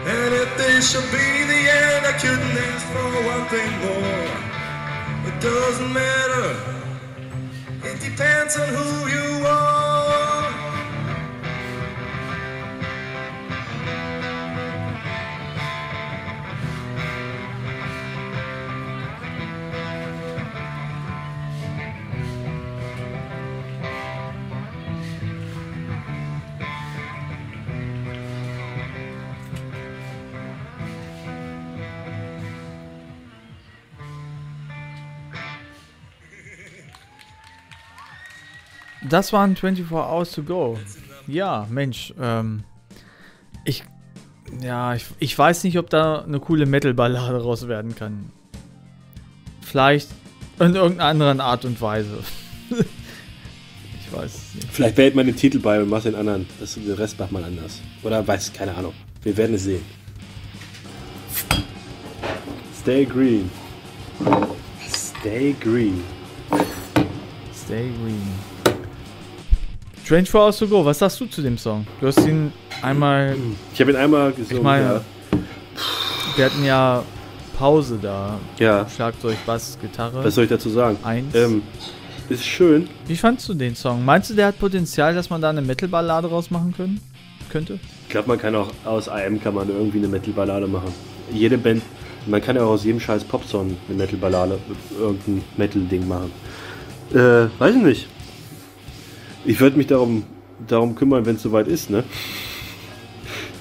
And 0.07 0.33
if 0.35 0.57
this 0.57 0.91
should 0.91 1.11
be 1.11 1.43
the 1.51 1.61
end, 1.67 2.05
I 2.05 2.13
couldn't 2.13 2.57
ask 2.71 2.87
for 2.95 3.11
one 3.27 3.45
thing 3.51 3.71
more. 3.83 5.33
It 5.33 5.41
doesn't 5.41 5.91
matter. 5.91 6.84
It 7.95 8.01
depends 8.01 8.57
on 8.57 8.67
who 8.67 9.07
you 9.07 9.47
are. 9.47 9.64
Das 39.09 39.33
waren 39.33 39.55
24 39.55 39.91
Hours 39.91 40.31
to 40.31 40.43
go. 40.43 40.77
Ja, 41.27 41.67
Mensch, 41.69 42.13
ähm, 42.19 42.63
ich, 43.63 43.83
ja, 44.61 44.95
ich, 44.95 45.05
ich 45.19 45.37
weiß 45.37 45.63
nicht, 45.63 45.77
ob 45.77 45.89
da 45.89 46.21
eine 46.21 46.39
coole 46.39 46.65
Metal-Ballade 46.65 47.41
raus 47.41 47.67
werden 47.67 47.95
kann. 47.95 48.31
Vielleicht 49.61 50.09
in 50.59 50.75
irgendeiner 50.75 51.09
anderen 51.09 51.41
Art 51.41 51.65
und 51.65 51.81
Weise. 51.81 52.19
ich 52.69 54.13
weiß 54.13 54.33
es 54.33 54.55
nicht. 54.55 54.67
Vielleicht 54.71 54.95
behält 54.95 55.15
man 55.15 55.25
den 55.25 55.35
Titel 55.35 55.59
bei 55.59 55.81
und 55.81 55.89
macht 55.89 56.05
den 56.05 56.15
anderen. 56.15 56.47
Das, 56.59 56.75
den 56.75 56.91
Rest 56.93 57.19
macht 57.19 57.31
man 57.31 57.43
anders. 57.43 57.81
Oder 58.03 58.25
weiß, 58.25 58.53
keine 58.53 58.75
Ahnung. 58.75 58.93
Wir 59.23 59.35
werden 59.35 59.55
es 59.55 59.63
sehen. 59.63 59.83
Stay 62.79 63.05
green. 63.05 63.49
Stay 64.87 65.55
green. 65.59 66.03
Stay 67.51 67.89
green. 67.89 68.54
24 70.05 70.33
Hours 70.35 70.57
to 70.59 70.67
go, 70.67 70.85
was 70.85 70.99
sagst 70.99 71.19
du 71.19 71.25
zu 71.25 71.41
dem 71.41 71.57
Song? 71.57 71.85
Du 71.99 72.05
hast 72.07 72.19
ihn 72.27 72.51
einmal. 72.83 73.35
Ich 73.73 73.81
habe 73.81 73.91
ihn 73.91 73.97
einmal 73.97 74.31
gesungen. 74.31 74.57
Ich 74.57 74.63
meine- 74.63 74.83
ja. 74.85 75.01
Wir 76.35 76.45
hatten 76.45 76.63
ja 76.63 77.03
Pause 77.57 77.97
da. 78.01 78.37
Ja, 78.59 78.85
Schlagzeug, 78.87 79.35
Bass, 79.45 79.77
Gitarre. 79.81 80.23
was 80.23 80.35
soll 80.35 80.43
ich 80.43 80.49
dazu 80.49 80.69
sagen? 80.69 80.97
Eins. 81.03 81.33
Ähm, 81.33 81.63
ist 82.29 82.45
schön. 82.45 82.87
Wie 83.07 83.15
fandst 83.15 83.47
du 83.49 83.53
den 83.55 83.75
Song? 83.75 84.03
Meinst 84.05 84.29
du, 84.29 84.35
der 84.35 84.47
hat 84.47 84.59
Potenzial, 84.59 85.15
dass 85.15 85.29
man 85.29 85.41
da 85.41 85.49
eine 85.49 85.61
Metal-Ballade 85.61 86.27
rausmachen 86.27 86.73
können? 86.75 86.99
könnte? 87.49 87.79
Ich 88.03 88.09
glaube, 88.09 88.27
man 88.27 88.37
kann 88.39 88.53
auch 88.55 88.69
aus 88.85 89.07
AM 89.07 89.41
kann 89.41 89.53
man 89.53 89.69
irgendwie 89.69 89.99
eine 89.99 90.07
Metal-Ballade 90.07 90.67
machen. 90.67 90.91
Jede 91.31 91.57
Band, 91.57 91.81
man 92.25 92.41
kann 92.41 92.55
ja 92.57 92.63
auch 92.63 92.71
aus 92.71 92.83
jedem 92.83 92.99
scheiß 92.99 93.23
Popsong 93.23 93.77
eine 93.87 93.97
Metal-Ballade, 93.97 94.59
irgendein 94.99 95.41
Metal-Ding 95.55 96.07
machen. 96.07 96.31
Äh, 97.13 97.47
weiß 97.59 97.75
ich 97.75 97.81
nicht. 97.83 98.07
Ich 99.45 99.59
würde 99.59 99.77
mich 99.77 99.87
darum, 99.87 100.23
darum 100.67 100.95
kümmern, 100.95 101.25
wenn 101.25 101.35
es 101.35 101.41
soweit 101.43 101.67
ist, 101.67 101.89
ne? 101.89 102.03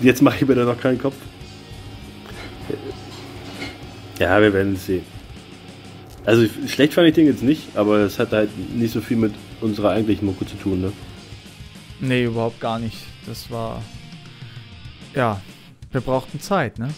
Jetzt 0.01 0.23
mache 0.23 0.37
ich 0.41 0.49
mir 0.49 0.55
da 0.55 0.65
noch 0.65 0.81
keinen 0.81 0.99
Kopf. 1.01 1.15
Ja, 4.19 4.41
wir 4.41 4.53
werden 4.53 4.75
es 4.75 4.87
sehen. 4.87 5.03
Also 6.25 6.47
schlecht 6.69 6.95
fand 6.95 7.09
ich 7.09 7.15
den 7.15 7.27
jetzt 7.27 7.43
nicht, 7.43 7.77
aber 7.77 7.99
es 7.99 8.19
hat 8.19 8.33
halt 8.33 8.49
nicht 8.75 8.93
so 8.93 9.01
viel 9.01 9.17
mit 9.17 9.35
unserer 9.61 9.91
eigentlichen 9.91 10.27
Mucke 10.27 10.47
zu 10.47 10.57
tun, 10.57 10.81
ne? 10.81 10.93
Nee, 12.01 12.25
überhaupt 12.25 12.61
gar 12.61 12.79
nicht. 12.79 12.97
Das 13.27 13.51
war. 13.51 13.83
Ja, 15.15 15.41
wir 15.93 16.01
brauchten 16.01 16.41
Zeit, 16.41 16.79
ne? 16.79 16.89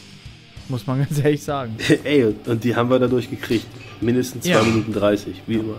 Muss 0.69 0.87
man 0.87 0.99
ganz 1.05 1.19
ehrlich 1.19 1.43
sagen. 1.43 1.77
Ey, 2.05 2.25
und- 2.47 2.63
die 2.63 2.75
haben 2.77 2.89
wir 2.91 2.99
dadurch 2.99 3.29
gekriegt. 3.31 3.67
Mindestens 4.01 4.45
2 4.45 4.51
Ja. 4.51 4.63
Minuten 4.63 4.93
30, 4.93 5.43
wie 5.47 5.55
immer. 5.55 5.77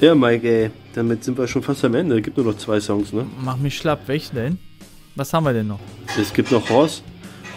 Ja, 0.00 0.14
Mike, 0.14 0.46
ey, 0.48 0.70
damit 0.94 1.24
sind 1.24 1.38
wir 1.38 1.46
schon 1.46 1.62
fast 1.62 1.84
am 1.84 1.94
Ende. 1.94 2.20
Gibt 2.20 2.36
nur 2.36 2.46
noch 2.46 2.58
zwei 2.58 2.80
Songs, 2.80 3.12
ne? 3.12 3.26
Mach 3.42 3.56
mich 3.56 3.76
schlapp. 3.76 4.00
Welchen 4.06 4.34
denn? 4.34 4.58
Was 5.14 5.32
haben 5.32 5.44
wir 5.44 5.52
denn 5.52 5.68
noch? 5.68 5.78
Es 6.20 6.32
gibt 6.32 6.50
noch 6.50 6.68
Horse, 6.68 7.02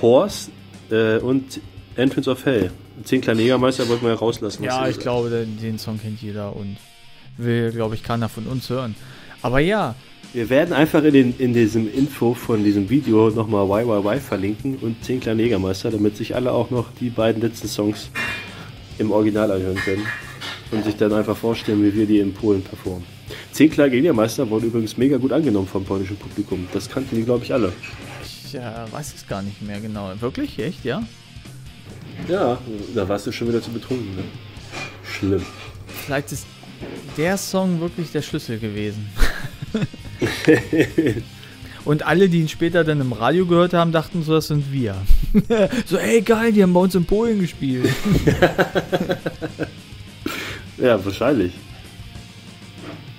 Horse 0.02 0.52
äh, 0.92 1.18
und 1.18 1.60
Entrance 1.96 2.30
of 2.30 2.46
Hell. 2.46 2.72
Zehn 3.04 3.22
kleine 3.22 3.42
Jägermeister 3.42 3.88
wollten 3.90 4.04
wir 4.04 4.12
ja 4.12 4.16
rauslassen. 4.18 4.64
Ja, 4.64 4.88
ich 4.88 5.00
glaube, 5.00 5.30
den, 5.30 5.58
den 5.60 5.80
Song 5.80 6.00
kennt 6.00 6.22
jeder 6.22 6.56
und 6.56 6.78
will, 7.38 7.72
glaube 7.72 7.96
ich, 7.96 8.04
keiner 8.04 8.30
von 8.30 8.46
uns 8.48 8.70
hören. 8.70 8.96
Aber 9.42 9.60
ja, 9.60 9.96
Wir 10.34 10.50
werden 10.50 10.74
einfach 10.74 11.04
in, 11.04 11.14
den, 11.14 11.36
in 11.40 11.54
diesem 11.54 11.92
Info 11.92 12.34
von 12.34 12.64
diesem 12.64 12.90
Video 12.90 13.30
nochmal 13.30 13.66
YYY 13.84 14.20
verlinken 14.20 14.78
und 14.78 15.04
zehn 15.04 15.20
kleine 15.20 15.44
Jägermeister, 15.44 15.90
damit 15.92 16.18
sich 16.18 16.36
alle 16.36 16.52
auch 16.52 16.70
noch 16.70 16.86
die 17.00 17.10
beiden 17.10 17.42
letzten 17.42 17.68
Songs 17.68 18.10
im 19.00 19.12
Original 19.12 19.52
anhören 19.52 19.78
können. 19.78 20.06
Und 20.72 20.84
sich 20.84 20.96
dann 20.98 21.14
einfach 21.14 21.38
vorstellen, 21.38 21.84
wie 21.84 21.94
wir 21.94 22.06
die 22.06 22.20
in 22.20 22.34
Polen 22.34 22.62
performen. 22.62 23.06
Zehn 23.52 23.70
kleine 23.70 23.96
Jägermeister 23.96 24.50
wurden 24.50 24.68
übrigens 24.68 24.98
mega 24.98 25.18
gut 25.18 25.32
angenommen 25.32 25.68
vom 25.68 25.84
polnischen 25.84 26.18
Publikum. 26.18 26.68
Das 26.74 26.90
kannten 26.90 27.16
die, 27.16 27.24
glaube 27.24 27.46
ich, 27.46 27.54
alle. 27.54 27.72
ich 28.24 28.56
äh, 28.56 28.62
weiß 28.92 29.14
es 29.16 29.28
gar 29.28 29.42
nicht 29.42 29.62
mehr 29.62 29.80
genau. 29.80 30.12
Wirklich? 30.20 30.60
Echt, 30.60 30.84
ja? 30.86 31.04
Ja, 32.28 32.58
da 32.94 33.08
warst 33.08 33.28
du 33.28 33.32
schon 33.32 33.48
wieder 33.48 33.62
zu 33.62 33.72
betrunken. 33.72 34.16
Ne? 34.16 34.24
Schlimm. 35.04 35.46
Vielleicht 36.06 36.32
ist 36.32 36.46
der 37.16 37.38
Song 37.38 37.80
wirklich 37.80 38.12
der 38.12 38.22
Schlüssel 38.22 38.60
gewesen. 38.60 39.10
Und 41.86 42.06
alle, 42.06 42.28
die 42.28 42.42
ihn 42.42 42.50
später 42.50 42.84
dann 42.84 43.00
im 43.00 43.14
Radio 43.14 43.46
gehört 43.46 43.74
haben, 43.74 43.94
dachten 43.94 44.22
so, 44.22 44.34
das 44.34 44.48
sind 44.48 44.74
wir. 44.74 44.96
so, 45.86 45.98
ey 45.98 46.22
geil, 46.22 46.52
die 46.52 46.62
haben 46.62 46.74
bei 46.74 46.82
uns 46.82 46.96
in 46.96 47.06
Polen 47.06 47.40
gespielt. 47.40 47.90
Ja, 50.78 51.04
wahrscheinlich. 51.04 51.54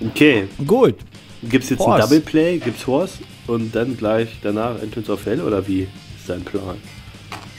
Okay, 0.05 0.47
Gut. 0.67 0.95
gibt's 1.43 1.71
jetzt 1.71 1.81
Horse. 1.81 1.95
ein 1.95 2.01
Double 2.03 2.21
Play, 2.21 2.59
gibt's 2.59 2.87
Horse 2.87 3.19
und 3.47 3.75
dann 3.75 3.97
gleich 3.97 4.29
danach 4.43 4.81
Entrance 4.81 5.11
of 5.11 5.25
Hell 5.27 5.41
oder 5.41 5.67
wie 5.67 5.83
ist 5.83 6.29
dein 6.29 6.43
Plan? 6.43 6.77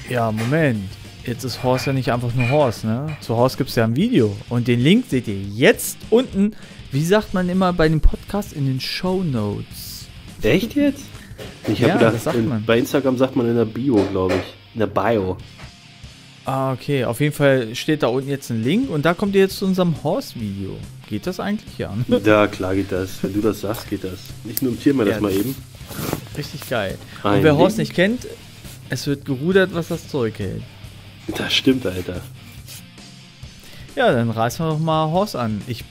Ja, 0.09 0.31
Moment. 0.31 0.89
Jetzt 1.25 1.43
ist 1.43 1.61
Horst 1.63 1.85
ja 1.85 1.93
nicht 1.93 2.11
einfach 2.11 2.33
nur 2.33 2.49
Horst, 2.49 2.85
ne? 2.85 3.07
Zu 3.19 3.35
Horst 3.35 3.57
gibt 3.57 3.69
es 3.69 3.75
ja 3.75 3.83
ein 3.83 3.95
Video. 3.95 4.35
Und 4.47 4.67
den 4.67 4.79
Link 4.79 5.05
seht 5.09 5.27
ihr 5.27 5.39
jetzt 5.39 5.97
unten. 6.09 6.55
Wie 6.91 7.03
sagt 7.03 7.33
man 7.33 7.49
immer 7.49 7.73
bei 7.73 7.87
dem 7.89 7.99
Podcast 8.01 8.53
in 8.53 8.65
den 8.65 8.79
Show 8.79 9.21
Notes? 9.23 10.07
Echt 10.41 10.75
jetzt? 10.75 11.03
Ich 11.67 11.79
Ja, 11.79 11.89
habe 11.89 11.99
gedacht, 11.99 12.15
das 12.15 12.23
sagt 12.23 12.37
in, 12.37 12.63
bei 12.65 12.79
Instagram 12.79 13.17
sagt 13.17 13.35
man 13.35 13.47
in 13.49 13.55
der 13.57 13.65
Bio, 13.65 13.95
glaube 14.11 14.35
ich. 14.35 14.73
In 14.73 14.79
der 14.79 14.87
Bio. 14.87 15.37
Ah, 16.45 16.71
okay. 16.73 17.05
Auf 17.05 17.19
jeden 17.19 17.33
Fall 17.35 17.75
steht 17.75 18.01
da 18.03 18.07
unten 18.07 18.29
jetzt 18.29 18.49
ein 18.49 18.63
Link 18.63 18.89
und 18.89 19.05
da 19.05 19.13
kommt 19.13 19.35
ihr 19.35 19.41
jetzt 19.41 19.57
zu 19.57 19.65
unserem 19.65 20.01
Horst-Video. 20.03 20.77
Geht 21.07 21.27
das 21.27 21.39
eigentlich? 21.39 21.77
Ja. 21.77 21.93
Ja, 22.25 22.47
klar 22.47 22.75
geht 22.75 22.91
das. 22.91 23.21
Wenn 23.23 23.33
du 23.33 23.41
das 23.41 23.61
sagst, 23.61 23.89
geht 23.89 24.03
das. 24.03 24.19
Ich 24.45 24.61
notiere 24.61 24.95
mir 24.95 25.05
das 25.05 25.15
Ja. 25.15 25.21
mal 25.21 25.31
eben. 25.31 25.55
Richtig 26.37 26.67
geil. 26.69 26.97
Ein 27.23 27.37
und 27.39 27.43
wer 27.43 27.57
Horst 27.57 27.77
Link. 27.77 27.89
nicht 27.89 27.95
kennt, 27.95 28.27
es 28.89 29.05
wird 29.07 29.25
gerudert, 29.25 29.71
was 29.73 29.87
das 29.89 30.07
Zeug 30.07 30.39
hält. 30.39 30.63
Das 31.37 31.53
stimmt, 31.53 31.85
Alter. 31.85 32.21
Ja, 33.95 34.11
dann 34.11 34.29
reißen 34.29 34.65
wir 34.65 34.71
doch 34.71 34.79
mal 34.79 35.11
Horst 35.11 35.35
an. 35.35 35.61
Ich 35.67 35.83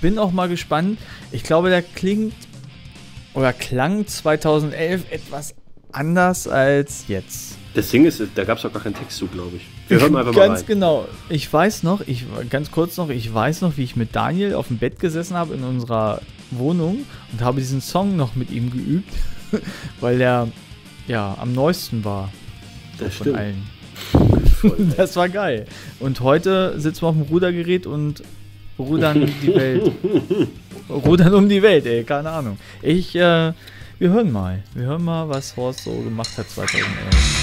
bin 0.00 0.18
auch 0.18 0.30
mal 0.32 0.48
gespannt. 0.48 0.98
Ich 1.32 1.42
glaube, 1.42 1.70
der 1.70 1.82
klingt 1.82 2.34
oder 3.34 3.52
klang 3.52 4.06
2011 4.06 5.10
etwas 5.10 5.54
anders 5.92 6.46
als 6.46 7.04
jetzt. 7.08 7.56
Das 7.74 7.90
Ding 7.90 8.06
ist, 8.06 8.20
da 8.34 8.44
gab 8.44 8.58
es 8.58 8.64
auch 8.64 8.72
gar 8.72 8.82
keinen 8.82 8.94
Text 8.94 9.18
zu, 9.18 9.26
glaube 9.26 9.56
ich. 9.56 9.62
Wir 9.88 10.00
hören 10.00 10.16
einfach 10.16 10.32
mal 10.32 10.46
Ganz 10.48 10.60
rein. 10.60 10.66
genau. 10.66 11.06
Ich 11.28 11.52
weiß 11.52 11.82
noch, 11.84 12.00
ich 12.06 12.24
ganz 12.50 12.70
kurz 12.70 12.96
noch, 12.96 13.10
ich 13.10 13.32
weiß 13.32 13.60
noch, 13.60 13.76
wie 13.76 13.84
ich 13.84 13.94
mit 13.94 14.16
Daniel 14.16 14.54
auf 14.54 14.68
dem 14.68 14.78
Bett 14.78 14.98
gesessen 14.98 15.36
habe 15.36 15.54
in 15.54 15.62
unserer 15.62 16.20
Wohnung 16.50 17.04
und 17.32 17.40
habe 17.42 17.60
diesen 17.60 17.80
Song 17.80 18.16
noch 18.16 18.34
mit 18.34 18.50
ihm 18.50 18.70
geübt, 18.70 19.12
weil 20.00 20.18
der 20.18 20.48
ja 21.06 21.36
am 21.40 21.52
neuesten 21.52 22.04
war 22.04 22.30
Das 22.98 23.14
von 23.14 23.26
stimmt. 23.26 23.38
allen. 23.38 23.62
Voll, 24.60 24.76
Das 24.96 25.14
war 25.16 25.28
geil. 25.28 25.66
Und 26.00 26.20
heute 26.20 26.80
sitzen 26.80 27.02
wir 27.02 27.08
auf 27.08 27.14
dem 27.16 27.22
Rudergerät 27.24 27.86
und 27.86 28.22
rudern 28.78 29.30
die 29.42 29.48
Welt. 29.54 29.92
rudern 30.88 31.34
um 31.34 31.48
die 31.48 31.62
Welt, 31.62 31.84
ey, 31.86 32.02
keine 32.02 32.30
Ahnung. 32.30 32.58
Ich, 32.82 33.14
äh, 33.14 33.52
wir 33.98 34.08
hören 34.10 34.32
mal. 34.32 34.62
Wir 34.74 34.84
hören 34.86 35.04
mal, 35.04 35.28
was 35.28 35.56
Horst 35.56 35.84
so 35.84 35.92
gemacht 35.92 36.30
hat 36.38 36.48
2011. 36.48 37.37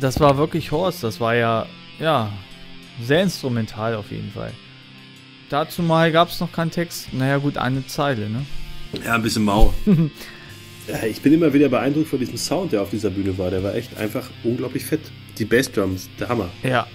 das 0.00 0.20
war 0.20 0.36
wirklich 0.38 0.70
Horst. 0.72 1.04
Das 1.04 1.20
war 1.20 1.34
ja, 1.34 1.66
ja, 1.98 2.32
sehr 3.02 3.22
instrumental 3.22 3.94
auf 3.94 4.10
jeden 4.10 4.30
Fall. 4.32 4.52
Dazu 5.50 5.82
mal 5.82 6.12
gab 6.12 6.28
es 6.28 6.40
noch 6.40 6.52
keinen 6.52 6.70
Text. 6.70 7.12
Naja, 7.12 7.38
gut, 7.38 7.56
eine 7.56 7.86
Zeile, 7.86 8.28
ne? 8.28 8.44
Ja, 9.04 9.14
ein 9.14 9.22
bisschen 9.22 9.44
mau. 9.44 9.72
ja, 10.86 11.02
ich 11.08 11.20
bin 11.20 11.32
immer 11.32 11.52
wieder 11.52 11.68
beeindruckt 11.68 12.08
von 12.08 12.18
diesem 12.18 12.36
Sound, 12.36 12.72
der 12.72 12.82
auf 12.82 12.90
dieser 12.90 13.10
Bühne 13.10 13.36
war. 13.38 13.50
Der 13.50 13.62
war 13.62 13.74
echt 13.74 13.96
einfach 13.96 14.28
unglaublich 14.44 14.84
fett. 14.84 15.00
Die 15.38 15.44
Bassdrums, 15.44 16.08
der 16.18 16.28
Hammer. 16.28 16.50
Ja, 16.62 16.86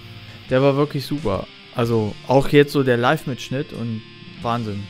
der 0.50 0.62
war 0.62 0.76
wirklich 0.76 1.04
super. 1.04 1.46
Also 1.74 2.14
auch 2.28 2.48
jetzt 2.50 2.72
so 2.72 2.82
der 2.82 2.96
Live-Mitschnitt 2.96 3.72
und 3.72 4.02
Wahnsinn. 4.42 4.84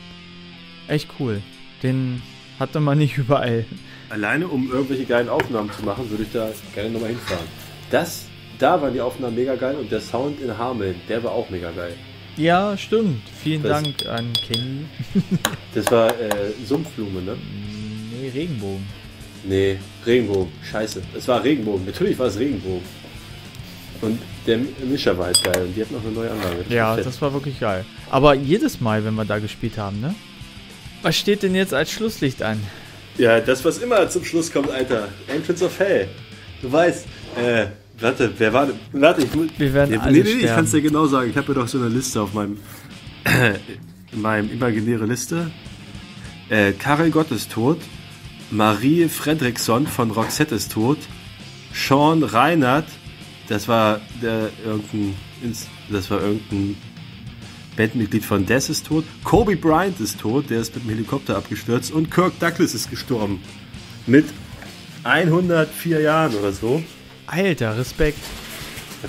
Echt 0.87 1.09
cool. 1.19 1.41
Den 1.81 2.21
hatte 2.59 2.79
man 2.79 2.97
nicht 2.99 3.17
überall. 3.17 3.65
Alleine, 4.09 4.47
um 4.47 4.71
irgendwelche 4.71 5.05
geilen 5.05 5.29
Aufnahmen 5.29 5.71
zu 5.71 5.83
machen, 5.83 6.09
würde 6.11 6.23
ich 6.23 6.31
da 6.31 6.49
gerne 6.75 6.91
nochmal 6.91 7.09
hinfahren. 7.09 7.64
Das, 7.89 8.23
da 8.59 8.81
waren 8.81 8.93
die 8.93 9.01
Aufnahmen 9.01 9.35
mega 9.35 9.55
geil 9.55 9.75
und 9.75 9.91
der 9.91 10.01
Sound 10.01 10.39
in 10.41 10.57
Hameln, 10.57 10.95
der 11.07 11.23
war 11.23 11.31
auch 11.31 11.49
mega 11.49 11.71
geil. 11.71 11.93
Ja, 12.37 12.75
stimmt. 12.77 13.21
Vielen 13.43 13.63
Das- 13.63 13.81
Dank 13.83 14.05
an 14.07 14.33
Kenny. 14.33 14.85
Das 15.73 15.89
war 15.91 16.07
äh, 16.09 16.51
Sumpfblume, 16.65 17.21
ne? 17.21 17.35
Nee, 18.11 18.29
Regenbogen. 18.33 18.85
Nee, 19.43 19.77
Regenbogen. 20.05 20.51
Scheiße. 20.69 21.01
Es 21.17 21.27
war 21.27 21.43
Regenbogen. 21.43 21.85
Natürlich 21.85 22.17
war 22.17 22.27
es 22.27 22.39
Regenbogen. 22.39 22.81
Und 24.01 24.19
der 24.47 24.59
Mischer 24.85 25.17
war 25.17 25.27
halt 25.27 25.43
geil 25.43 25.63
und 25.65 25.75
die 25.75 25.81
hatten 25.81 25.93
noch 25.95 26.03
eine 26.03 26.11
neue 26.11 26.31
Anlage. 26.31 26.65
Ja, 26.69 26.89
war 26.89 26.95
fett. 26.95 27.05
das 27.05 27.21
war 27.21 27.33
wirklich 27.33 27.59
geil. 27.59 27.85
Aber 28.09 28.33
jedes 28.35 28.79
Mal, 28.81 29.03
wenn 29.05 29.15
wir 29.15 29.25
da 29.25 29.39
gespielt 29.39 29.77
haben, 29.77 29.99
ne? 30.01 30.13
Was 31.01 31.17
steht 31.17 31.43
denn 31.43 31.55
jetzt 31.55 31.73
als 31.73 31.91
Schlusslicht 31.91 32.41
an? 32.41 32.61
Ja, 33.17 33.39
das, 33.39 33.63
was 33.63 33.77
immer 33.77 34.09
zum 34.09 34.23
Schluss 34.25 34.51
kommt, 34.51 34.69
Alter. 34.71 35.07
Entrance 35.27 35.63
of 35.65 35.77
Hell. 35.79 36.07
Du 36.61 36.71
weißt, 36.71 37.05
äh, 37.35 37.67
warte, 37.99 38.33
wer 38.37 38.53
war 38.53 38.67
denn? 38.67 38.79
Warte, 38.93 39.23
ich 39.23 39.33
muss. 39.33 39.47
Wir 39.57 39.73
werden 39.73 39.91
nee, 39.91 39.97
alle 39.97 40.11
nee, 40.11 40.23
nee, 40.23 40.29
ich 40.29 40.37
sterben. 40.37 40.55
kann 40.55 40.65
es 40.65 40.71
dir 40.71 40.81
genau 40.81 41.05
sagen. 41.07 41.29
Ich 41.29 41.37
habe 41.37 41.47
ja 41.47 41.53
doch 41.53 41.67
so 41.67 41.77
eine 41.77 41.89
Liste 41.89 42.21
auf 42.21 42.33
meinem. 42.33 42.57
in 44.11 44.21
meinem 44.21 44.51
imaginäre 44.51 45.05
Liste. 45.05 45.51
Äh, 46.49 46.73
Karel 46.73 47.11
Gott 47.11 47.31
ist 47.31 47.51
tot. 47.51 47.79
Marie 48.51 49.07
Fredriksson 49.07 49.87
von 49.87 50.11
Roxette 50.11 50.55
ist 50.55 50.71
tot. 50.71 50.99
Sean 51.73 52.23
Reinhardt, 52.23 52.87
das 53.49 53.67
war 53.67 53.99
der 54.21 54.49
irgendein. 54.65 55.15
Das 55.89 56.09
war 56.09 56.21
irgendein 56.21 56.75
Bandmitglied 57.75 58.23
von 58.23 58.45
Death 58.45 58.69
ist 58.69 58.87
tot. 58.87 59.03
Kobe 59.23 59.55
Bryant 59.55 59.99
ist 59.99 60.19
tot, 60.19 60.49
der 60.49 60.61
ist 60.61 60.73
mit 60.75 60.85
dem 60.85 60.89
Helikopter 60.91 61.35
abgestürzt. 61.37 61.91
Und 61.91 62.09
Kirk 62.09 62.39
Douglas 62.39 62.73
ist 62.73 62.89
gestorben. 62.89 63.41
Mit 64.07 64.25
104 65.03 66.01
Jahren 66.01 66.35
oder 66.35 66.51
so. 66.51 66.81
Alter, 67.27 67.77
Respekt. 67.77 68.19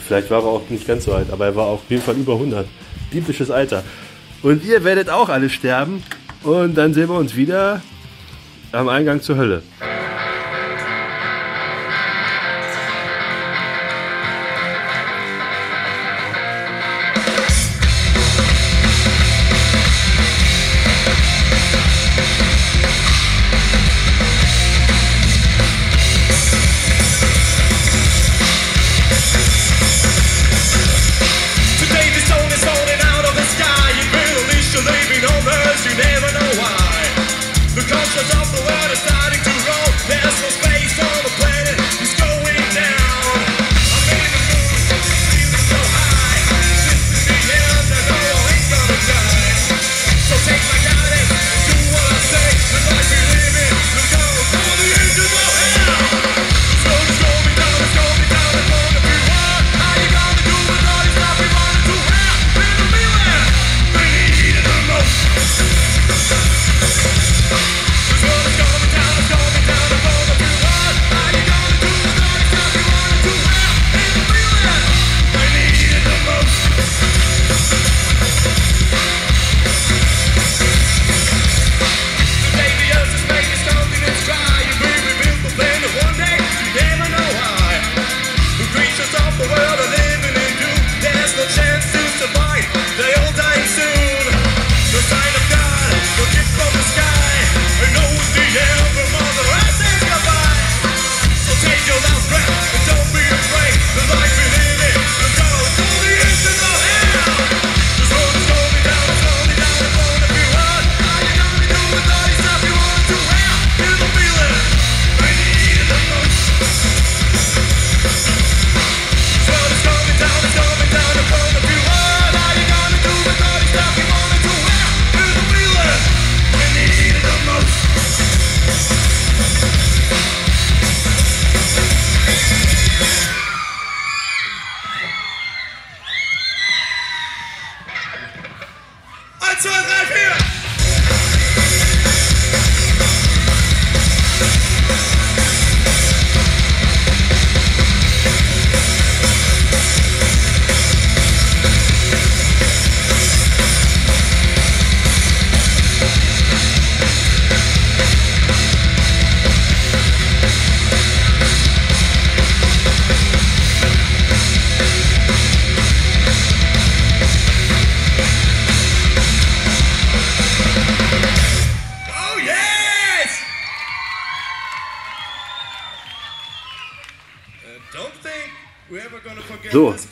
Vielleicht 0.07 0.31
war 0.31 0.43
er 0.43 0.49
auch 0.49 0.69
nicht 0.69 0.87
ganz 0.87 1.05
so 1.05 1.14
alt, 1.14 1.31
aber 1.31 1.47
er 1.47 1.57
war 1.57 1.67
auf 1.67 1.83
jeden 1.89 2.03
Fall 2.03 2.17
über 2.17 2.35
100. 2.35 2.67
Biblisches 3.11 3.51
Alter. 3.51 3.83
Und 4.43 4.64
ihr 4.64 4.85
werdet 4.85 5.09
auch 5.09 5.29
alle 5.29 5.49
sterben. 5.49 6.03
Und 6.43 6.77
dann 6.77 6.95
sehen 6.95 7.09
wir 7.09 7.17
uns 7.17 7.35
wieder 7.35 7.83
am 8.73 8.89
Eingang 8.89 9.21
zur 9.21 9.37
Hölle. 9.37 9.62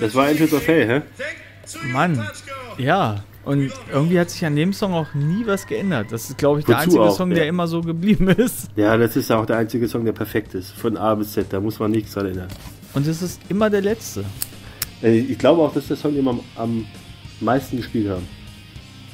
Das 0.04 0.14
war 0.14 0.28
Entrance 0.28 0.56
of 0.56 0.66
Hell, 0.66 0.86
hä? 0.88 1.02
Mann. 1.92 2.26
Ja, 2.78 3.24
und 3.44 3.70
irgendwie 3.92 4.18
hat 4.18 4.30
sich 4.30 4.44
an 4.44 4.56
dem 4.56 4.72
Song 4.72 4.94
auch 4.94 5.12
nie 5.14 5.46
was 5.46 5.66
geändert. 5.66 6.06
Das 6.10 6.30
ist, 6.30 6.38
glaube 6.38 6.60
ich, 6.60 6.66
der 6.66 6.76
Wozu 6.76 6.84
einzige 6.84 7.02
auch, 7.02 7.16
Song, 7.16 7.30
ja. 7.30 7.36
der 7.36 7.48
immer 7.48 7.66
so 7.66 7.82
geblieben 7.82 8.28
ist. 8.28 8.68
Ja, 8.76 8.96
das 8.96 9.16
ist 9.16 9.30
auch 9.30 9.44
der 9.46 9.58
einzige 9.58 9.86
Song, 9.86 10.04
der 10.04 10.12
perfekt 10.12 10.54
ist. 10.54 10.72
Von 10.72 10.96
A 10.96 11.14
bis 11.14 11.32
Z, 11.32 11.46
da 11.50 11.60
muss 11.60 11.78
man 11.78 11.90
nichts 11.90 12.12
dran 12.14 12.26
ändern. 12.26 12.48
Und 12.94 13.06
es 13.06 13.20
ist 13.22 13.40
immer 13.48 13.68
der 13.68 13.82
letzte. 13.82 14.24
Äh, 15.02 15.18
Ich 15.18 15.38
glaube 15.38 15.62
auch, 15.62 15.74
dass 15.74 15.88
der 15.88 15.96
Song 15.96 16.16
immer 16.16 16.30
am, 16.30 16.40
am 16.56 16.86
meisten 17.40 17.76
gespielt 17.76 18.08
haben. 18.08 18.26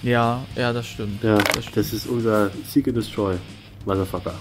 Ja, 0.03 0.43
ja, 0.57 0.72
das 0.72 0.86
stimmt. 0.86 1.22
Ja, 1.22 1.38
das 1.38 1.64
stimmt. 1.64 1.76
das 1.76 1.93
ist 1.93 2.07
unser 2.07 2.51
Seek 2.66 2.88
and 2.88 2.97
Destroy, 2.97 3.36
Motherfucker. 3.84 4.34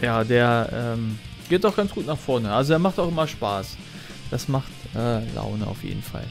Ja, 0.00 0.24
der 0.24 0.94
ähm, 0.94 1.18
geht 1.48 1.64
doch 1.64 1.76
ganz 1.76 1.90
gut 1.92 2.06
nach 2.06 2.16
vorne. 2.18 2.50
Also 2.52 2.72
er 2.72 2.78
macht 2.78 2.98
auch 2.98 3.08
immer 3.08 3.26
Spaß. 3.26 3.76
Das 4.30 4.48
macht 4.48 4.70
äh, 4.94 5.20
Laune 5.34 5.66
auf 5.66 5.82
jeden 5.84 6.02
Fall. 6.02 6.26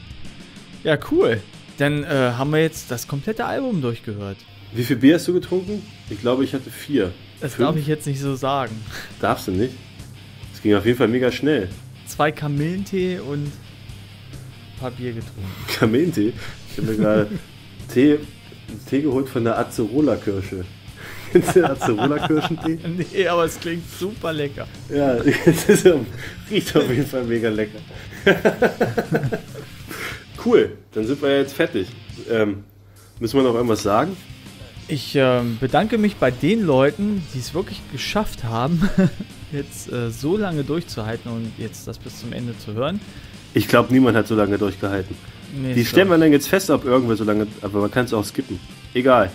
Ja, 0.84 0.98
cool. 1.10 1.40
Dann 1.78 2.04
äh, 2.04 2.32
haben 2.36 2.50
wir 2.52 2.60
jetzt 2.60 2.90
das 2.90 3.06
komplette 3.08 3.44
Album 3.44 3.80
durchgehört. 3.82 4.36
Wie 4.72 4.84
viel 4.84 4.96
Bier 4.96 5.14
hast 5.16 5.28
du 5.28 5.32
getrunken? 5.32 5.82
Ich 6.10 6.20
glaube, 6.20 6.44
ich 6.44 6.54
hatte 6.54 6.70
vier. 6.70 7.12
Das 7.40 7.54
Fünf? 7.54 7.68
darf 7.68 7.76
ich 7.76 7.86
jetzt 7.86 8.06
nicht 8.06 8.20
so 8.20 8.34
sagen. 8.36 8.74
Darfst 9.20 9.48
du 9.48 9.52
nicht? 9.52 9.74
Es 10.54 10.62
ging 10.62 10.74
auf 10.74 10.86
jeden 10.86 10.96
Fall 10.98 11.08
mega 11.08 11.30
schnell. 11.32 11.68
Zwei 12.06 12.30
Kamillentee 12.30 13.18
und 13.18 13.44
ein 13.46 13.52
paar 14.80 14.90
Bier 14.90 15.12
getrunken. 15.12 15.50
Kamillentee. 15.78 16.32
Ich 16.70 16.78
habe 16.78 16.92
mir 16.92 16.96
gerade 16.96 17.28
Tee, 17.92 18.18
Tee 18.88 19.02
geholt 19.02 19.28
von 19.28 19.44
der 19.44 19.58
Acerola-Kirsche. 19.58 20.64
Kennst 21.32 21.56
du 21.56 21.60
den 21.60 21.70
Acerola-Kirschentee? 21.70 22.78
Nee, 23.12 23.26
aber 23.26 23.44
es 23.44 23.58
klingt 23.58 23.84
super 23.98 24.32
lecker. 24.32 24.66
Ja, 24.94 25.14
es 25.46 25.68
ist, 25.68 25.88
riecht 26.50 26.76
auf 26.76 26.88
jeden 26.88 27.06
Fall 27.06 27.24
mega 27.24 27.48
lecker. 27.48 27.78
cool, 30.44 30.76
dann 30.92 31.06
sind 31.06 31.22
wir 31.22 31.38
jetzt 31.38 31.54
fertig. 31.54 31.88
Ähm, 32.30 32.64
müssen 33.18 33.36
wir 33.36 33.42
noch 33.42 33.54
irgendwas 33.54 33.82
sagen? 33.82 34.16
Ich 34.88 35.14
ähm, 35.14 35.56
bedanke 35.58 35.96
mich 35.96 36.16
bei 36.16 36.30
den 36.30 36.66
Leuten, 36.66 37.22
die 37.34 37.38
es 37.38 37.54
wirklich 37.54 37.80
geschafft 37.92 38.44
haben, 38.44 38.88
jetzt 39.52 39.90
äh, 39.90 40.10
so 40.10 40.36
lange 40.36 40.64
durchzuhalten 40.64 41.30
und 41.30 41.52
jetzt 41.56 41.88
das 41.88 41.98
bis 41.98 42.20
zum 42.20 42.32
Ende 42.32 42.58
zu 42.58 42.74
hören. 42.74 43.00
Ich 43.54 43.68
glaube, 43.68 43.92
niemand 43.92 44.16
hat 44.16 44.26
so 44.26 44.34
lange 44.34 44.58
durchgehalten. 44.58 45.16
Nee, 45.54 45.76
Wie 45.76 45.84
stellen 45.84 46.08
wir 46.08 46.18
denn 46.18 46.32
jetzt 46.32 46.48
fest, 46.48 46.70
ob 46.70 46.84
irgendwer 46.84 47.16
so 47.16 47.24
lange. 47.24 47.46
Aber 47.60 47.80
man 47.80 47.90
kann 47.90 48.06
es 48.06 48.12
auch 48.12 48.24
skippen. 48.24 48.58
Egal. 48.94 49.30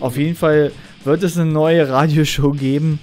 Auf 0.00 0.16
jeden 0.16 0.34
Fall 0.34 0.72
wird 1.04 1.22
es 1.22 1.36
eine 1.38 1.50
neue 1.50 1.88
Radioshow 1.88 2.52
geben. 2.52 2.98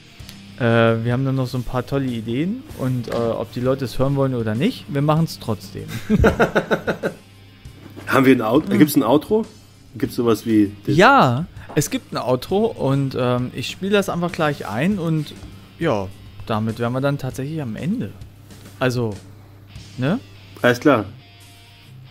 Äh, 0.59 0.63
wir 1.03 1.13
haben 1.13 1.25
dann 1.25 1.35
noch 1.35 1.47
so 1.47 1.57
ein 1.57 1.63
paar 1.63 1.85
tolle 1.85 2.05
Ideen 2.05 2.63
und 2.77 3.07
äh, 3.07 3.11
ob 3.13 3.51
die 3.53 3.59
Leute 3.61 3.85
es 3.85 3.97
hören 3.99 4.15
wollen 4.15 4.35
oder 4.35 4.53
nicht, 4.55 4.85
wir 4.89 5.01
machen 5.01 5.25
es 5.25 5.39
trotzdem. 5.39 5.85
Haben 8.07 8.25
wir 8.25 8.35
ein 8.35 8.41
Outro? 8.41 8.77
Gibt 8.77 8.89
es 8.89 8.95
ein 8.95 9.03
Outro? 9.03 9.45
Gibt 9.95 10.11
es 10.11 10.15
sowas 10.17 10.45
wie. 10.45 10.71
das- 10.85 10.95
Ja, 10.97 11.45
es 11.75 11.89
gibt 11.89 12.11
ein 12.13 12.17
Outro 12.17 12.65
und 12.65 13.15
ähm, 13.17 13.51
ich 13.55 13.69
spiele 13.69 13.91
das 13.93 14.09
einfach 14.09 14.31
gleich 14.31 14.67
ein 14.67 14.99
und 14.99 15.33
ja, 15.79 16.07
damit 16.45 16.79
wären 16.79 16.93
wir 16.93 17.01
dann 17.01 17.17
tatsächlich 17.17 17.61
am 17.61 17.75
Ende. 17.75 18.11
Also, 18.79 19.13
ne? 19.97 20.19
Alles 20.61 20.79
klar. 20.79 21.05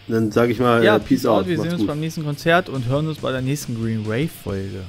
Dann 0.09 0.33
sage 0.33 0.53
ich 0.53 0.59
mal, 0.59 0.83
Ja, 0.83 0.97
äh, 0.97 1.01
Peace 1.01 1.25
out. 1.27 1.47
Wir 1.47 1.57
sehen 1.57 1.59
Macht's 1.59 1.73
uns 1.75 1.81
gut. 1.83 1.89
beim 1.89 2.01
nächsten 2.01 2.25
Konzert 2.25 2.69
und 2.69 2.87
hören 2.87 3.07
uns 3.07 3.19
bei 3.19 3.31
der 3.33 3.43
nächsten 3.43 3.81
Green 3.81 4.07
Wave 4.07 4.29
Folge. 4.29 4.81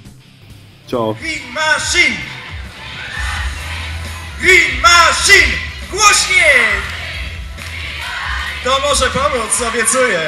Ciao. 0.92 1.14
Green 1.14 1.54
Machine! 1.54 2.18
Green 4.42 4.82
Machine! 4.82 5.54
Głośniej! 5.92 6.66
To 8.64 8.80
może 8.80 9.10
pomóc, 9.10 9.62
obiecuję. 9.70 10.20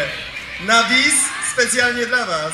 Na 0.65 0.83
bis 0.83 1.13
specjalnie 1.53 2.05
dla 2.05 2.25
was. 2.25 2.53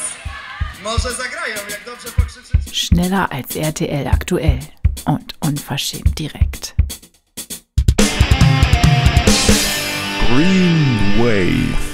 Może 0.83 1.13
zagrają, 1.13 1.55
jak 1.69 1.85
dobrze 1.85 2.11
pokrzyczycie. 2.11 2.71
Schneller 2.75 3.27
als 3.29 3.55
RTL 3.55 4.07
aktuell 4.07 4.59
und 5.05 5.33
unverschämt 5.41 6.09
direkt. 6.15 6.75
Green 10.29 11.17
Wave. 11.17 11.88